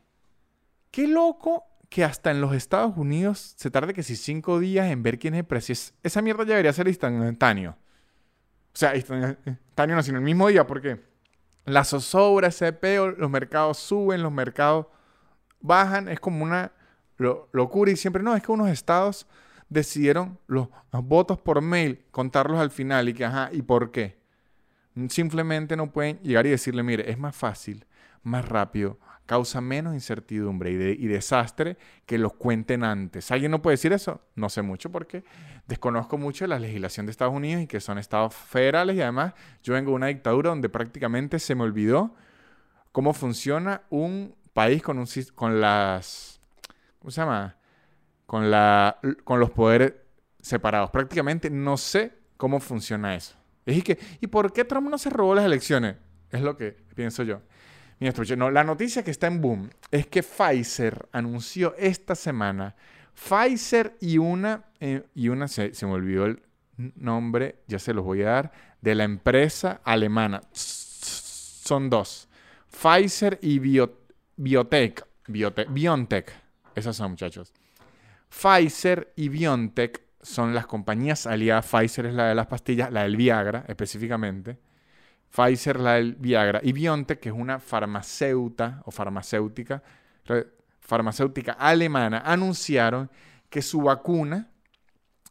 qué 0.90 1.06
loco 1.06 1.64
que 1.88 2.04
hasta 2.04 2.30
en 2.30 2.40
los 2.40 2.54
Estados 2.54 2.96
Unidos 2.96 3.54
se 3.56 3.70
tarde 3.70 3.94
que 3.94 4.02
si 4.02 4.16
cinco 4.16 4.58
días 4.58 4.90
en 4.90 5.02
ver 5.02 5.18
quién 5.18 5.34
es 5.34 5.40
el 5.40 5.46
precio. 5.46 5.74
Esa 6.02 6.22
mierda 6.22 6.44
ya 6.44 6.50
debería 6.50 6.72
ser 6.72 6.88
instantáneo. 6.88 7.76
O 8.72 8.76
sea, 8.78 8.94
instantáneo 8.94 9.96
no, 9.96 10.02
sino 10.02 10.18
el 10.18 10.24
mismo 10.24 10.48
día, 10.48 10.66
porque 10.66 11.00
la 11.64 11.84
zozobra, 11.84 12.48
ese 12.48 12.72
peo, 12.72 13.10
los 13.10 13.30
mercados 13.30 13.78
suben, 13.78 14.22
los 14.22 14.32
mercados 14.32 14.86
bajan, 15.60 16.08
es 16.08 16.20
como 16.20 16.44
una 16.44 16.72
locura 17.16 17.90
y 17.90 17.96
siempre 17.96 18.22
no, 18.22 18.36
es 18.36 18.42
que 18.42 18.52
unos 18.52 18.68
estados 18.68 19.26
decidieron 19.68 20.38
los, 20.46 20.68
votos 20.92 21.38
por 21.38 21.60
mail 21.60 22.04
contarlos 22.10 22.60
al 22.60 22.70
final 22.70 23.08
y 23.08 23.14
que, 23.14 23.24
ajá, 23.24 23.50
¿y 23.52 23.62
por 23.62 23.90
qué? 23.90 24.18
Simplemente 25.08 25.76
no 25.76 25.92
pueden 25.92 26.18
llegar 26.20 26.46
y 26.46 26.50
decirle, 26.50 26.82
mire, 26.82 27.10
es 27.10 27.18
más 27.18 27.36
fácil, 27.36 27.86
más 28.22 28.48
rápido, 28.48 28.98
causa 29.26 29.60
menos 29.60 29.94
incertidumbre 29.94 30.70
y, 30.70 31.06
desastre 31.06 31.76
que 32.06 32.18
los 32.18 32.32
cuenten 32.32 32.82
antes. 32.82 33.30
¿Alguien 33.30 33.50
no 33.50 33.62
puede 33.62 33.74
decir 33.74 33.92
eso? 33.92 34.22
No 34.34 34.48
sé 34.48 34.62
mucho 34.62 34.90
porque 34.90 35.22
desconozco 35.66 36.16
mucho 36.16 36.46
la 36.46 36.58
legislación 36.58 37.06
de 37.06 37.12
Estados 37.12 37.34
Unidos 37.34 37.62
y 37.62 37.66
que 37.66 37.78
son 37.78 37.98
estados 37.98 38.34
federales 38.34 38.96
y 38.96 39.02
además 39.02 39.34
yo 39.62 39.74
vengo 39.74 39.90
de 39.90 39.96
una 39.96 40.06
dictadura 40.06 40.48
donde 40.48 40.68
prácticamente 40.68 41.38
se 41.38 41.54
me 41.54 41.62
olvidó 41.62 42.14
cómo 42.90 43.12
funciona 43.12 43.82
un 43.90 44.34
país 44.54 44.82
con, 44.82 44.98
un, 44.98 45.06
con 45.34 45.60
las... 45.60 46.40
¿Cómo 46.98 47.10
se 47.10 47.20
llama? 47.20 47.57
Con, 48.28 48.50
la, 48.50 49.00
con 49.24 49.40
los 49.40 49.50
poderes 49.50 49.94
separados. 50.38 50.90
Prácticamente 50.90 51.48
no 51.48 51.78
sé 51.78 52.12
cómo 52.36 52.60
funciona 52.60 53.14
eso. 53.14 53.34
Es 53.64 53.82
que, 53.82 53.98
¿y 54.20 54.26
por 54.26 54.52
qué 54.52 54.66
Trump 54.66 54.90
no 54.90 54.98
se 54.98 55.08
robó 55.08 55.34
las 55.34 55.46
elecciones? 55.46 55.96
Es 56.30 56.42
lo 56.42 56.54
que 56.54 56.76
pienso 56.94 57.22
yo. 57.22 57.40
No, 58.36 58.50
la 58.50 58.62
noticia 58.62 59.02
que 59.02 59.10
está 59.10 59.26
en 59.26 59.40
boom 59.40 59.70
es 59.90 60.06
que 60.06 60.22
Pfizer 60.22 61.08
anunció 61.10 61.74
esta 61.76 62.14
semana, 62.14 62.76
Pfizer 63.14 63.96
y 64.00 64.18
una, 64.18 64.66
eh, 64.78 65.02
y 65.14 65.28
una 65.28 65.48
se, 65.48 65.72
me 65.82 65.92
olvidó 65.92 66.26
el 66.26 66.42
nombre, 66.76 67.56
ya 67.66 67.80
se 67.80 67.92
los 67.92 68.04
voy 68.04 68.22
a 68.22 68.26
dar, 68.26 68.52
de 68.80 68.94
la 68.94 69.02
empresa 69.02 69.80
alemana. 69.82 70.42
Son 70.52 71.90
dos. 71.90 72.28
Pfizer 72.70 73.40
y 73.42 73.58
Biotech. 73.58 75.04
Biotech. 75.26 75.68
BioNTech. 75.68 76.32
Esas 76.76 76.94
son, 76.94 77.10
muchachos. 77.10 77.52
Pfizer 78.28 79.12
y 79.16 79.28
BioNTech 79.28 80.02
son 80.20 80.54
las 80.54 80.66
compañías 80.66 81.26
aliadas. 81.26 81.66
Pfizer 81.66 82.06
es 82.06 82.14
la 82.14 82.28
de 82.28 82.34
las 82.34 82.46
pastillas, 82.46 82.92
la 82.92 83.02
del 83.02 83.16
Viagra 83.16 83.64
específicamente. 83.68 84.58
Pfizer, 85.30 85.78
la 85.78 85.94
del 85.94 86.14
Viagra, 86.14 86.60
y 86.62 86.72
BioNTech, 86.72 87.20
que 87.20 87.28
es 87.28 87.34
una 87.34 87.58
farmacéutica 87.58 88.82
o 88.86 88.90
farmacéutica, 88.90 89.82
farmacéutica 90.80 91.52
alemana, 91.52 92.22
anunciaron 92.24 93.10
que 93.50 93.62
su 93.62 93.82
vacuna, 93.82 94.50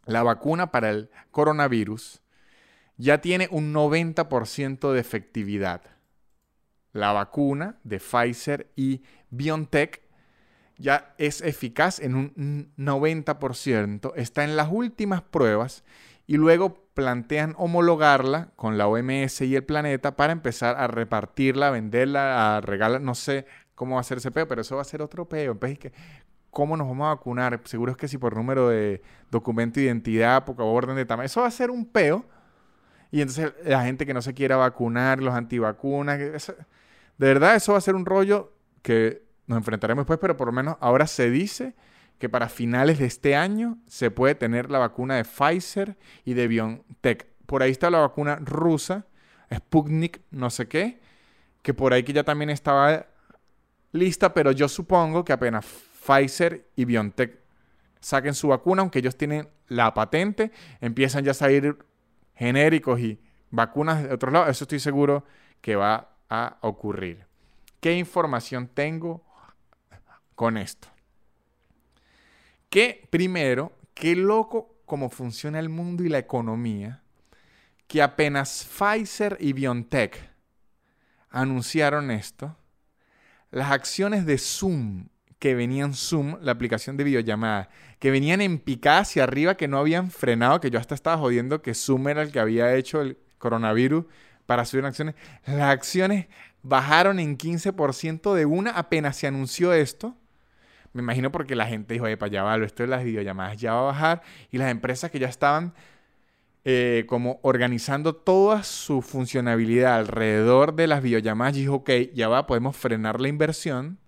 la 0.06 0.24
vacuna 0.24 0.72
para 0.72 0.90
el 0.90 1.10
coronavirus, 1.32 2.22
ya 2.98 3.22
tiene 3.22 3.48
un 3.52 3.74
90% 3.74 4.92
de 4.92 5.00
efectividad. 5.00 5.82
La 6.94 7.12
vacuna 7.12 7.80
de 7.84 8.00
Pfizer 8.00 8.72
y 8.76 9.04
BioNTech 9.30 10.07
ya 10.78 11.14
es 11.18 11.42
eficaz 11.42 12.00
en 12.00 12.16
un 12.16 12.72
90%, 12.78 14.14
está 14.16 14.44
en 14.44 14.56
las 14.56 14.70
últimas 14.72 15.22
pruebas 15.22 15.84
y 16.28 16.38
luego 16.38 16.88
plantean 16.94 17.54
homologarla 17.58 18.50
con 18.56 18.78
la 18.78 18.88
OMS 18.88 19.42
y 19.42 19.56
el 19.56 19.64
planeta 19.64 20.16
para 20.16 20.34
empezar 20.34 20.76
a 20.78 20.88
repartirla, 20.88 21.68
a 21.68 21.72
venderla, 21.72 22.58
a 22.58 22.62
regalar, 22.62 23.02
no 23.02 23.16
sé 23.16 23.46
cómo 23.76 23.96
va 23.96 24.02
a 24.02 24.04
ser 24.04 24.18
ese 24.18 24.32
peo, 24.32 24.48
pero 24.48 24.62
eso 24.62 24.76
va 24.76 24.82
a 24.82 24.86
ser 24.86 25.02
otro 25.02 25.30
peo. 25.30 25.52
Entonces, 25.52 25.80
que, 25.80 25.94
¿cómo 26.50 26.76
nos 26.76 26.88
vamos 26.88 27.06
a 27.06 27.10
vacunar? 27.10 27.62
Seguro 27.66 27.92
es 27.92 27.98
que 27.98 28.08
si 28.08 28.18
por 28.18 28.36
número 28.36 28.70
de 28.70 29.02
documento 29.30 29.80
de 29.80 29.86
identidad, 29.86 30.44
por 30.44 30.56
orden 30.60 30.96
de 30.96 31.06
tamaño, 31.06 31.28
eso 31.28 31.42
va 31.42 31.48
a 31.48 31.52
ser 31.52 31.70
un 31.70 31.86
peo. 31.86 32.26
Y 33.12 33.22
entonces 33.22 33.54
la 33.64 33.84
gente 33.84 34.06
que 34.06 34.14
no 34.14 34.22
se 34.22 34.34
quiera 34.34 34.58
vacunar, 34.58 35.22
los 35.22 35.34
antivacunas, 35.34 36.18
de 36.20 36.56
verdad 37.18 37.56
eso 37.56 37.74
va 37.74 37.78
a 37.78 37.82
ser 37.82 37.96
un 37.96 38.06
rollo 38.06 38.54
que 38.82 39.27
nos 39.48 39.58
enfrentaremos 39.58 40.04
después, 40.04 40.20
pero 40.20 40.38
por 40.38 40.48
lo 40.48 40.54
menos 40.54 40.78
ahora 40.80 41.08
se 41.08 41.32
dice 41.32 41.74
que 42.20 42.30
para 42.30 42.50
finales 42.50 43.00
de 43.00 43.06
este 43.06 43.36
año 43.36 43.78
se 43.88 44.12
puede 44.12 44.36
tener 44.36 44.70
la 44.70 44.80
vacuna 44.80 45.16
de 45.16 45.24
Pfizer 45.24 45.98
y 46.26 46.34
de 46.34 46.48
BioNTech. 46.48 47.28
Por 47.46 47.64
ahí 47.64 47.72
está 47.72 47.90
la 47.90 48.00
vacuna 48.00 48.38
rusa, 48.38 49.06
Sputnik, 49.54 50.22
no 50.32 50.50
sé 50.50 50.68
qué, 50.68 51.00
que 51.62 51.74
por 51.74 51.94
ahí 51.94 52.04
que 52.04 52.14
ya 52.14 52.24
también 52.24 52.50
estaba 52.50 53.08
lista, 53.92 54.34
pero 54.34 54.52
yo 54.52 54.68
supongo 54.68 55.24
que 55.24 55.34
apenas 55.34 55.66
Pfizer 55.66 56.70
y 56.76 56.86
BioNTech 56.86 57.40
saquen 58.00 58.34
su 58.34 58.50
vacuna, 58.50 58.82
aunque 58.82 59.00
ellos 59.00 59.18
tienen 59.18 59.50
la 59.68 59.94
patente, 59.94 60.52
empiezan 60.82 61.24
ya 61.24 61.32
a 61.32 61.36
salir 61.36 61.78
genéricos 62.36 63.00
y 63.00 63.20
vacunas 63.50 64.04
de 64.04 64.14
otro 64.14 64.32
lado, 64.32 64.48
eso 64.48 64.64
estoy 64.64 64.80
seguro 64.80 65.24
que 65.62 65.76
va 65.76 66.16
a 66.30 66.58
ocurrir. 66.62 67.26
¿Qué 67.80 67.94
información 67.94 68.68
tengo 68.68 69.27
con 70.38 70.56
esto? 70.56 70.88
que 72.70 73.08
primero, 73.10 73.74
qué 73.94 74.16
loco 74.16 74.76
cómo 74.86 75.10
funciona 75.10 75.60
el 75.60 75.70
mundo 75.70 76.04
y 76.04 76.10
la 76.10 76.20
economía 76.20 77.02
que 77.88 78.02
apenas 78.02 78.66
Pfizer 78.66 79.38
y 79.40 79.54
BioNTech 79.54 80.30
anunciaron 81.30 82.12
esto, 82.12 82.58
las 83.52 83.72
acciones 83.72 84.26
de 84.26 84.38
Zoom 84.38 85.08
que 85.40 85.56
venían 85.56 85.94
Zoom, 85.94 86.38
la 86.42 86.52
aplicación 86.52 86.98
de 86.98 87.04
videollamada, 87.04 87.70
que 88.00 88.12
venían 88.12 88.42
en 88.42 88.58
picada 88.58 89.00
hacia 89.00 89.24
arriba, 89.24 89.56
que 89.56 89.68
no 89.68 89.78
habían 89.78 90.10
frenado, 90.10 90.60
que 90.60 90.72
yo 90.72 90.80
hasta 90.80 90.96
estaba 90.96 91.18
jodiendo 91.18 91.62
que 91.62 91.76
Zoom 91.76 92.08
era 92.08 92.24
el 92.24 92.32
que 92.32 92.40
había 92.40 92.74
hecho 92.76 93.02
el 93.02 93.20
coronavirus 93.38 94.06
para 94.48 94.66
subir 94.66 94.86
acciones. 94.86 95.14
Las 95.46 95.70
acciones 95.70 96.26
bajaron 96.64 97.20
en 97.20 97.38
15% 97.38 98.34
de 98.34 98.46
una 98.48 98.72
apenas 98.72 99.16
se 99.16 99.28
anunció 99.28 99.74
esto. 99.74 100.18
Me 100.98 101.04
imagino 101.04 101.32
porque 101.32 101.56
la 101.56 101.68
gente 101.68 101.94
dijo, 101.94 102.06
para 102.18 102.26
allá 102.26 102.44
va, 102.44 102.58
esto 102.58 102.84
de 102.84 102.88
las 102.88 103.04
videollamadas 103.04 103.58
ya 103.58 103.74
va 103.74 103.80
a 103.80 103.84
bajar. 103.84 104.22
Y 104.52 104.58
las 104.58 104.70
empresas 104.70 105.12
que 105.12 105.20
ya 105.20 105.28
estaban 105.28 105.74
eh, 106.66 107.06
como 107.08 107.40
organizando 107.44 108.14
toda 108.16 108.64
su 108.64 109.02
funcionabilidad 109.02 109.96
alrededor 109.96 110.76
de 110.76 110.88
las 110.88 111.02
videollamadas, 111.02 111.56
dijo, 111.56 111.76
ok, 111.76 111.90
ya 112.14 112.28
va, 112.28 112.46
podemos 112.48 112.76
frenar 112.76 113.22
la 113.22 113.30
inversión 113.30 114.00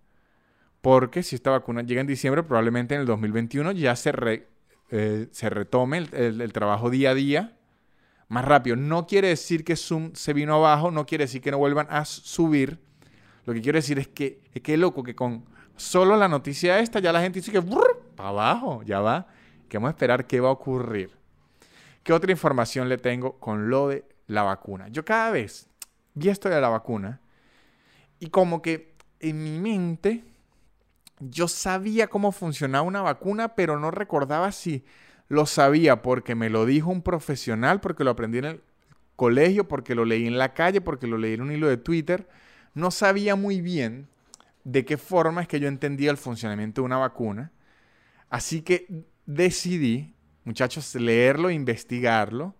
porque 0.81 1.23
si 1.23 1.35
esta 1.35 1.51
vacuna 1.51 1.81
llega 1.83 2.01
en 2.01 2.07
diciembre, 2.07 2.43
probablemente 2.43 2.95
en 2.95 3.01
el 3.01 3.07
2021 3.07 3.73
ya 3.73 3.95
se, 3.95 4.47
eh, 4.91 5.27
se 5.31 5.49
retome 5.49 6.07
el, 6.11 6.53
trabajo 6.53 6.89
día 6.89 7.11
a 7.11 7.15
día 7.15 7.57
más 8.27 8.45
rápido. 8.45 8.75
No 8.75 9.07
quiere 9.07 9.29
decir 9.29 9.63
que 9.63 9.75
Zoom 9.75 10.11
se 10.13 10.33
vino 10.33 10.55
abajo, 10.55 10.91
no 10.91 11.05
quiere 11.05 11.25
decir 11.25 11.41
que 11.41 11.51
no 11.51 11.57
vuelvan 11.57 11.87
a 11.89 12.05
subir. 12.05 12.79
Lo 13.45 13.53
que 13.53 13.61
quiero 13.61 13.77
decir 13.77 13.99
es 13.99 14.07
que, 14.07 14.41
que 14.63 14.77
loco 14.77 15.03
que 15.03 15.15
con 15.15 15.45
solo 15.79 16.17
la 16.17 16.27
noticia 16.27 16.79
esta 16.79 16.99
ya 16.99 17.11
la 17.11 17.21
gente 17.21 17.39
dice 17.39 17.51
que 17.51 17.61
para 17.61 18.29
abajo, 18.29 18.83
ya 18.83 18.99
va. 18.99 19.27
Que 19.67 19.77
vamos 19.77 19.89
a 19.89 19.91
esperar 19.91 20.27
qué 20.27 20.39
va 20.39 20.49
a 20.49 20.53
ocurrir. 20.53 21.11
¿Qué 22.03 22.13
otra 22.13 22.31
información 22.31 22.89
le 22.89 22.97
tengo 22.97 23.33
con 23.39 23.69
lo 23.69 23.87
de 23.87 24.05
la 24.27 24.43
vacuna? 24.43 24.87
Yo 24.89 25.05
cada 25.05 25.31
vez 25.31 25.67
vi 26.13 26.29
esto 26.29 26.49
de 26.49 26.59
la 26.59 26.69
vacuna 26.69 27.21
y 28.19 28.29
como 28.29 28.61
que 28.61 28.93
en 29.19 29.43
mi 29.43 29.57
mente 29.59 30.23
yo 31.19 31.47
sabía 31.47 32.07
cómo 32.07 32.31
funcionaba 32.31 32.83
una 32.83 33.01
vacuna, 33.01 33.55
pero 33.55 33.79
no 33.79 33.91
recordaba 33.91 34.51
si 34.51 34.83
lo 35.27 35.45
sabía 35.45 36.01
porque 36.01 36.35
me 36.35 36.49
lo 36.49 36.65
dijo 36.65 36.89
un 36.89 37.01
profesional, 37.01 37.79
porque 37.79 38.03
lo 38.03 38.11
aprendí 38.11 38.39
en 38.39 38.45
el 38.45 38.61
colegio, 39.15 39.67
porque 39.67 39.95
lo 39.95 40.05
leí 40.05 40.25
en 40.25 40.37
la 40.37 40.53
calle, 40.53 40.81
porque 40.81 41.07
lo 41.07 41.17
leí 41.17 41.33
en 41.33 41.41
un 41.41 41.51
hilo 41.51 41.67
de 41.67 41.77
Twitter. 41.77 42.27
No 42.73 42.91
sabía 42.91 43.35
muy 43.35 43.61
bien 43.61 44.07
de 44.71 44.85
qué 44.85 44.97
forma 44.97 45.41
es 45.41 45.47
que 45.47 45.59
yo 45.59 45.67
entendía 45.67 46.11
el 46.11 46.17
funcionamiento 46.17 46.81
de 46.81 46.85
una 46.85 46.97
vacuna. 46.97 47.51
Así 48.29 48.61
que 48.61 49.05
decidí, 49.25 50.13
muchachos, 50.43 50.93
leerlo, 50.93 51.49
investigarlo, 51.49 52.53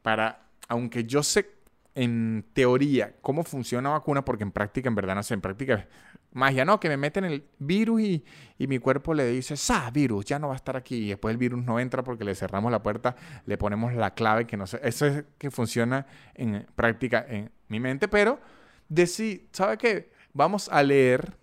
para, 0.00 0.46
aunque 0.68 1.04
yo 1.04 1.22
sé 1.22 1.50
en 1.94 2.46
teoría 2.54 3.16
cómo 3.20 3.44
funciona 3.44 3.90
una 3.90 3.98
vacuna, 3.98 4.24
porque 4.24 4.44
en 4.44 4.50
práctica, 4.50 4.88
en 4.88 4.94
verdad 4.94 5.14
no 5.14 5.22
sé, 5.22 5.34
en 5.34 5.42
práctica 5.42 5.86
magia, 6.32 6.64
no, 6.64 6.80
que 6.80 6.88
me 6.88 6.96
meten 6.96 7.24
el 7.24 7.44
virus 7.58 8.00
y, 8.00 8.24
mi 8.60 8.78
cuerpo 8.78 9.12
le 9.12 9.26
dice, 9.26 9.54
sa, 9.58 9.90
virus, 9.90 10.24
ya 10.24 10.38
no 10.38 10.48
va 10.48 10.54
a 10.54 10.56
estar 10.56 10.78
aquí. 10.78 10.96
Y 10.96 11.08
después 11.10 11.32
el 11.32 11.36
virus 11.36 11.62
no 11.62 11.78
entra 11.78 12.02
porque 12.02 12.24
le 12.24 12.34
cerramos 12.34 12.72
la 12.72 12.82
puerta, 12.82 13.14
le 13.44 13.58
ponemos 13.58 13.92
la 13.92 14.14
clave, 14.14 14.46
que 14.46 14.56
no 14.56 14.66
sé. 14.66 14.80
Eso 14.82 15.04
es 15.04 15.24
que 15.36 15.50
funciona 15.50 16.06
en 16.34 16.66
práctica 16.74 17.26
en 17.28 17.50
mi 17.68 17.78
mente, 17.78 18.08
pero 18.08 18.40
decir, 18.88 19.48
¿sabe 19.52 19.76
qué? 19.76 20.12
Vamos 20.32 20.70
a 20.70 20.82
leer 20.82 21.41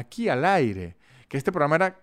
aquí 0.00 0.28
al 0.28 0.44
aire, 0.44 0.96
que 1.28 1.36
este 1.36 1.52
programa 1.52 1.76
era 1.76 2.00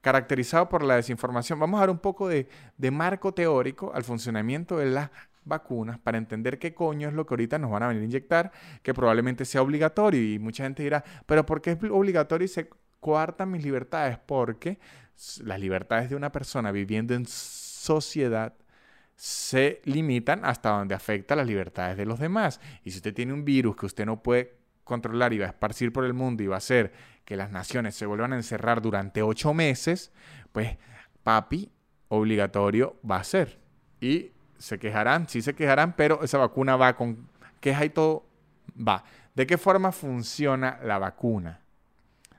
caracterizado 0.00 0.68
por 0.68 0.82
la 0.82 0.96
desinformación. 0.96 1.58
Vamos 1.58 1.78
a 1.78 1.82
dar 1.82 1.90
un 1.90 1.98
poco 1.98 2.28
de, 2.28 2.48
marco 2.90 3.32
teórico 3.32 3.92
al 3.94 4.04
funcionamiento 4.04 4.78
de 4.78 4.86
la 4.86 5.10
vacunas 5.42 5.98
para 5.98 6.18
entender 6.18 6.58
qué 6.58 6.74
coño 6.74 7.08
es 7.08 7.14
lo 7.14 7.24
que 7.26 7.32
ahorita 7.32 7.58
nos 7.58 7.70
van 7.70 7.82
a 7.82 7.88
venir 7.88 8.02
a 8.02 8.04
inyectar, 8.04 8.52
que 8.82 8.94
probablemente 8.94 9.44
sea 9.44 9.62
obligatorio. 9.62 10.22
Y 10.22 10.38
mucha 10.38 10.64
gente 10.64 10.82
dirá, 10.82 11.04
pero 11.26 11.46
¿por 11.46 11.60
qué 11.60 11.72
es 11.72 11.78
obligatorio 11.90 12.44
y 12.44 12.48
se 12.48 12.68
coartan 13.00 13.50
mis 13.50 13.64
libertades? 13.64 14.18
Porque 14.18 14.78
las 15.42 15.58
libertades 15.58 16.10
de 16.10 16.16
una 16.16 16.30
persona 16.30 16.72
viviendo 16.72 17.14
en 17.14 17.26
sociedad 17.26 18.54
se 19.16 19.82
limitan 19.84 20.44
hasta 20.44 20.70
donde 20.70 20.94
afecta 20.94 21.36
las 21.36 21.46
libertades 21.46 21.96
de 21.96 22.06
los 22.06 22.18
demás. 22.18 22.60
Y 22.84 22.90
si 22.90 22.98
usted 22.98 23.12
tiene 23.12 23.32
un 23.32 23.44
virus 23.44 23.76
que 23.76 23.86
usted 23.86 24.06
no 24.06 24.22
puede 24.22 24.59
controlar 24.90 25.32
y 25.32 25.38
va 25.38 25.46
a 25.46 25.50
esparcir 25.50 25.92
por 25.92 26.04
el 26.04 26.12
mundo 26.14 26.42
y 26.42 26.48
va 26.48 26.56
a 26.56 26.58
hacer 26.58 26.92
que 27.24 27.36
las 27.36 27.52
naciones 27.52 27.94
se 27.94 28.06
vuelvan 28.06 28.32
a 28.32 28.36
encerrar 28.36 28.82
durante 28.82 29.22
ocho 29.22 29.54
meses, 29.54 30.10
pues 30.50 30.76
papi, 31.22 31.70
obligatorio 32.08 32.96
va 33.08 33.18
a 33.18 33.24
ser. 33.24 33.60
Y 34.00 34.32
se 34.58 34.80
quejarán, 34.80 35.28
sí 35.28 35.42
se 35.42 35.54
quejarán, 35.54 35.94
pero 35.94 36.24
esa 36.24 36.38
vacuna 36.38 36.74
va 36.74 36.96
con 36.96 37.28
queja 37.60 37.84
y 37.84 37.90
todo 37.90 38.26
va. 38.76 39.04
¿De 39.36 39.46
qué 39.46 39.56
forma 39.56 39.92
funciona 39.92 40.80
la 40.82 40.98
vacuna? 40.98 41.60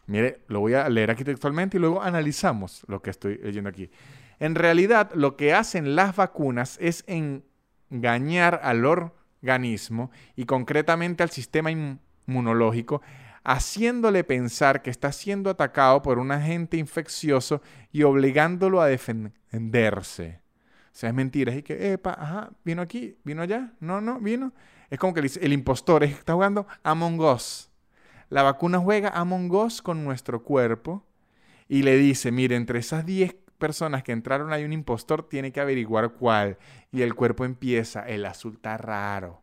Mire, 0.07 0.41
lo 0.49 0.59
voy 0.59 0.73
a 0.73 0.89
leer 0.89 1.09
aquí 1.09 1.23
textualmente 1.23 1.77
y 1.77 1.79
luego 1.79 2.01
analizamos 2.01 2.83
lo 2.87 3.01
que 3.01 3.11
estoy 3.11 3.37
leyendo 3.37 3.69
aquí. 3.69 3.89
En 4.39 4.55
realidad, 4.55 5.11
lo 5.13 5.37
que 5.37 5.53
hacen 5.53 5.95
las 5.95 6.17
vacunas 6.17 6.77
es 6.81 7.05
engañar 7.07 8.59
al 8.61 8.83
organismo 8.83 10.11
y 10.35 10.45
concretamente 10.45 11.23
al 11.23 11.29
sistema 11.29 11.71
inmunológico, 11.71 12.10
haciéndole 13.43 14.23
pensar 14.23 14.81
que 14.81 14.89
está 14.89 15.11
siendo 15.11 15.49
atacado 15.49 16.01
por 16.01 16.19
un 16.19 16.31
agente 16.31 16.77
infeccioso 16.77 17.61
y 17.91 18.03
obligándolo 18.03 18.81
a 18.81 18.87
defenderse. 18.87 20.41
O 20.85 20.93
sea, 20.93 21.09
es 21.09 21.15
mentira. 21.15 21.53
Es 21.53 21.63
que, 21.63 21.93
epa, 21.93 22.11
ajá, 22.11 22.51
vino 22.63 22.81
aquí, 22.81 23.17
vino 23.23 23.41
allá, 23.41 23.73
no, 23.79 24.01
no, 24.01 24.19
vino. 24.19 24.53
Es 24.89 24.99
como 24.99 25.13
que 25.13 25.21
el 25.21 25.53
impostor 25.53 26.03
está 26.03 26.33
jugando 26.33 26.67
Among 26.83 27.19
Us. 27.21 27.69
La 28.29 28.43
vacuna 28.43 28.79
juega 28.79 29.09
Among 29.09 29.51
Us 29.51 29.81
con 29.81 30.03
nuestro 30.03 30.43
cuerpo 30.43 31.05
y 31.67 31.83
le 31.83 31.97
dice, 31.97 32.31
mire, 32.31 32.55
entre 32.55 32.79
esas 32.79 33.05
10 33.05 33.35
personas 33.57 34.03
que 34.03 34.11
entraron 34.11 34.51
hay 34.51 34.65
un 34.65 34.73
impostor, 34.73 35.29
tiene 35.29 35.53
que 35.53 35.61
averiguar 35.61 36.13
cuál. 36.13 36.57
Y 36.91 37.01
el 37.01 37.15
cuerpo 37.15 37.45
empieza, 37.45 38.05
el 38.07 38.25
azul 38.25 38.55
está 38.55 38.77
raro. 38.77 39.40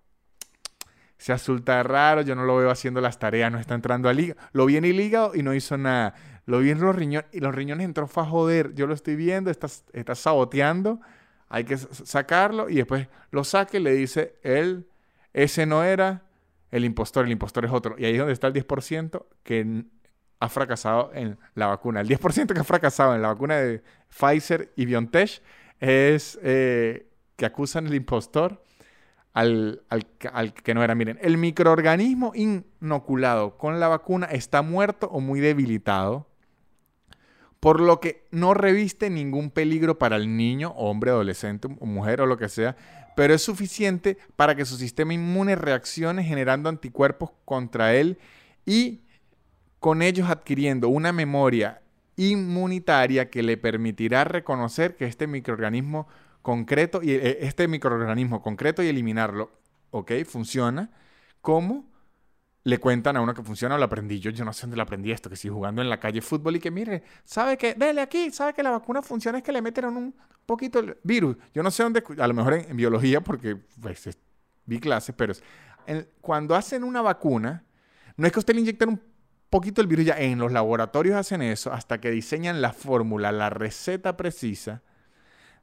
Ese 1.18 1.32
azul 1.32 1.58
está 1.58 1.82
raro, 1.82 2.22
yo 2.22 2.34
no 2.34 2.44
lo 2.44 2.56
veo 2.56 2.70
haciendo 2.70 3.00
las 3.00 3.18
tareas, 3.18 3.50
no 3.50 3.58
está 3.58 3.74
entrando 3.74 4.08
al 4.08 4.20
hígado. 4.20 4.40
Lo 4.52 4.66
vi 4.66 4.76
en 4.76 4.84
el 4.84 5.00
hígado 5.00 5.34
y 5.34 5.42
no 5.42 5.52
hizo 5.54 5.76
nada. 5.76 6.14
Lo 6.46 6.60
vi 6.60 6.70
en 6.70 6.80
los 6.80 6.94
riñones 6.94 7.28
y 7.32 7.40
los 7.40 7.54
riñones 7.54 7.84
entró 7.84 8.08
a 8.14 8.24
joder. 8.24 8.74
Yo 8.74 8.86
lo 8.86 8.94
estoy 8.94 9.16
viendo, 9.16 9.50
está, 9.50 9.66
está 9.92 10.14
saboteando 10.14 11.00
hay 11.48 11.64
que 11.64 11.76
sacarlo 11.76 12.68
y 12.68 12.76
después 12.76 13.08
lo 13.30 13.44
saque 13.44 13.78
y 13.78 13.80
le 13.80 13.92
dice, 13.92 14.36
él, 14.42 14.86
ese 15.32 15.66
no 15.66 15.82
era 15.82 16.22
el 16.70 16.84
impostor, 16.84 17.24
el 17.24 17.32
impostor 17.32 17.64
es 17.64 17.72
otro. 17.72 17.96
Y 17.98 18.04
ahí 18.04 18.12
es 18.12 18.18
donde 18.18 18.34
está 18.34 18.48
el 18.48 18.54
10% 18.54 19.24
que 19.42 19.84
ha 20.40 20.48
fracasado 20.48 21.10
en 21.14 21.38
la 21.54 21.66
vacuna. 21.66 22.00
El 22.00 22.08
10% 22.08 22.52
que 22.52 22.60
ha 22.60 22.64
fracasado 22.64 23.14
en 23.14 23.22
la 23.22 23.28
vacuna 23.28 23.56
de 23.56 23.82
Pfizer 24.08 24.72
y 24.76 24.84
BioNTech 24.84 25.42
es 25.80 26.38
eh, 26.42 27.08
que 27.36 27.46
acusan 27.46 27.86
el 27.86 27.94
impostor 27.94 28.62
al, 29.38 30.52
que 30.64 30.74
no 30.74 30.82
era. 30.82 30.94
Miren, 30.94 31.18
el 31.22 31.38
microorganismo 31.38 32.32
inoculado 32.34 33.56
con 33.56 33.78
la 33.78 33.88
vacuna 33.88 34.26
está 34.26 34.62
muerto 34.62 35.08
o 35.12 35.20
muy 35.20 35.40
debilitado 35.40 36.26
por 37.60 37.80
lo 37.80 38.00
que 38.00 38.24
no 38.30 38.54
reviste 38.54 39.10
ningún 39.10 39.50
peligro 39.50 39.98
para 39.98 40.16
el 40.16 40.36
niño, 40.36 40.70
hombre, 40.76 41.10
adolescente 41.10 41.66
mujer 41.66 42.20
o 42.20 42.26
lo 42.26 42.36
que 42.36 42.48
sea, 42.48 42.76
pero 43.16 43.34
es 43.34 43.42
suficiente 43.42 44.16
para 44.36 44.54
que 44.54 44.64
su 44.64 44.76
sistema 44.76 45.12
inmune 45.12 45.56
reaccione 45.56 46.22
generando 46.22 46.68
anticuerpos 46.68 47.30
contra 47.44 47.94
él 47.94 48.18
y 48.64 49.00
con 49.80 50.02
ellos 50.02 50.30
adquiriendo 50.30 50.88
una 50.88 51.12
memoria 51.12 51.82
inmunitaria 52.16 53.28
que 53.28 53.42
le 53.42 53.56
permitirá 53.56 54.22
reconocer 54.22 54.96
que 54.96 55.06
este 55.06 55.26
microorganismo 55.26 56.06
concreto 56.48 57.02
y 57.02 57.10
eh, 57.10 57.40
este 57.42 57.68
microorganismo 57.68 58.40
concreto 58.40 58.82
y 58.82 58.86
eliminarlo, 58.86 59.50
¿ok? 59.90 60.12
Funciona 60.24 60.90
como 61.42 61.92
le 62.64 62.78
cuentan 62.78 63.18
a 63.18 63.20
uno 63.20 63.34
que 63.34 63.42
funciona 63.42 63.74
o 63.74 63.78
lo 63.78 63.84
aprendí 63.84 64.18
yo, 64.18 64.30
yo 64.30 64.46
no 64.46 64.54
sé 64.54 64.62
dónde 64.62 64.78
lo 64.78 64.82
aprendí 64.82 65.12
esto, 65.12 65.28
que 65.28 65.36
si 65.36 65.50
jugando 65.50 65.82
en 65.82 65.90
la 65.90 66.00
calle 66.00 66.22
fútbol 66.22 66.56
y 66.56 66.60
que 66.60 66.70
mire, 66.70 67.02
sabe 67.22 67.58
que, 67.58 67.74
dele 67.74 68.00
aquí, 68.00 68.30
sabe 68.30 68.54
que 68.54 68.62
la 68.62 68.70
vacuna 68.70 69.02
funciona 69.02 69.36
es 69.36 69.44
que 69.44 69.52
le 69.52 69.60
meten 69.60 69.84
un 69.84 70.14
poquito 70.46 70.78
el 70.78 70.96
virus. 71.02 71.36
Yo 71.52 71.62
no 71.62 71.70
sé 71.70 71.82
dónde, 71.82 72.02
a 72.18 72.26
lo 72.26 72.32
mejor 72.32 72.54
en, 72.54 72.74
biología 72.74 73.20
porque 73.20 73.56
pues, 73.82 74.08
vi 74.64 74.80
clases, 74.80 75.14
pero 75.14 75.34
cuando 76.22 76.54
hacen 76.54 76.82
una 76.82 77.02
vacuna, 77.02 77.62
no 78.16 78.26
es 78.26 78.32
que 78.32 78.38
usted 78.38 78.54
le 78.54 78.60
inyecten 78.60 78.88
un 78.88 79.02
poquito 79.50 79.82
el 79.82 79.86
virus 79.86 80.06
ya, 80.06 80.18
en 80.18 80.38
los 80.38 80.50
laboratorios 80.50 81.14
hacen 81.14 81.42
eso 81.42 81.74
hasta 81.74 82.00
que 82.00 82.10
diseñan 82.10 82.62
la 82.62 82.72
fórmula, 82.72 83.32
la 83.32 83.50
receta 83.50 84.16
precisa 84.16 84.82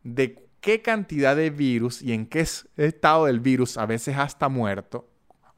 de 0.04 0.45
qué 0.66 0.82
cantidad 0.82 1.36
de 1.36 1.52
virus 1.52 2.02
y 2.02 2.12
en 2.12 2.26
qué 2.26 2.44
estado 2.76 3.26
del 3.26 3.40
virus, 3.40 3.78
a 3.78 3.86
veces 3.86 4.18
hasta 4.18 4.50
muerto, 4.50 5.08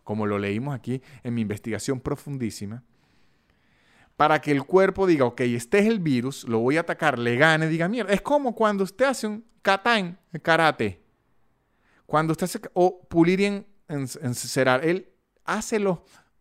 como 0.04 0.26
lo 0.26 0.38
leímos 0.38 0.76
aquí 0.76 1.02
en 1.24 1.34
mi 1.34 1.44
investigación 1.44 2.02
profundísima, 2.02 2.84
para 4.18 4.42
que 4.42 4.52
el 4.52 4.66
cuerpo 4.66 5.08
diga, 5.08 5.24
ok, 5.24 5.40
este 5.40 5.80
es 5.80 5.86
el 5.86 6.02
virus, 6.02 6.44
lo 6.44 6.60
voy 6.60 6.76
a 6.76 6.82
atacar, 6.82 7.18
le 7.18 7.38
gane, 7.38 7.70
diga, 7.70 7.88
mierda. 7.88 8.12
Es 8.12 8.22
como 8.22 8.54
cuando 8.54 8.84
usted 8.84 9.06
hace 9.06 9.28
un 9.28 9.46
kata 9.62 10.20
karate. 10.42 11.02
Cuando 12.06 12.34
usted 12.34 12.44
hace, 12.44 12.60
o 12.74 13.08
pulir 13.08 13.40
en, 13.44 13.66
encerar, 13.88 14.84
él 14.84 15.08
hace 15.46 15.80
los 15.80 16.00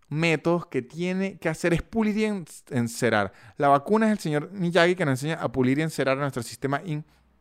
métodos 0.09 0.67
que 0.67 0.83
tiene 0.83 1.39
que 1.39 1.49
hacer, 1.49 1.73
es 1.73 1.83
pulir 1.83 2.19
y 2.19 2.25
encerar. 2.75 3.33
La 3.59 3.69
vacuna 3.69 4.07
es 4.07 4.13
el 4.13 4.19
señor 4.19 4.51
Miyagi 4.51 4.97
que 4.97 5.05
nos 5.05 5.23
enseña 5.23 5.41
a 5.41 5.53
pulir 5.53 5.79
y 5.79 5.83
encerar 5.83 6.19
nuestro 6.19 6.43
sistema 6.43 6.83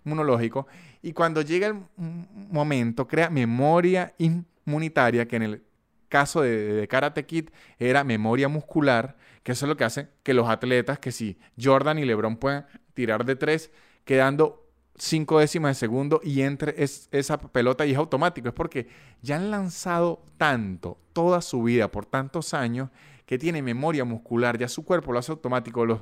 inmunológico. 0.05 0.67
Y 1.01 1.13
cuando 1.13 1.41
llega 1.41 1.67
el 1.67 1.75
momento, 1.97 3.07
crea 3.07 3.29
memoria 3.29 4.13
inmunitaria, 4.17 5.27
que 5.27 5.35
en 5.35 5.43
el 5.43 5.63
caso 6.07 6.41
de, 6.41 6.87
Karate 6.87 7.25
Kid 7.25 7.49
era 7.77 8.03
memoria 8.03 8.47
muscular, 8.47 9.17
que 9.43 9.51
eso 9.51 9.65
es 9.65 9.69
lo 9.69 9.77
que 9.77 9.83
hace 9.83 10.07
que 10.23 10.33
los 10.33 10.47
atletas, 10.47 10.99
que 10.99 11.11
si 11.11 11.37
Jordan 11.61 11.99
y 11.99 12.05
LeBron 12.05 12.37
puedan 12.37 12.65
tirar 12.93 13.25
de 13.25 13.35
tres, 13.35 13.71
quedando 14.05 14.65
cinco 14.97 15.39
décimas 15.39 15.71
de 15.71 15.79
segundo 15.79 16.21
y 16.23 16.41
entre 16.41 16.75
esa 16.77 17.37
pelota 17.37 17.85
y 17.85 17.91
es 17.91 17.97
automático. 17.97 18.47
Es 18.47 18.53
porque 18.53 18.87
ya 19.21 19.35
han 19.35 19.51
lanzado 19.51 20.23
tanto 20.37 20.97
toda 21.13 21.41
su 21.41 21.63
vida 21.63 21.91
por 21.91 22.05
tantos 22.05 22.53
años 22.53 22.89
que 23.25 23.37
tiene 23.37 23.61
memoria 23.61 24.05
muscular, 24.05 24.57
ya 24.57 24.67
su 24.67 24.85
cuerpo 24.85 25.11
lo 25.11 25.19
hace 25.19 25.31
automático. 25.31 25.85
Los 25.85 26.01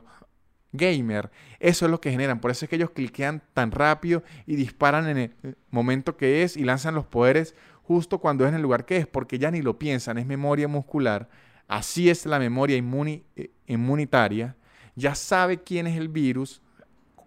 gamers, 0.73 1.29
eso 1.59 1.85
es 1.85 1.91
lo 1.91 2.01
que 2.01 2.11
generan. 2.11 2.41
Por 2.41 2.51
eso 2.51 2.65
es 2.65 2.69
que 2.69 2.75
ellos 2.75 2.89
cliquean 2.89 3.41
tan 3.53 3.71
rápido 3.71 4.23
y 4.45 4.55
disparan 4.55 5.07
en 5.07 5.17
el 5.17 5.55
momento 5.69 6.17
que 6.17 6.43
es 6.43 6.57
y 6.57 6.65
lanzan 6.65 6.95
los 6.95 7.05
poderes 7.05 7.55
justo 7.83 8.19
cuando 8.19 8.43
es 8.43 8.49
en 8.49 8.55
el 8.55 8.61
lugar 8.61 8.85
que 8.85 8.97
es, 8.97 9.07
porque 9.07 9.39
ya 9.39 9.51
ni 9.51 9.61
lo 9.61 9.79
piensan, 9.79 10.17
es 10.17 10.25
memoria 10.25 10.67
muscular. 10.67 11.29
Así 11.67 12.09
es 12.09 12.25
la 12.25 12.39
memoria 12.39 12.77
eh, 12.77 13.51
inmunitaria. 13.67 14.55
Ya 14.95 15.15
sabe 15.15 15.63
quién 15.63 15.87
es 15.87 15.97
el 15.97 16.09
virus, 16.09 16.61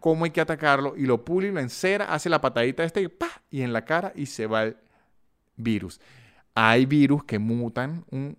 cómo 0.00 0.24
hay 0.24 0.30
que 0.30 0.40
atacarlo 0.40 0.94
y 0.96 1.06
lo 1.06 1.24
pule 1.24 1.48
y 1.48 1.52
lo 1.52 1.60
encera, 1.60 2.12
hace 2.12 2.28
la 2.28 2.40
patadita 2.40 2.84
este 2.84 3.02
y, 3.02 3.08
y 3.50 3.62
en 3.62 3.72
la 3.72 3.84
cara 3.84 4.12
y 4.14 4.26
se 4.26 4.46
va 4.46 4.64
el 4.64 4.76
virus. 5.56 6.00
Hay 6.54 6.86
virus 6.86 7.24
que 7.24 7.38
mutan 7.38 8.04
un, 8.10 8.36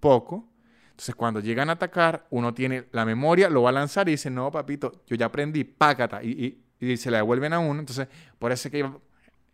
poco. 0.00 0.48
Entonces, 0.92 1.14
cuando 1.14 1.40
llegan 1.40 1.70
a 1.70 1.72
atacar, 1.72 2.26
uno 2.30 2.52
tiene 2.52 2.84
la 2.92 3.06
memoria, 3.06 3.48
lo 3.48 3.62
va 3.62 3.70
a 3.70 3.72
lanzar 3.72 4.08
y 4.08 4.12
dice, 4.12 4.30
no, 4.30 4.50
papito, 4.50 5.02
yo 5.06 5.16
ya 5.16 5.26
aprendí, 5.26 5.64
págata, 5.64 6.22
y, 6.22 6.62
y, 6.78 6.96
se 6.98 7.10
la 7.10 7.16
devuelven 7.18 7.54
a 7.54 7.58
uno. 7.58 7.80
Entonces, 7.80 8.08
por 8.38 8.52
eso 8.52 8.68
es 8.68 8.72
que 8.72 8.82
hay 8.82 8.92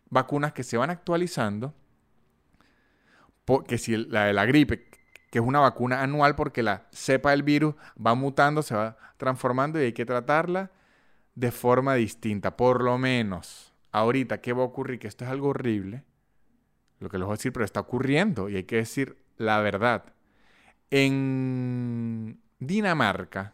vacunas 0.09 0.51
que 0.51 0.63
se 0.63 0.77
van 0.77 0.89
actualizando. 0.89 1.73
Porque 3.45 3.77
si 3.77 3.95
la 3.95 4.25
de 4.25 4.33
la 4.33 4.45
gripe, 4.45 4.89
que 5.31 5.39
es 5.39 5.45
una 5.45 5.59
vacuna 5.59 6.01
anual 6.01 6.35
porque 6.35 6.61
la 6.61 6.87
cepa 6.91 7.31
del 7.31 7.43
virus 7.43 7.75
va 8.05 8.15
mutando, 8.15 8.61
se 8.61 8.75
va 8.75 8.97
transformando 9.17 9.79
y 9.79 9.85
hay 9.85 9.93
que 9.93 10.05
tratarla 10.05 10.71
de 11.35 11.51
forma 11.51 11.95
distinta. 11.95 12.57
Por 12.57 12.83
lo 12.83 12.97
menos, 12.97 13.73
ahorita, 13.91 14.41
¿qué 14.41 14.53
va 14.53 14.63
a 14.63 14.65
ocurrir? 14.65 14.99
Que 14.99 15.07
esto 15.07 15.23
es 15.23 15.31
algo 15.31 15.47
horrible. 15.47 16.03
Lo 16.99 17.09
que 17.09 17.17
les 17.17 17.25
voy 17.25 17.33
a 17.33 17.37
decir, 17.37 17.53
pero 17.53 17.63
está 17.63 17.79
ocurriendo 17.79 18.49
y 18.49 18.57
hay 18.57 18.65
que 18.65 18.75
decir 18.75 19.17
la 19.37 19.61
verdad. 19.61 20.13
En 20.91 22.39
Dinamarca, 22.57 23.53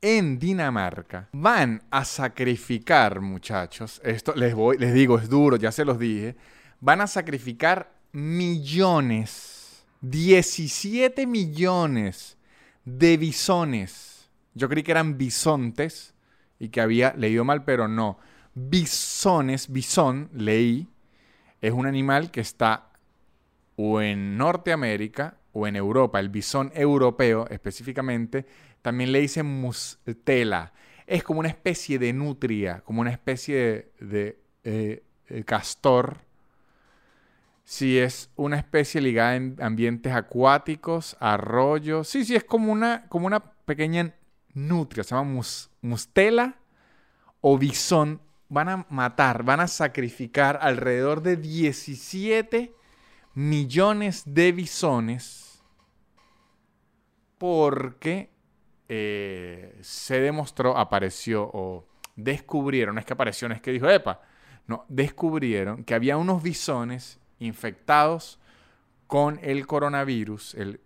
en 0.00 0.38
Dinamarca, 0.38 1.28
van 1.32 1.82
a 1.90 2.04
sacrificar, 2.04 3.20
muchachos, 3.20 4.00
esto 4.04 4.34
les, 4.34 4.54
voy, 4.54 4.78
les 4.78 4.94
digo, 4.94 5.18
es 5.18 5.28
duro, 5.28 5.56
ya 5.56 5.70
se 5.70 5.84
los 5.84 5.98
dije, 5.98 6.34
van 6.80 7.02
a 7.02 7.06
sacrificar 7.06 7.92
millones, 8.12 9.84
17 10.00 11.26
millones 11.26 12.38
de 12.84 13.16
bisones. 13.16 14.30
Yo 14.54 14.68
creí 14.68 14.82
que 14.82 14.92
eran 14.92 15.18
bisontes, 15.18 16.12
y 16.62 16.68
que 16.68 16.80
había 16.80 17.12
leído 17.14 17.44
mal, 17.44 17.64
pero 17.64 17.88
no. 17.88 18.18
Bisones, 18.54 19.72
bisón, 19.72 20.30
leí, 20.32 20.86
es 21.60 21.72
un 21.72 21.86
animal 21.86 22.30
que 22.30 22.40
está 22.40 22.92
o 23.74 24.00
en 24.00 24.38
Norteamérica 24.38 25.38
o 25.52 25.66
en 25.66 25.76
Europa. 25.76 26.20
El 26.20 26.28
bisón 26.28 26.72
europeo 26.74 27.46
específicamente 27.50 28.46
también 28.82 29.12
le 29.12 29.20
dicen 29.20 29.46
mustela. 29.46 30.72
Es 31.06 31.22
como 31.22 31.40
una 31.40 31.48
especie 31.48 31.98
de 31.98 32.12
nutria, 32.12 32.82
como 32.84 33.00
una 33.00 33.10
especie 33.10 33.92
de, 34.00 34.38
eh, 34.64 35.02
eh, 35.28 35.44
castor. 35.44 36.18
Si 37.64 37.98
es 37.98 38.30
una 38.36 38.56
especie 38.56 39.00
ligada 39.00 39.36
en 39.36 39.56
ambientes 39.60 40.12
acuáticos, 40.12 41.16
arroyos. 41.20 42.08
Sí, 42.08 42.24
sí, 42.24 42.34
es 42.34 42.44
como 42.44 42.72
una, 42.72 43.06
como 43.08 43.26
una 43.26 43.40
pequeña 43.40 44.14
nutria, 44.54 45.04
se 45.04 45.14
llama 45.14 45.42
mustela 45.80 46.56
o 47.40 47.58
bisón, 47.58 48.20
van 48.48 48.68
a 48.68 48.86
matar, 48.90 49.42
van 49.44 49.60
a 49.60 49.68
sacrificar 49.68 50.58
alrededor 50.60 51.22
de 51.22 51.36
17 51.36 52.74
millones 53.34 54.22
de 54.26 54.52
bisones 54.52 55.62
porque 57.38 58.30
eh, 58.88 59.78
se 59.80 60.20
demostró, 60.20 60.76
apareció 60.76 61.50
o 61.52 61.86
descubrieron, 62.14 62.94
no 62.94 63.00
es 63.00 63.06
que 63.06 63.14
apareció, 63.14 63.48
no 63.48 63.54
es 63.54 63.62
que 63.62 63.72
dijo, 63.72 63.88
epa, 63.88 64.20
no, 64.66 64.84
descubrieron 64.88 65.84
que 65.84 65.94
había 65.94 66.16
unos 66.16 66.42
bisones 66.42 67.18
infectados 67.38 68.38
con 69.06 69.40
el 69.42 69.66
coronavirus, 69.66 70.54
el, 70.54 70.80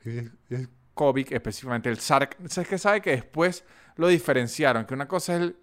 el 0.48 0.68
COVID, 0.94 1.32
específicamente 1.32 1.90
el 1.90 1.98
SARS. 1.98 2.30
Es 2.42 2.66
que 2.66 2.78
sabe 2.78 3.00
que 3.00 3.10
después 3.10 3.64
lo 3.96 4.08
diferenciaron, 4.08 4.86
que 4.86 4.94
una 4.94 5.06
cosa 5.06 5.34
es 5.36 5.42
el 5.42 5.56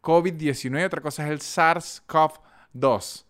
COVID-19 0.00 0.80
y 0.80 0.84
otra 0.84 1.00
cosa 1.02 1.26
es 1.26 1.30
el 1.32 1.40
SARS-CoV-2. 1.40 3.24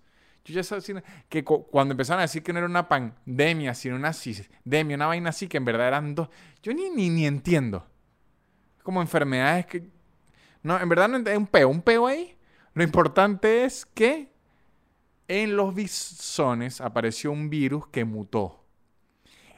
Yo 0.48 0.54
ya 0.54 0.64
sabía 0.64 1.04
que 1.28 1.44
cuando 1.44 1.92
empezaron 1.92 2.20
a 2.20 2.22
decir 2.22 2.42
que 2.42 2.52
no 2.54 2.58
era 2.58 2.68
una 2.68 2.88
pandemia, 2.88 3.74
sino 3.74 3.96
una 3.96 4.14
cisdemia, 4.14 4.96
una 4.96 5.06
vaina 5.06 5.28
así, 5.28 5.46
que 5.46 5.58
en 5.58 5.66
verdad 5.66 5.88
eran 5.88 6.14
dos, 6.14 6.30
yo 6.62 6.72
ni, 6.72 6.88
ni, 6.88 7.10
ni 7.10 7.26
entiendo. 7.26 7.86
Como 8.82 9.02
enfermedades 9.02 9.66
que... 9.66 9.90
No, 10.62 10.80
en 10.80 10.88
verdad 10.88 11.08
no 11.08 11.18
es 11.18 11.36
un 11.36 11.46
peo, 11.46 11.68
un 11.68 11.82
peo 11.82 12.06
ahí. 12.06 12.36
Lo 12.72 12.82
importante 12.82 13.64
es 13.64 13.84
que 13.84 14.32
en 15.28 15.54
los 15.54 15.74
bisones 15.74 16.80
apareció 16.80 17.30
un 17.30 17.50
virus 17.50 17.86
que 17.88 18.06
mutó. 18.06 18.64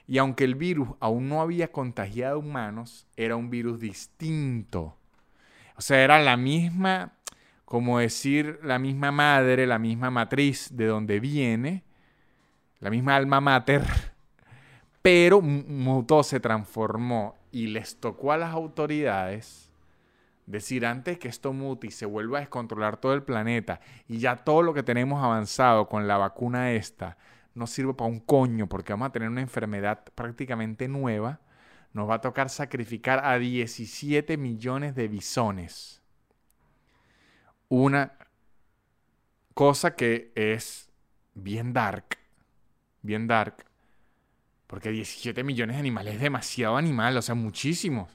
Y 0.08 0.18
aunque 0.18 0.42
el 0.42 0.56
virus 0.56 0.88
aún 0.98 1.28
no 1.28 1.40
había 1.40 1.70
contagiado 1.70 2.40
humanos, 2.40 3.06
era 3.16 3.36
un 3.36 3.48
virus 3.48 3.78
distinto. 3.78 4.98
O 5.76 5.80
sea, 5.80 6.02
era 6.02 6.18
la 6.18 6.36
misma, 6.36 7.19
como 7.70 8.00
decir, 8.00 8.58
la 8.64 8.80
misma 8.80 9.12
madre, 9.12 9.64
la 9.64 9.78
misma 9.78 10.10
matriz 10.10 10.76
de 10.76 10.86
donde 10.86 11.20
viene, 11.20 11.84
la 12.80 12.90
misma 12.90 13.14
alma 13.14 13.40
mater, 13.40 13.84
pero 15.02 15.40
mutó, 15.40 16.24
se 16.24 16.40
transformó 16.40 17.36
y 17.52 17.68
les 17.68 17.94
tocó 18.00 18.32
a 18.32 18.38
las 18.38 18.52
autoridades 18.52 19.70
decir 20.46 20.84
antes 20.84 21.20
que 21.20 21.28
esto 21.28 21.52
mute 21.52 21.86
y 21.86 21.90
se 21.92 22.06
vuelva 22.06 22.38
a 22.38 22.40
descontrolar 22.40 22.96
todo 22.96 23.14
el 23.14 23.22
planeta 23.22 23.80
y 24.08 24.18
ya 24.18 24.34
todo 24.34 24.62
lo 24.62 24.74
que 24.74 24.82
tenemos 24.82 25.22
avanzado 25.22 25.86
con 25.86 26.08
la 26.08 26.18
vacuna 26.18 26.72
esta 26.72 27.18
no 27.54 27.68
sirve 27.68 27.94
para 27.94 28.10
un 28.10 28.18
coño 28.18 28.66
porque 28.66 28.92
vamos 28.92 29.10
a 29.10 29.12
tener 29.12 29.28
una 29.28 29.42
enfermedad 29.42 30.02
prácticamente 30.16 30.88
nueva, 30.88 31.38
nos 31.92 32.10
va 32.10 32.16
a 32.16 32.20
tocar 32.20 32.50
sacrificar 32.50 33.24
a 33.24 33.38
17 33.38 34.36
millones 34.38 34.96
de 34.96 35.06
bisones. 35.06 35.99
Una 37.70 38.12
cosa 39.54 39.94
que 39.94 40.32
es 40.34 40.90
bien 41.34 41.72
dark, 41.72 42.18
bien 43.00 43.26
dark, 43.26 43.64
porque 44.66 44.90
17 44.90 45.42
millones 45.42 45.76
de 45.76 45.80
animales 45.80 46.14
es 46.14 46.20
demasiado 46.20 46.76
animal, 46.76 47.16
o 47.16 47.22
sea, 47.22 47.34
muchísimos. 47.34 48.10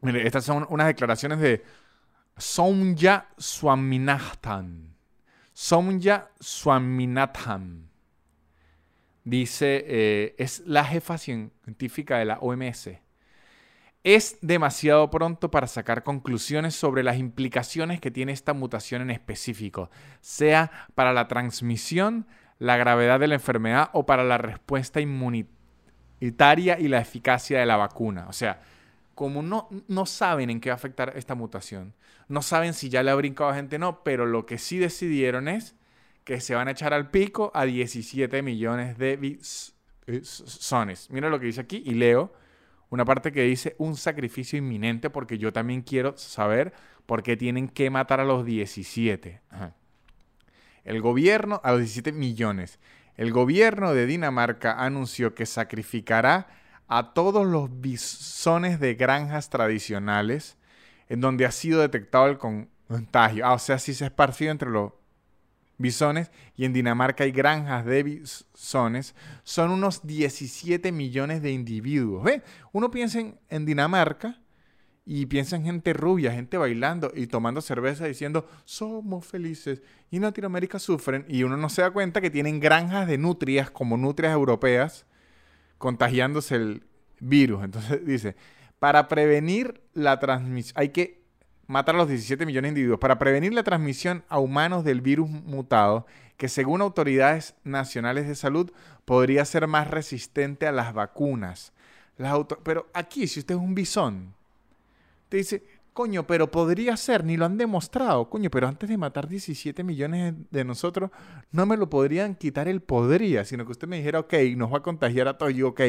Mire, 0.00 0.26
estas 0.26 0.44
son 0.44 0.66
unas 0.68 0.86
declaraciones 0.88 1.38
de 1.40 1.64
Soumya 2.36 3.28
Swaminathan. 3.38 4.94
Soumya 5.52 6.28
Swaminathan 6.40 7.88
dice, 9.24 9.84
eh, 9.86 10.34
es 10.38 10.60
la 10.66 10.84
jefa 10.84 11.18
científica 11.18 12.18
de 12.18 12.26
la 12.26 12.38
OMS. 12.38 12.90
Es 14.04 14.36
demasiado 14.42 15.10
pronto 15.10 15.50
para 15.50 15.66
sacar 15.66 16.02
conclusiones 16.02 16.74
sobre 16.74 17.02
las 17.02 17.16
implicaciones 17.16 18.02
que 18.02 18.10
tiene 18.10 18.32
esta 18.32 18.52
mutación 18.52 19.00
en 19.00 19.10
específico, 19.10 19.90
sea 20.20 20.70
para 20.94 21.14
la 21.14 21.26
transmisión, 21.26 22.26
la 22.58 22.76
gravedad 22.76 23.18
de 23.18 23.28
la 23.28 23.36
enfermedad 23.36 23.88
o 23.94 24.04
para 24.04 24.22
la 24.22 24.36
respuesta 24.36 25.00
inmunitaria 25.00 26.78
y 26.78 26.88
la 26.88 27.00
eficacia 27.00 27.58
de 27.58 27.64
la 27.64 27.78
vacuna. 27.78 28.26
O 28.28 28.34
sea, 28.34 28.60
como 29.14 29.42
no, 29.42 29.70
no 29.88 30.04
saben 30.04 30.50
en 30.50 30.60
qué 30.60 30.68
va 30.68 30.74
a 30.74 30.76
afectar 30.76 31.14
esta 31.16 31.34
mutación, 31.34 31.94
no 32.28 32.42
saben 32.42 32.74
si 32.74 32.90
ya 32.90 33.02
le 33.02 33.10
ha 33.10 33.14
brincado 33.14 33.48
a 33.48 33.54
gente 33.54 33.76
o 33.76 33.78
no, 33.78 34.04
pero 34.04 34.26
lo 34.26 34.44
que 34.44 34.58
sí 34.58 34.76
decidieron 34.76 35.48
es 35.48 35.76
que 36.24 36.42
se 36.42 36.54
van 36.54 36.68
a 36.68 36.72
echar 36.72 36.92
al 36.92 37.10
pico 37.10 37.50
a 37.54 37.64
17 37.64 38.42
millones 38.42 38.98
de 38.98 39.16
bisones. 40.06 41.08
Mira 41.10 41.30
lo 41.30 41.40
que 41.40 41.46
dice 41.46 41.62
aquí 41.62 41.82
y 41.86 41.94
leo 41.94 42.43
una 42.94 43.04
parte 43.04 43.32
que 43.32 43.42
dice 43.42 43.74
un 43.78 43.96
sacrificio 43.96 44.56
inminente 44.56 45.10
porque 45.10 45.36
yo 45.36 45.52
también 45.52 45.82
quiero 45.82 46.16
saber 46.16 46.72
por 47.06 47.24
qué 47.24 47.36
tienen 47.36 47.68
que 47.68 47.90
matar 47.90 48.20
a 48.20 48.24
los 48.24 48.46
17. 48.46 49.40
El 50.84 51.00
gobierno, 51.00 51.60
a 51.64 51.72
los 51.72 51.80
17 51.80 52.12
millones. 52.12 52.78
El 53.16 53.32
gobierno 53.32 53.94
de 53.94 54.06
Dinamarca 54.06 54.74
anunció 54.74 55.34
que 55.34 55.44
sacrificará 55.44 56.46
a 56.86 57.14
todos 57.14 57.44
los 57.44 57.80
bisones 57.80 58.78
de 58.78 58.94
granjas 58.94 59.50
tradicionales 59.50 60.56
en 61.08 61.20
donde 61.20 61.46
ha 61.46 61.50
sido 61.50 61.80
detectado 61.80 62.28
el 62.28 62.38
contagio. 62.38 63.44
Ah, 63.44 63.54
o 63.54 63.58
sea, 63.58 63.80
si 63.80 63.92
se 63.92 64.04
esparció 64.04 64.52
entre 64.52 64.70
los 64.70 64.92
bisones 65.78 66.30
y 66.56 66.64
en 66.64 66.72
Dinamarca 66.72 67.24
hay 67.24 67.32
granjas 67.32 67.84
de 67.84 68.02
bisones, 68.02 69.14
son 69.42 69.70
unos 69.70 70.06
17 70.06 70.92
millones 70.92 71.42
de 71.42 71.52
individuos. 71.52 72.24
¿Ve? 72.24 72.42
Uno 72.72 72.90
piensa 72.90 73.20
en, 73.48 73.66
Dinamarca 73.66 74.40
y 75.04 75.26
piensa 75.26 75.56
en 75.56 75.64
gente 75.64 75.92
rubia, 75.92 76.32
gente 76.32 76.56
bailando 76.56 77.12
y 77.14 77.26
tomando 77.26 77.60
cerveza 77.60 78.06
diciendo 78.06 78.48
somos 78.64 79.26
felices 79.26 79.82
y 80.10 80.16
en 80.16 80.22
Latinoamérica 80.22 80.78
sufren 80.78 81.26
y 81.28 81.42
uno 81.42 81.56
no 81.56 81.68
se 81.68 81.82
da 81.82 81.90
cuenta 81.90 82.20
que 82.20 82.30
tienen 82.30 82.60
granjas 82.60 83.06
de 83.06 83.18
nutrias 83.18 83.70
como 83.70 83.96
nutrias 83.96 84.32
europeas 84.32 85.06
contagiándose 85.78 86.56
el 86.56 86.86
virus. 87.20 87.64
Entonces 87.64 88.04
dice, 88.06 88.36
para 88.78 89.08
prevenir 89.08 89.82
la 89.92 90.18
transmisión, 90.18 90.74
hay 90.78 90.90
que 90.90 91.23
matar 91.66 91.94
a 91.94 91.98
los 91.98 92.08
17 92.08 92.46
millones 92.46 92.68
de 92.68 92.80
individuos 92.80 93.00
para 93.00 93.18
prevenir 93.18 93.52
la 93.52 93.62
transmisión 93.62 94.24
a 94.28 94.38
humanos 94.38 94.84
del 94.84 95.00
virus 95.00 95.28
mutado, 95.28 96.06
que 96.36 96.48
según 96.48 96.80
autoridades 96.80 97.54
nacionales 97.64 98.26
de 98.26 98.34
salud 98.34 98.70
podría 99.04 99.44
ser 99.44 99.66
más 99.66 99.88
resistente 99.88 100.66
a 100.66 100.72
las 100.72 100.92
vacunas. 100.92 101.72
Pero 102.62 102.88
aquí, 102.92 103.26
si 103.26 103.40
usted 103.40 103.54
es 103.54 103.60
un 103.60 103.74
bisón, 103.74 104.34
te 105.28 105.38
dice, 105.38 105.62
coño, 105.92 106.26
pero 106.26 106.50
podría 106.50 106.96
ser, 106.96 107.24
ni 107.24 107.36
lo 107.36 107.44
han 107.44 107.56
demostrado, 107.56 108.28
coño, 108.28 108.50
pero 108.50 108.68
antes 108.68 108.88
de 108.88 108.96
matar 108.96 109.28
17 109.28 109.82
millones 109.84 110.34
de 110.50 110.64
nosotros, 110.64 111.10
no 111.50 111.66
me 111.66 111.76
lo 111.76 111.88
podrían 111.88 112.34
quitar 112.34 112.68
el 112.68 112.80
podría, 112.80 113.44
sino 113.44 113.64
que 113.64 113.72
usted 113.72 113.88
me 113.88 113.98
dijera, 113.98 114.20
ok, 114.20 114.34
nos 114.56 114.72
va 114.72 114.78
a 114.78 114.82
contagiar 114.82 115.28
a 115.28 115.38
todos, 115.38 115.52
y 115.52 115.62
ok, 115.62 115.80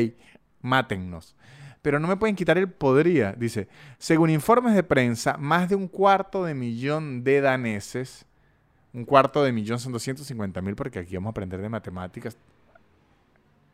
mátennos 0.61 1.35
pero 1.85 1.99
no 1.99 2.07
me 2.07 2.17
pueden 2.17 2.35
quitar 2.35 2.57
el 2.57 2.67
podría. 2.67 3.33
Dice, 3.33 3.67
según 3.99 4.31
informes 4.31 4.73
de 4.73 4.81
prensa, 4.81 5.37
más 5.37 5.69
de 5.69 5.75
un 5.75 5.87
cuarto 5.87 6.43
de 6.43 6.55
millón 6.55 7.23
de 7.23 7.41
daneses, 7.41 8.25
un 8.91 9.05
cuarto 9.05 9.43
de 9.43 9.51
millón 9.51 9.77
son 9.77 9.91
250 9.91 10.63
mil, 10.63 10.75
porque 10.75 10.97
aquí 10.97 11.13
vamos 11.13 11.27
a 11.27 11.29
aprender 11.29 11.61
de 11.61 11.69
matemáticas 11.69 12.39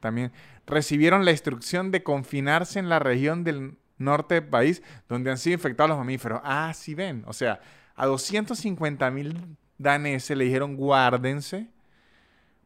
también, 0.01 0.34
recibieron 0.68 1.24
la 1.24 1.32
instrucción 1.32 1.89
de 1.89 2.03
confinarse 2.03 2.80
en 2.80 2.89
la 2.89 2.99
región 2.99 3.45
del 3.45 3.78
norte 3.97 4.36
del 4.36 4.43
país 4.49 4.84
donde 5.07 5.32
han 5.32 5.38
sido 5.38 5.53
infectados 5.53 5.91
los 5.91 5.97
mamíferos. 5.97 6.41
Ah, 6.43 6.74
sí 6.76 6.93
ven. 6.93 7.24
O 7.28 7.32
sea, 7.32 7.62
a 7.95 8.07
250 8.07 9.09
mil 9.09 9.55
daneses 9.78 10.36
le 10.36 10.43
dijeron 10.43 10.76
guárdense 10.76 11.70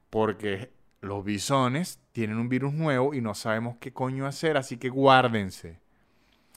porque 0.10 0.72
los 1.02 1.24
bisones 1.24 2.00
tienen 2.12 2.38
un 2.38 2.50
virus 2.50 2.74
nuevo 2.74 3.14
y 3.14 3.22
no 3.22 3.36
sabemos 3.36 3.78
qué 3.80 3.94
coño 3.94 4.26
hacer, 4.26 4.58
así 4.58 4.78
que 4.78 4.90
guárdense. 4.90 5.80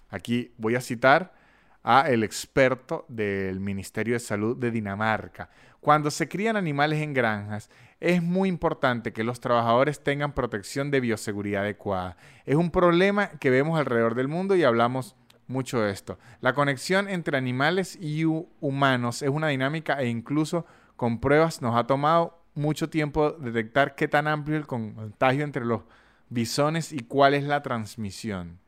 Aquí 0.08 0.52
voy 0.56 0.74
a 0.74 0.80
citar 0.80 1.34
a 1.82 2.08
el 2.10 2.24
experto 2.24 3.04
del 3.08 3.60
Ministerio 3.60 4.14
de 4.14 4.20
Salud 4.20 4.56
de 4.56 4.70
Dinamarca. 4.70 5.50
Cuando 5.80 6.10
se 6.10 6.28
crían 6.28 6.56
animales 6.56 7.00
en 7.00 7.14
granjas, 7.14 7.70
es 8.00 8.22
muy 8.22 8.48
importante 8.48 9.12
que 9.12 9.24
los 9.24 9.40
trabajadores 9.40 10.02
tengan 10.02 10.34
protección 10.34 10.90
de 10.90 11.00
bioseguridad 11.00 11.62
adecuada. 11.62 12.16
Es 12.44 12.56
un 12.56 12.70
problema 12.70 13.30
que 13.40 13.50
vemos 13.50 13.78
alrededor 13.78 14.14
del 14.14 14.28
mundo 14.28 14.56
y 14.56 14.64
hablamos 14.64 15.16
mucho 15.46 15.80
de 15.80 15.90
esto. 15.90 16.18
La 16.40 16.52
conexión 16.52 17.08
entre 17.08 17.38
animales 17.38 17.98
y 18.00 18.24
humanos 18.24 19.22
es 19.22 19.30
una 19.30 19.48
dinámica 19.48 20.00
e 20.00 20.08
incluso 20.08 20.66
con 20.96 21.20
pruebas 21.20 21.62
nos 21.62 21.76
ha 21.76 21.86
tomado 21.86 22.37
mucho 22.58 22.90
tiempo 22.90 23.32
detectar 23.32 23.94
qué 23.94 24.08
tan 24.08 24.26
amplio 24.26 24.56
el 24.56 24.66
contagio 24.66 25.44
entre 25.44 25.64
los 25.64 25.82
bisones 26.28 26.92
y 26.92 27.00
cuál 27.00 27.34
es 27.34 27.44
la 27.44 27.62
transmisión. 27.62 28.58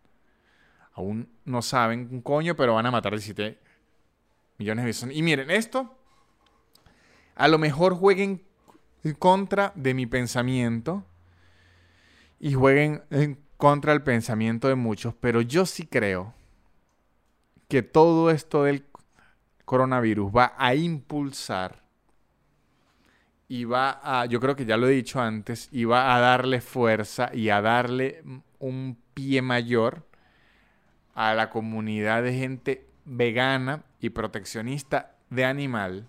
Aún 0.94 1.28
no 1.44 1.62
saben 1.62 2.08
un 2.10 2.22
coño, 2.22 2.56
pero 2.56 2.74
van 2.74 2.86
a 2.86 2.90
matar 2.90 3.12
17 3.12 3.58
millones 4.58 4.84
de 4.84 4.86
bisones. 4.86 5.16
Y 5.16 5.22
miren, 5.22 5.50
esto 5.50 5.96
a 7.34 7.48
lo 7.48 7.58
mejor 7.58 7.94
jueguen 7.94 8.42
en 9.04 9.14
contra 9.14 9.72
de 9.74 9.94
mi 9.94 10.06
pensamiento 10.06 11.04
y 12.38 12.54
jueguen 12.54 13.02
en 13.10 13.38
contra 13.56 13.92
del 13.92 14.02
pensamiento 14.02 14.68
de 14.68 14.74
muchos, 14.74 15.14
pero 15.20 15.40
yo 15.40 15.66
sí 15.66 15.86
creo 15.86 16.34
que 17.68 17.82
todo 17.82 18.30
esto 18.30 18.64
del 18.64 18.86
coronavirus 19.64 20.32
va 20.34 20.54
a 20.58 20.74
impulsar 20.74 21.79
va 23.64 24.00
a, 24.02 24.26
yo 24.26 24.38
creo 24.38 24.54
que 24.54 24.64
ya 24.64 24.76
lo 24.76 24.86
he 24.86 24.92
dicho 24.92 25.20
antes, 25.20 25.68
va 25.72 26.14
a 26.14 26.20
darle 26.20 26.60
fuerza 26.60 27.30
y 27.34 27.48
a 27.48 27.60
darle 27.60 28.22
un 28.60 28.96
pie 29.12 29.42
mayor 29.42 30.06
a 31.14 31.34
la 31.34 31.50
comunidad 31.50 32.22
de 32.22 32.32
gente 32.32 32.86
vegana 33.04 33.82
y 34.00 34.10
proteccionista 34.10 35.16
de 35.30 35.44
animal, 35.44 36.08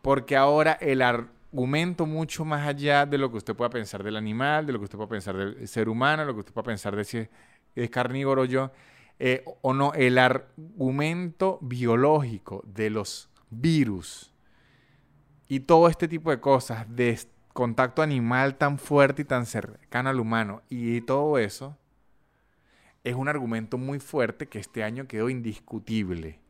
porque 0.00 0.36
ahora 0.36 0.78
el 0.80 1.02
argumento 1.02 2.06
mucho 2.06 2.44
más 2.44 2.68
allá 2.68 3.04
de 3.04 3.18
lo 3.18 3.32
que 3.32 3.38
usted 3.38 3.56
pueda 3.56 3.70
pensar 3.70 4.04
del 4.04 4.16
animal, 4.16 4.64
de 4.64 4.72
lo 4.72 4.78
que 4.78 4.84
usted 4.84 4.96
pueda 4.96 5.10
pensar 5.10 5.36
del 5.36 5.66
ser 5.66 5.88
humano, 5.88 6.22
de 6.22 6.26
lo 6.28 6.34
que 6.34 6.40
usted 6.40 6.52
pueda 6.52 6.66
pensar 6.66 6.94
de 6.94 7.04
si 7.04 7.28
es 7.74 7.90
carnívoro 7.90 8.44
yo, 8.44 8.70
eh, 9.18 9.44
o 9.62 9.74
no, 9.74 9.92
el 9.94 10.18
argumento 10.18 11.58
biológico 11.60 12.62
de 12.64 12.90
los 12.90 13.28
virus 13.50 14.32
y 15.48 15.60
todo 15.60 15.88
este 15.88 16.08
tipo 16.08 16.30
de 16.30 16.40
cosas, 16.40 16.86
de 16.94 17.18
contacto 17.52 18.02
animal 18.02 18.56
tan 18.56 18.78
fuerte 18.78 19.22
y 19.22 19.24
tan 19.24 19.46
cercano 19.46 20.10
al 20.10 20.20
humano, 20.20 20.62
y 20.68 21.00
todo 21.00 21.38
eso, 21.38 21.76
es 23.04 23.14
un 23.14 23.28
argumento 23.28 23.78
muy 23.78 23.98
fuerte 23.98 24.46
que 24.46 24.58
este 24.58 24.84
año 24.84 25.06
quedó 25.06 25.30
indiscutible. 25.30 26.40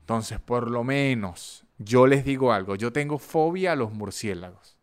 Entonces, 0.00 0.40
por 0.40 0.70
lo 0.70 0.84
menos, 0.84 1.64
yo 1.78 2.06
les 2.06 2.24
digo 2.24 2.52
algo, 2.52 2.74
yo 2.74 2.92
tengo 2.92 3.18
fobia 3.18 3.72
a 3.72 3.76
los 3.76 3.92
murciélagos. 3.92 4.76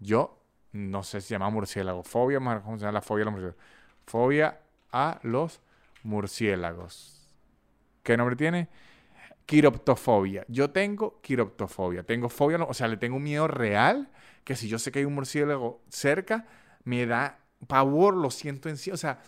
Yo, 0.00 0.42
no 0.72 1.02
sé 1.02 1.20
si 1.20 1.28
se 1.28 1.34
llama 1.34 1.50
murciélago, 1.50 2.02
fobia, 2.02 2.38
¿cómo 2.38 2.76
se 2.76 2.82
llama 2.82 2.92
la 2.92 3.00
fobia 3.00 3.22
a 3.22 3.26
los 3.26 3.34
murciélagos? 3.34 3.64
Fobia 4.06 4.60
a 4.92 5.18
los 5.22 5.60
murciélagos. 6.02 7.34
¿Qué 8.02 8.16
nombre 8.16 8.36
tiene? 8.36 8.68
Quiroptofobia. 9.48 10.44
Yo 10.48 10.68
tengo 10.68 11.22
quiroptofobia. 11.22 12.02
Tengo 12.02 12.28
fobia, 12.28 12.62
o 12.62 12.74
sea, 12.74 12.86
le 12.86 12.98
tengo 12.98 13.16
un 13.16 13.22
miedo 13.22 13.48
real 13.48 14.10
que 14.44 14.54
si 14.54 14.68
yo 14.68 14.78
sé 14.78 14.92
que 14.92 14.98
hay 14.98 15.06
un 15.06 15.14
murciélago 15.14 15.80
cerca, 15.88 16.46
me 16.84 17.06
da 17.06 17.40
pavor, 17.66 18.14
lo 18.14 18.30
siento 18.30 18.68
en 18.68 18.76
sí. 18.76 18.90
O 18.90 18.98
sea, 18.98 19.20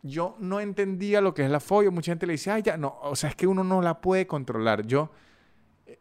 yo 0.00 0.36
no 0.38 0.58
entendía 0.58 1.20
lo 1.20 1.34
que 1.34 1.44
es 1.44 1.50
la 1.50 1.60
fobia. 1.60 1.90
Mucha 1.90 2.12
gente 2.12 2.26
le 2.26 2.32
dice, 2.32 2.50
ay, 2.50 2.62
ya, 2.62 2.78
no, 2.78 2.98
o 3.02 3.14
sea, 3.14 3.28
es 3.28 3.36
que 3.36 3.46
uno 3.46 3.62
no 3.62 3.82
la 3.82 4.00
puede 4.00 4.26
controlar. 4.26 4.86
Yo, 4.86 5.12
eh, 5.84 6.00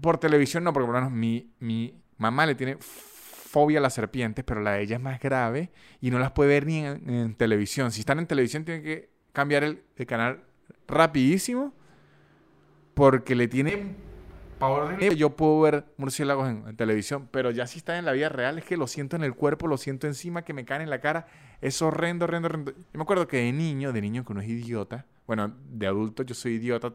por 0.00 0.18
televisión 0.18 0.64
no, 0.64 0.72
porque 0.72 0.86
por 0.86 0.96
lo 0.96 1.00
menos 1.00 1.12
mi, 1.16 1.54
mi 1.60 1.94
mamá 2.18 2.44
le 2.44 2.56
tiene 2.56 2.76
fobia 2.80 3.78
a 3.78 3.82
las 3.82 3.94
serpientes, 3.94 4.44
pero 4.44 4.60
la 4.62 4.72
de 4.72 4.82
ella 4.82 4.96
es 4.96 5.02
más 5.02 5.20
grave 5.20 5.70
y 6.00 6.10
no 6.10 6.18
las 6.18 6.32
puede 6.32 6.50
ver 6.50 6.66
ni 6.66 6.84
en, 6.84 7.36
televisión. 7.36 7.92
Si 7.92 8.00
están 8.00 8.18
en 8.18 8.26
televisión, 8.26 8.64
tienen 8.64 8.82
que 8.82 9.10
cambiar 9.32 9.62
el, 9.62 9.84
el 9.94 10.06
canal 10.06 10.42
rapidísimo 10.88 11.72
porque 13.00 13.34
le 13.34 13.48
tiene 13.48 13.94
pavor 14.58 14.98
Yo 15.16 15.34
puedo 15.34 15.58
ver 15.62 15.86
murciélagos 15.96 16.50
en, 16.50 16.76
televisión, 16.76 17.30
pero 17.30 17.50
ya 17.50 17.66
si 17.66 17.78
está 17.78 17.96
en 17.96 18.04
la 18.04 18.12
vida 18.12 18.28
real 18.28 18.58
es 18.58 18.64
que 18.66 18.76
lo 18.76 18.86
siento 18.86 19.16
en 19.16 19.24
el 19.24 19.32
cuerpo, 19.32 19.68
lo 19.68 19.78
siento 19.78 20.06
encima, 20.06 20.42
que 20.42 20.52
me 20.52 20.66
caen 20.66 20.82
en 20.82 20.90
la 20.90 21.00
cara. 21.00 21.26
Es 21.62 21.80
horrendo, 21.80 22.26
horrendo, 22.26 22.48
horrendo. 22.48 22.72
Yo 22.72 22.84
me 22.92 23.00
acuerdo 23.00 23.26
que 23.26 23.38
de 23.38 23.52
niño, 23.52 23.94
de 23.94 24.02
niño 24.02 24.22
que 24.22 24.32
uno 24.32 24.42
es 24.42 24.48
idiota, 24.50 25.06
bueno, 25.26 25.50
de 25.70 25.86
adulto 25.86 26.24
yo 26.24 26.34
soy 26.34 26.56
idiota 26.56 26.92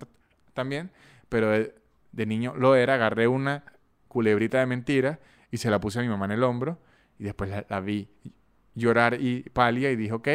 también, 0.54 0.92
pero 1.28 1.50
de, 1.50 2.26
niño 2.28 2.54
lo 2.56 2.76
era, 2.76 2.94
agarré 2.94 3.28
una 3.28 3.64
culebrita 4.08 4.60
de 4.60 4.68
mentira 4.68 5.20
y 5.50 5.58
se 5.58 5.72
la 5.72 5.80
puse 5.80 5.98
a 5.98 6.02
mi 6.04 6.08
mamá 6.08 6.26
en 6.26 6.34
el 6.34 6.44
hombro 6.44 6.78
y 7.18 7.24
después 7.24 7.50
la, 7.68 7.80
vi 7.80 8.08
llorar 8.76 9.20
y 9.20 9.42
palia 9.42 9.90
y 9.90 9.96
dije, 9.96 10.14
ok, 10.14 10.30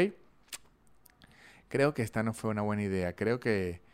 creo 1.68 1.94
que 1.94 2.02
esta 2.02 2.24
no 2.24 2.32
fue 2.32 2.50
una 2.50 2.62
buena 2.62 2.82
idea, 2.82 3.14
creo 3.14 3.38
que 3.38 3.88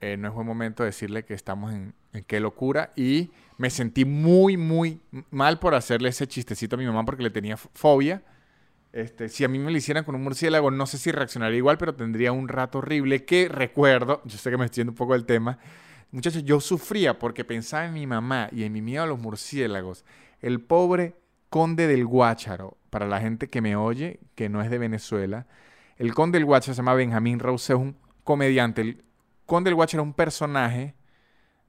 eh, 0.00 0.16
no 0.16 0.28
es 0.28 0.34
buen 0.34 0.46
momento 0.46 0.84
decirle 0.84 1.24
que 1.24 1.34
estamos 1.34 1.72
en, 1.72 1.94
qué 2.26 2.40
locura. 2.40 2.92
Y 2.96 3.30
me 3.56 3.70
sentí 3.70 4.04
muy, 4.04 4.56
muy 4.56 5.00
mal 5.30 5.58
por 5.58 5.74
hacerle 5.74 6.08
ese 6.10 6.26
chistecito 6.26 6.76
a 6.76 6.78
mi 6.78 6.86
mamá 6.86 7.04
porque 7.04 7.22
le 7.22 7.30
tenía 7.30 7.56
fobia. 7.56 8.22
Este, 8.92 9.28
si 9.28 9.44
a 9.44 9.48
mí 9.48 9.58
me 9.58 9.70
lo 9.70 9.76
hicieran 9.76 10.04
con 10.04 10.14
un 10.14 10.22
murciélago, 10.22 10.70
no 10.70 10.86
sé 10.86 10.98
si 10.98 11.12
reaccionaría 11.12 11.58
igual, 11.58 11.78
pero 11.78 11.94
tendría 11.94 12.32
un 12.32 12.48
rato 12.48 12.78
horrible 12.78 13.24
que 13.24 13.48
recuerdo, 13.48 14.22
yo 14.26 14.38
sé 14.38 14.50
que 14.50 14.56
me 14.56 14.64
estoy 14.64 14.82
yendo 14.82 14.92
un 14.92 14.96
poco 14.96 15.12
del 15.12 15.26
tema, 15.26 15.58
muchachos, 16.10 16.44
yo 16.44 16.60
sufría 16.60 17.18
porque 17.18 17.44
pensaba 17.44 17.86
en 17.86 17.94
mi 17.94 18.06
mamá 18.06 18.48
y 18.50 18.64
en 18.64 18.72
mi 18.72 18.80
miedo 18.80 19.02
a 19.02 19.06
los 19.06 19.18
murciélagos. 19.18 20.04
El 20.40 20.60
pobre 20.60 21.16
conde 21.50 21.86
del 21.86 22.06
Guácharo, 22.06 22.78
para 22.90 23.06
la 23.06 23.20
gente 23.20 23.48
que 23.48 23.60
me 23.60 23.76
oye, 23.76 24.20
que 24.34 24.48
no 24.48 24.62
es 24.62 24.70
de 24.70 24.78
Venezuela, 24.78 25.46
El 25.98 26.14
conde 26.14 26.38
del 26.38 26.46
Guacharo 26.46 26.74
se 26.74 26.78
llama 26.78 26.94
Benjamín 26.94 27.40
Rousseau, 27.40 27.80
es 27.80 27.86
un 27.88 27.96
comediante. 28.24 28.98
Conde 29.48 29.70
del 29.70 29.76
Guacharo 29.76 30.02
es 30.02 30.06
un 30.06 30.12
personaje 30.12 30.94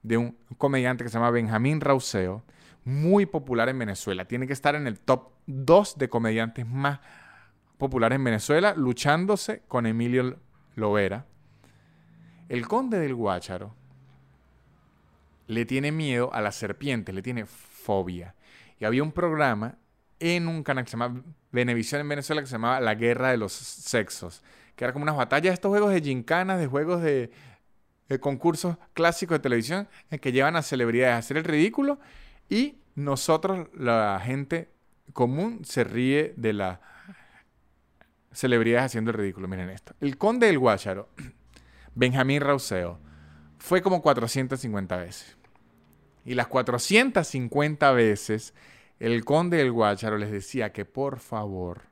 de 0.02 0.18
un 0.18 0.36
comediante 0.58 1.02
que 1.02 1.08
se 1.08 1.14
llama 1.14 1.30
Benjamín 1.30 1.80
Rousseau, 1.80 2.42
muy 2.84 3.24
popular 3.24 3.70
en 3.70 3.78
Venezuela. 3.78 4.26
Tiene 4.26 4.46
que 4.46 4.52
estar 4.52 4.74
en 4.74 4.86
el 4.86 5.00
top 5.00 5.30
2 5.46 5.96
de 5.96 6.10
comediantes 6.10 6.66
más 6.66 7.00
populares 7.78 8.16
en 8.16 8.24
Venezuela, 8.24 8.74
luchándose 8.76 9.62
con 9.66 9.86
Emilio 9.86 10.38
Lovera. 10.76 11.24
El 12.50 12.68
conde 12.68 12.98
del 12.98 13.14
Guácharo 13.14 13.74
le 15.46 15.64
tiene 15.64 15.90
miedo 15.90 16.34
a 16.34 16.42
las 16.42 16.56
serpientes, 16.56 17.14
le 17.14 17.22
tiene 17.22 17.46
fobia. 17.46 18.34
Y 18.78 18.84
había 18.84 19.02
un 19.02 19.12
programa 19.12 19.78
en 20.18 20.48
un 20.48 20.62
canal 20.62 20.84
que 20.84 20.90
se 20.90 20.98
llama 20.98 21.22
Venevisión 21.50 22.02
en 22.02 22.10
Venezuela 22.10 22.42
que 22.42 22.46
se 22.46 22.52
llamaba 22.52 22.78
La 22.80 22.94
Guerra 22.94 23.30
de 23.30 23.38
los 23.38 23.52
Sexos, 23.52 24.42
que 24.76 24.84
era 24.84 24.92
como 24.92 25.02
unas 25.02 25.16
batallas 25.16 25.52
de 25.52 25.54
estos 25.54 25.70
juegos 25.70 25.92
de 25.94 26.02
gincanas, 26.02 26.60
de 26.60 26.66
juegos 26.66 27.00
de, 27.00 27.30
concursos 28.18 28.76
clásicos 28.92 29.36
de 29.36 29.42
televisión 29.42 29.88
en 30.10 30.18
que 30.18 30.32
llevan 30.32 30.56
a 30.56 30.62
celebridades 30.62 31.14
a 31.14 31.18
hacer 31.18 31.36
el 31.36 31.44
ridículo 31.44 32.00
y 32.48 32.78
nosotros, 32.96 33.68
la 33.74 34.20
gente 34.24 34.70
común, 35.12 35.64
se 35.64 35.84
ríe 35.84 36.34
de 36.36 36.52
las 36.52 36.80
celebridades 38.32 38.86
haciendo 38.86 39.10
el 39.10 39.16
ridículo. 39.16 39.48
Miren 39.48 39.70
esto. 39.70 39.94
El 40.00 40.18
conde 40.18 40.48
del 40.48 40.58
Guácharo, 40.58 41.08
Benjamín 41.94 42.40
Rauseo, 42.40 42.98
fue 43.58 43.82
como 43.82 44.02
450 44.02 44.96
veces. 44.96 45.36
Y 46.24 46.34
las 46.34 46.48
450 46.48 47.92
veces 47.92 48.54
el 48.98 49.24
conde 49.24 49.56
del 49.56 49.72
Guácharo 49.72 50.18
les 50.18 50.30
decía 50.30 50.72
que 50.72 50.84
por 50.84 51.20
favor 51.20 51.82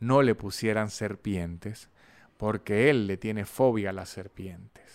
no 0.00 0.22
le 0.22 0.34
pusieran 0.34 0.90
serpientes 0.90 1.90
porque 2.36 2.90
él 2.90 3.06
le 3.06 3.16
tiene 3.16 3.44
fobia 3.44 3.90
a 3.90 3.92
las 3.92 4.08
serpientes. 4.08 4.87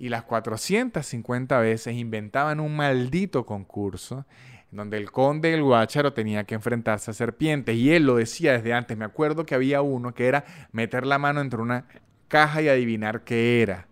Y 0.00 0.08
las 0.08 0.24
450 0.24 1.60
veces 1.60 1.94
inventaban 1.94 2.58
un 2.58 2.74
maldito 2.74 3.46
concurso 3.46 4.26
donde 4.70 4.96
el 4.96 5.10
conde 5.10 5.50
del 5.50 5.62
Guácharo 5.62 6.12
tenía 6.12 6.44
que 6.44 6.54
enfrentarse 6.54 7.10
a 7.10 7.14
serpientes. 7.14 7.76
Y 7.76 7.92
él 7.92 8.06
lo 8.06 8.16
decía 8.16 8.52
desde 8.52 8.72
antes. 8.72 8.96
Me 8.96 9.04
acuerdo 9.04 9.44
que 9.44 9.54
había 9.54 9.82
uno 9.82 10.14
que 10.14 10.26
era 10.26 10.44
meter 10.72 11.06
la 11.06 11.18
mano 11.18 11.40
entre 11.40 11.60
una 11.60 11.86
caja 12.28 12.62
y 12.62 12.68
adivinar 12.68 13.24
qué 13.24 13.62
era. 13.62 13.88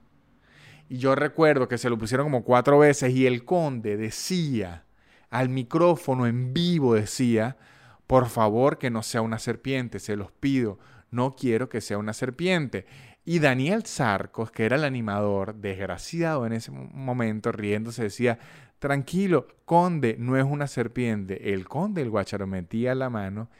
Y 0.88 0.98
yo 0.98 1.14
recuerdo 1.14 1.68
que 1.68 1.78
se 1.78 1.90
lo 1.90 1.98
pusieron 1.98 2.26
como 2.26 2.44
cuatro 2.44 2.78
veces 2.78 3.12
y 3.12 3.26
el 3.26 3.44
conde 3.44 3.96
decía 3.96 4.84
al 5.28 5.50
micrófono 5.50 6.26
en 6.26 6.54
vivo, 6.54 6.94
decía, 6.94 7.58
por 8.06 8.28
favor 8.28 8.78
que 8.78 8.88
no 8.88 9.02
sea 9.02 9.20
una 9.20 9.38
serpiente, 9.38 9.98
se 9.98 10.16
los 10.16 10.32
pido, 10.32 10.78
no 11.10 11.36
quiero 11.36 11.68
que 11.68 11.82
sea 11.82 11.98
una 11.98 12.14
serpiente. 12.14 12.86
Y 13.30 13.40
Daniel 13.40 13.84
Sarcos, 13.84 14.50
que 14.50 14.64
era 14.64 14.76
el 14.76 14.84
animador, 14.84 15.56
desgraciado 15.56 16.46
en 16.46 16.54
ese 16.54 16.70
momento, 16.70 17.52
riéndose, 17.52 18.04
decía, 18.04 18.38
tranquilo, 18.78 19.46
conde, 19.66 20.16
no 20.18 20.38
es 20.38 20.44
una 20.44 20.66
serpiente. 20.66 21.52
El 21.52 21.68
conde, 21.68 22.00
el 22.00 22.08
guacharo, 22.08 22.46
metía 22.46 22.94
la 22.94 23.10
mano 23.10 23.50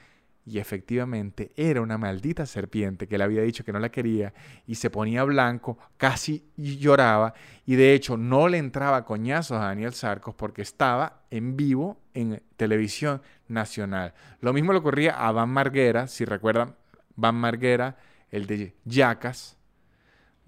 y 0.47 0.59
efectivamente 0.59 1.53
era 1.55 1.83
una 1.83 1.99
maldita 1.99 2.47
serpiente 2.47 3.07
que 3.07 3.19
le 3.19 3.25
había 3.25 3.43
dicho 3.43 3.63
que 3.63 3.75
no 3.75 3.79
la 3.79 3.91
quería 3.91 4.33
y 4.67 4.77
se 4.77 4.89
ponía 4.89 5.23
blanco, 5.25 5.77
casi 5.99 6.47
lloraba 6.57 7.35
y 7.67 7.75
de 7.77 7.93
hecho 7.93 8.17
no 8.17 8.49
le 8.49 8.57
entraba 8.57 9.05
coñazos 9.05 9.59
a 9.59 9.67
Daniel 9.67 9.93
Sarcos 9.93 10.35
porque 10.35 10.63
estaba 10.63 11.25
en 11.31 11.59
vivo 11.59 12.01
en 12.15 12.43
televisión 12.57 13.21
nacional. 13.49 14.15
Lo 14.41 14.55
mismo 14.55 14.73
le 14.73 14.79
ocurría 14.79 15.13
a 15.13 15.31
Van 15.31 15.51
Marguera, 15.51 16.07
si 16.07 16.25
recuerdan, 16.25 16.75
Van 17.17 17.35
Marguera, 17.35 17.99
el 18.31 18.47
de 18.47 18.75
Yacas. 18.87 19.58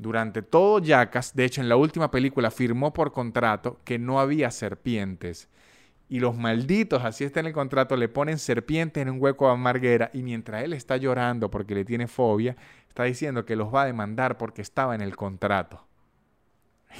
Durante 0.01 0.40
todo 0.40 0.78
Yacas, 0.78 1.34
de 1.36 1.44
hecho 1.44 1.61
en 1.61 1.68
la 1.68 1.76
última 1.76 2.11
película 2.11 2.51
firmó 2.51 2.90
por 2.90 3.12
contrato 3.12 3.80
que 3.84 3.98
no 3.98 4.18
había 4.18 4.51
serpientes 4.51 5.51
y 6.09 6.20
los 6.20 6.38
malditos, 6.38 7.05
así 7.05 7.22
está 7.22 7.40
en 7.40 7.48
el 7.48 7.53
contrato, 7.53 7.96
le 7.96 8.09
ponen 8.09 8.38
serpientes 8.38 9.03
en 9.03 9.11
un 9.11 9.20
hueco 9.20 9.51
a 9.51 9.57
Marguera 9.57 10.11
y 10.14 10.22
mientras 10.22 10.64
él 10.64 10.72
está 10.72 10.96
llorando 10.96 11.51
porque 11.51 11.74
le 11.74 11.84
tiene 11.84 12.09
fobia, 12.09 12.57
está 12.88 13.05
diciendo 13.05 13.44
que 13.44 13.57
los 13.57 13.72
va 13.72 13.82
a 13.82 13.86
demandar 13.86 14.38
porque 14.38 14.62
estaba 14.62 14.94
en 14.94 15.03
el 15.03 15.14
contrato. 15.16 15.86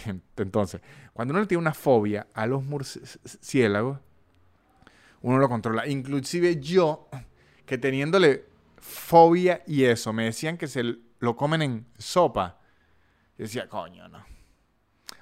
Entonces, 0.37 0.83
cuando 1.15 1.33
uno 1.33 1.41
le 1.41 1.47
tiene 1.47 1.63
una 1.63 1.73
fobia 1.73 2.27
a 2.35 2.47
los 2.47 2.63
murciélagos, 2.63 3.99
uno 5.23 5.39
lo 5.39 5.49
controla. 5.49 5.89
Inclusive 5.89 6.61
yo, 6.61 7.09
que 7.65 7.79
teniéndole 7.79 8.45
fobia 8.77 9.63
y 9.67 9.85
eso, 9.85 10.13
me 10.13 10.25
decían 10.25 10.59
que 10.59 10.67
se 10.67 10.99
lo 11.19 11.35
comen 11.35 11.63
en 11.63 11.87
sopa. 11.97 12.60
Yo 13.41 13.45
decía, 13.45 13.67
coño, 13.71 14.07
no. 14.07 14.23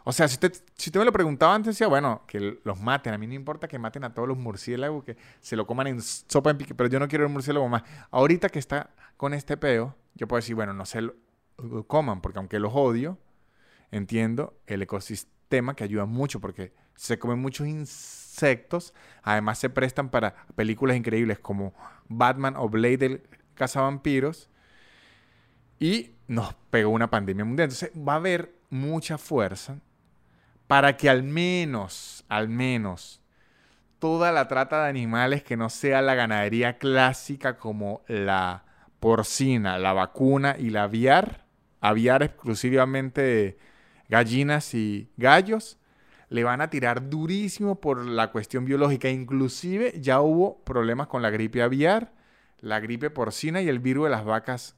O 0.03 0.11
sea, 0.11 0.27
si 0.27 0.35
usted, 0.35 0.53
si 0.75 0.91
me 0.91 1.05
lo 1.05 1.13
preguntaba 1.13 1.55
antes, 1.55 1.77
decía, 1.77 1.87
bueno, 1.87 2.25
que 2.27 2.59
los 2.65 2.81
maten. 2.81 3.15
A 3.15 3.19
mí 3.19 3.29
no 3.29 3.35
importa 3.35 3.69
que 3.69 3.79
maten 3.79 4.03
a 4.03 4.13
todos 4.13 4.27
los 4.27 4.37
murciélagos, 4.37 5.05
que 5.05 5.17
se 5.39 5.55
lo 5.55 5.69
coman 5.69 5.87
en 5.87 6.03
sopa 6.03 6.51
en 6.51 6.59
pique, 6.59 6.75
pero 6.75 6.89
yo 6.89 6.99
no 6.99 7.07
quiero 7.07 7.27
el 7.27 7.31
murciélago 7.31 7.69
más. 7.69 7.85
Ahorita 8.11 8.49
que 8.49 8.59
está 8.59 8.91
con 9.17 9.35
este 9.35 9.57
peo, 9.57 9.95
yo 10.17 10.27
puedo 10.27 10.39
decir, 10.39 10.57
bueno, 10.57 10.75
no 10.75 10.85
se 10.85 11.01
lo, 11.01 11.15
coman, 11.87 12.21
porque 12.21 12.41
aunque 12.41 12.59
los 12.59 12.73
odio, 12.75 13.19
entiendo 13.93 14.59
el 14.67 14.83
ecosistema 14.83 15.77
que 15.77 15.85
ayuda 15.85 16.05
mucho, 16.05 16.41
porque 16.41 16.73
se 16.97 17.21
comen 17.21 17.39
muchos 17.39 17.69
insectos. 17.69 18.95
Además, 19.23 19.61
se 19.61 19.71
prestan 19.71 20.09
para 20.09 20.35
películas 20.57 20.97
increíbles 20.97 21.39
como 21.39 21.73
Batman 22.09 22.57
o 22.57 22.69
Blade 22.69 22.97
del 22.97 23.23
cazavampiros. 23.55 24.51
Y 25.79 26.13
nos 26.27 26.55
pegó 26.71 26.91
una 26.91 27.11
pandemia 27.11 27.45
mundial. 27.45 27.71
Entonces, 27.71 27.91
va 27.97 28.15
a 28.15 28.17
haber 28.17 28.55
mucha 28.71 29.19
fuerza 29.19 29.81
para 30.67 30.97
que 30.97 31.09
al 31.09 31.23
menos, 31.23 32.25
al 32.29 32.49
menos, 32.49 33.23
toda 33.99 34.33
la 34.33 34.49
trata 34.49 34.85
de 34.85 34.91
animales 34.91 35.43
que 35.43 35.57
no 35.57 35.71
sea 35.71 36.03
la 36.03 36.15
ganadería 36.15 36.79
clásica 36.79 37.57
como 37.57 38.03
la 38.07 38.65
porcina, 39.01 39.79
la 39.79 39.93
vacuna 39.93 40.57
y 40.59 40.71
la 40.71 40.85
aviar, 40.85 41.47
aviar 41.81 42.23
exclusivamente 42.23 43.59
gallinas 44.09 44.75
y 44.75 45.11
gallos, 45.17 45.79
le 46.29 46.45
van 46.45 46.61
a 46.61 46.69
tirar 46.69 47.09
durísimo 47.09 47.81
por 47.81 48.05
la 48.05 48.31
cuestión 48.31 48.65
biológica. 48.65 49.09
Inclusive 49.09 49.95
ya 49.99 50.21
hubo 50.21 50.63
problemas 50.65 51.07
con 51.07 51.23
la 51.23 51.31
gripe 51.31 51.63
aviar, 51.63 52.13
la 52.61 52.81
gripe 52.81 53.09
porcina 53.11 53.63
y 53.63 53.69
el 53.69 53.79
virus 53.79 54.05
de 54.05 54.11
las 54.11 54.25
vacas 54.25 54.77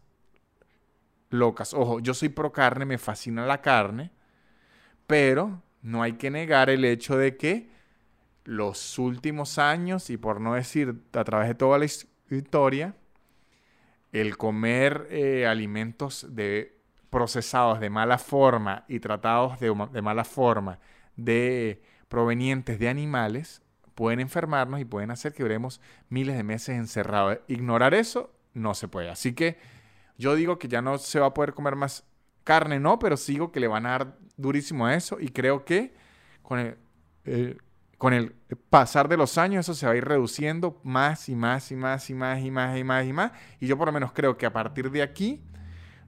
locas. 1.31 1.75
Ojo, 1.75 2.01
yo 2.01 2.15
soy 2.15 2.29
pro 2.29 2.53
carne, 2.53 2.85
me 2.85 2.99
fascina 2.99 3.47
la 3.47 3.63
carne, 3.63 4.11
pero 5.07 5.63
no 5.83 6.03
hay 6.03 6.15
que 6.15 6.31
negar 6.31 6.71
el 6.71 6.85
hecho 6.85 7.17
de 7.17 7.37
que 7.37 7.71
los 8.45 8.99
últimos 8.99 9.59
años, 9.59 10.11
y 10.11 10.17
por 10.17 10.41
no 10.41 10.55
decir 10.55 10.95
a 11.13 11.25
través 11.25 11.49
de 11.49 11.55
toda 11.55 11.79
la 11.79 11.85
historia, 11.85 12.95
el 14.13 14.37
comer 14.37 15.07
eh, 15.11 15.47
alimentos 15.47 16.27
de, 16.31 16.81
procesados 17.11 17.81
de 17.81 17.91
mala 17.91 18.19
forma 18.19 18.85
y 18.89 19.01
tratados 19.01 19.59
de, 19.61 20.03
mala 20.03 20.25
forma 20.25 20.79
de 21.17 21.83
provenientes 22.09 22.79
de 22.79 22.89
animales 22.89 23.63
pueden 23.95 24.21
enfermarnos 24.21 24.81
y 24.81 24.85
pueden 24.85 25.11
hacer 25.11 25.35
que 25.35 25.43
duremos 25.43 25.81
miles 26.09 26.37
de 26.37 26.43
meses 26.43 26.77
encerrados. 26.77 27.39
Ignorar 27.49 27.93
eso 27.95 28.33
no 28.55 28.75
se 28.75 28.89
puede. 28.89 29.11
Así 29.11 29.35
que 29.35 29.59
yo 30.21 30.35
digo 30.35 30.59
que 30.59 30.69
ya 30.69 30.83
no 30.83 30.99
se 30.99 31.19
va 31.19 31.29
a 31.29 31.35
poder 31.35 31.55
comer 31.55 31.77
más 31.77 32.05
carne 32.45 32.79
no, 32.79 32.99
pero 32.99 33.17
sigo 33.17 33.51
que 33.51 33.59
le 33.59 33.69
van 33.69 33.87
a 33.87 33.91
dar 33.91 34.19
durísimo 34.37 34.87
a 34.87 34.95
eso 34.95 35.19
y 35.19 35.29
creo 35.31 35.65
que 35.65 35.95
con 36.43 36.59
el, 36.59 36.77
con 37.97 38.13
el 38.13 38.33
pasar 38.69 39.09
de 39.09 39.17
los 39.17 39.39
años 39.39 39.65
eso 39.67 39.75
se 39.75 39.87
va 39.87 39.93
a 39.93 39.97
ir 39.97 40.05
reduciendo 40.05 40.79
más 40.85 41.29
y 41.31 41.35
más 41.35 41.73
y 41.73 41.77
más 41.77 42.11
y 42.11 42.15
más 42.15 42.45
y 42.45 42.51
más 42.51 42.77
y 42.77 42.85
más 42.85 43.07
y 43.07 43.13
más. 43.13 43.33
Y 43.61 43.67
yo 43.67 43.79
por 43.79 43.87
lo 43.89 43.93
menos 43.93 44.13
creo 44.13 44.37
que 44.37 44.45
a 44.45 44.53
partir 44.53 44.91
de 44.91 45.03
aquí 45.03 45.43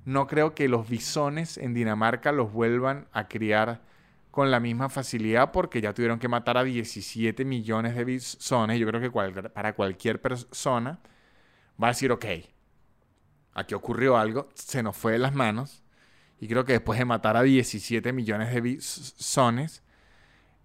no 0.05 0.27
creo 0.27 0.55
que 0.55 0.69
los 0.69 0.89
bisones 0.89 1.57
en 1.57 1.73
Dinamarca 1.73 2.33
los 2.33 2.53
vuelvan 2.53 3.09
a 3.13 3.29
criar 3.29 3.81
con 4.31 4.51
la 4.51 4.61
misma 4.61 4.91
facilidad 4.91 5.53
porque 5.53 5.81
ya 5.81 5.95
tuvieron 5.95 6.19
que 6.19 6.29
matar 6.29 6.59
a 6.59 6.65
17 6.65 7.45
millones 7.47 7.95
de 7.95 8.05
bisones. 8.05 8.79
Yo 8.79 8.87
creo 8.87 9.01
que 9.01 9.11
para 9.51 9.75
cualquier 9.75 10.21
persona 10.21 11.01
va 11.81 11.89
a 11.89 11.91
decir, 11.91 12.13
ok, 12.13 12.27
aquí 13.55 13.75
ocurrió 13.75 14.17
algo, 14.17 14.49
se 14.55 14.83
nos 14.83 14.97
fue 14.97 15.13
de 15.13 15.19
las 15.19 15.35
manos 15.35 15.83
y 16.43 16.49
creo 16.49 16.65
que 16.65 16.73
después 16.73 16.99
de 16.99 17.05
matar 17.05 17.37
a 17.37 17.43
17 17.43 18.13
millones 18.13 18.53
de 18.53 18.61
bisones, 18.61 19.85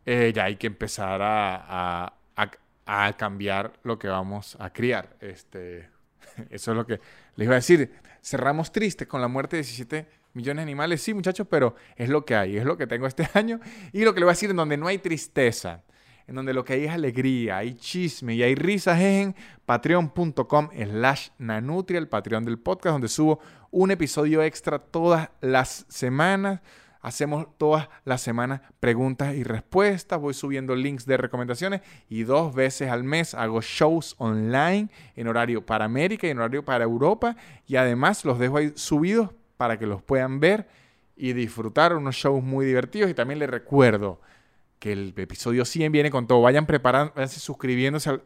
eh, 0.07 0.31
ya 0.33 0.45
hay 0.45 0.55
que 0.55 0.65
empezar 0.65 1.21
a, 1.21 2.13
cambiar 3.15 3.73
lo 3.83 3.99
que 3.99 4.07
vamos 4.07 4.57
a 4.59 4.71
criar. 4.71 5.17
Este, 5.21 5.88
eso 6.49 6.71
es 6.71 6.77
lo 6.77 6.88
que 6.88 6.99
les 7.35 7.45
iba 7.45 7.53
a 7.53 7.57
decir. 7.57 7.93
Cerramos 8.23 8.71
tristes 8.71 9.07
con 9.07 9.21
la 9.21 9.27
muerte 9.27 9.57
de 9.57 9.61
17 9.61 10.07
millones 10.33 10.61
de 10.61 10.63
animales. 10.63 11.01
Sí, 11.03 11.13
muchachos, 11.13 11.45
pero 11.47 11.75
es 11.95 12.09
lo 12.09 12.25
que 12.25 12.35
hay, 12.35 12.57
es 12.57 12.65
lo 12.65 12.75
que 12.75 12.88
tengo 12.88 13.05
este 13.05 13.29
año. 13.35 13.59
Y 13.93 14.03
lo 14.03 14.15
que 14.15 14.21
le 14.21 14.25
voy 14.25 14.31
a 14.31 14.33
decir, 14.33 14.49
en 14.49 14.55
donde 14.55 14.77
no 14.77 14.88
hay 14.88 14.97
tristeza, 14.97 15.83
en 16.28 16.36
donde 16.36 16.53
lo 16.53 16.65
que 16.65 16.73
hay 16.73 16.86
es 16.86 16.91
alegría, 16.91 17.57
hay 17.57 17.75
chisme 17.75 18.36
y 18.36 18.43
hay 18.43 18.53
risas 18.53 18.99
en 18.99 19.34
patreon.com 19.65 20.69
slash 20.75 21.30
nanutria, 21.38 21.97
el 21.97 22.09
Patreon 22.09 22.43
del 22.43 22.59
podcast, 22.59 22.93
donde 22.93 23.07
subo 23.07 23.39
un 23.71 23.91
episodio 23.91 24.43
extra 24.43 24.78
todas 24.78 25.30
las 25.39 25.86
semanas. 25.88 26.59
Hacemos 26.99 27.47
todas 27.57 27.88
las 28.03 28.21
semanas 28.21 28.59
preguntas 28.82 29.34
y 29.36 29.43
respuestas. 29.43 30.19
Voy 30.19 30.34
subiendo 30.34 30.75
links 30.75 31.05
de 31.05 31.15
recomendaciones 31.15 31.82
y 32.09 32.23
dos 32.23 32.53
veces 32.53 32.89
al 32.89 33.05
mes 33.05 33.34
hago 33.34 33.61
shows 33.61 34.15
online 34.17 34.89
en 35.15 35.28
horario 35.28 35.65
para 35.65 35.86
América 35.86 36.28
y 36.28 36.32
en 36.32 36.39
horario 36.39 36.65
para 36.65 36.84
Europa. 36.84 37.38
Y 37.65 37.78
además 37.78 38.25
los 38.25 38.39
dejo 38.39 38.57
ahí 38.57 38.73
subidos 38.75 39.30
para 39.55 39.80
que 39.80 39.86
los 39.86 40.01
puedan 40.01 40.41
ver 40.41 40.67
y 41.15 41.32
disfrutar. 41.32 41.95
Unos 41.95 42.15
shows 42.15 42.43
muy 42.43 42.65
divertidos. 42.65 43.09
Y 43.09 43.13
también 43.13 43.39
les 43.39 43.49
recuerdo 43.49 44.19
que 44.80 44.91
el 44.91 45.13
episodio 45.17 45.65
100 45.65 45.91
viene 45.91 46.11
con 46.11 46.28
todo. 46.28 46.41
Vayan 46.41 46.65
preparando, 46.65 47.13
suscribiéndose 47.28 48.09
al 48.09 48.23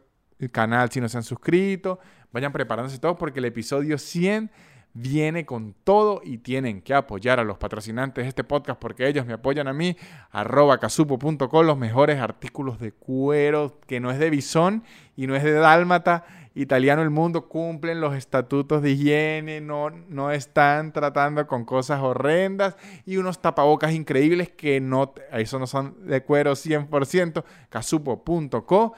canal 0.50 0.90
si 0.90 1.00
no 1.00 1.08
se 1.08 1.16
han 1.16 1.22
suscrito. 1.22 1.98
Vayan 2.32 2.52
preparándose 2.52 2.98
todos 2.98 3.16
porque 3.16 3.38
el 3.40 3.46
episodio 3.46 3.98
100 3.98 4.50
viene 4.94 5.46
con 5.46 5.74
todo 5.84 6.20
y 6.22 6.38
tienen 6.38 6.82
que 6.82 6.94
apoyar 6.94 7.40
a 7.40 7.44
los 7.44 7.56
patrocinantes 7.56 8.24
de 8.24 8.28
este 8.28 8.44
podcast 8.44 8.78
porque 8.78 9.08
ellos 9.08 9.26
me 9.26 9.32
apoyan 9.34 9.68
a 9.68 9.72
mí. 9.72 9.96
Arroba 10.30 10.78
casupo.com, 10.78 11.66
los 11.66 11.78
mejores 11.78 12.20
artículos 12.20 12.78
de 12.78 12.92
cuero 12.92 13.80
que 13.86 14.00
no 14.00 14.10
es 14.10 14.18
de 14.18 14.30
bisón 14.30 14.84
y 15.16 15.26
no 15.26 15.36
es 15.36 15.42
de 15.42 15.52
dálmata. 15.52 16.24
Italiano 16.54 17.02
el 17.02 17.10
mundo 17.10 17.48
cumplen 17.48 18.00
los 18.00 18.14
estatutos 18.14 18.82
de 18.82 18.90
higiene, 18.90 19.60
no, 19.60 19.90
no 19.90 20.30
están 20.30 20.92
tratando 20.92 21.46
con 21.46 21.64
cosas 21.64 22.00
horrendas 22.02 22.76
y 23.06 23.16
unos 23.16 23.40
tapabocas 23.40 23.92
increíbles 23.92 24.50
que 24.50 24.80
no, 24.80 25.14
eso 25.32 25.58
no 25.58 25.66
son 25.66 26.06
de 26.06 26.22
cuero 26.22 26.52
100%, 26.52 27.44
casupo.co 27.70 28.94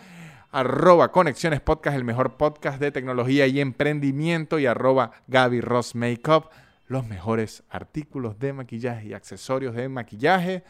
arroba 0.55 1.11
Conexiones 1.11 1.61
Podcast, 1.61 1.97
el 1.97 2.05
mejor 2.05 2.37
podcast 2.37 2.79
de 2.79 2.93
tecnología 2.93 3.49
y 3.49 3.61
emprendimiento, 3.61 4.61
y 4.61 4.67
arroba 4.67 5.11
Gaby 5.27 5.61
Ross 5.61 5.97
Makeup, 5.97 6.45
los 6.87 7.05
mejores 7.05 7.65
artículos 7.71 8.39
de 8.39 8.53
maquillaje 8.53 9.09
y 9.09 9.15
accesorios 9.15 9.75
de 9.75 9.89
maquillaje. 9.89 10.63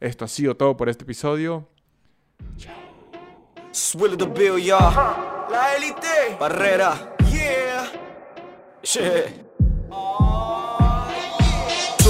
Esto 0.00 0.24
ha 0.24 0.28
sido 0.28 0.56
todo 0.56 0.78
por 0.78 0.88
este 0.88 1.04
episodio. 1.04 1.68
Chao. 2.56 2.85
Swill 3.76 4.14
of 4.14 4.18
the 4.18 4.26
bill, 4.26 4.58
y'all. 4.58 4.90
La 5.50 5.76
élite. 5.76 6.38
Barrera. 6.40 6.96
Yeah. 7.30 7.86
Shit. 8.82 9.55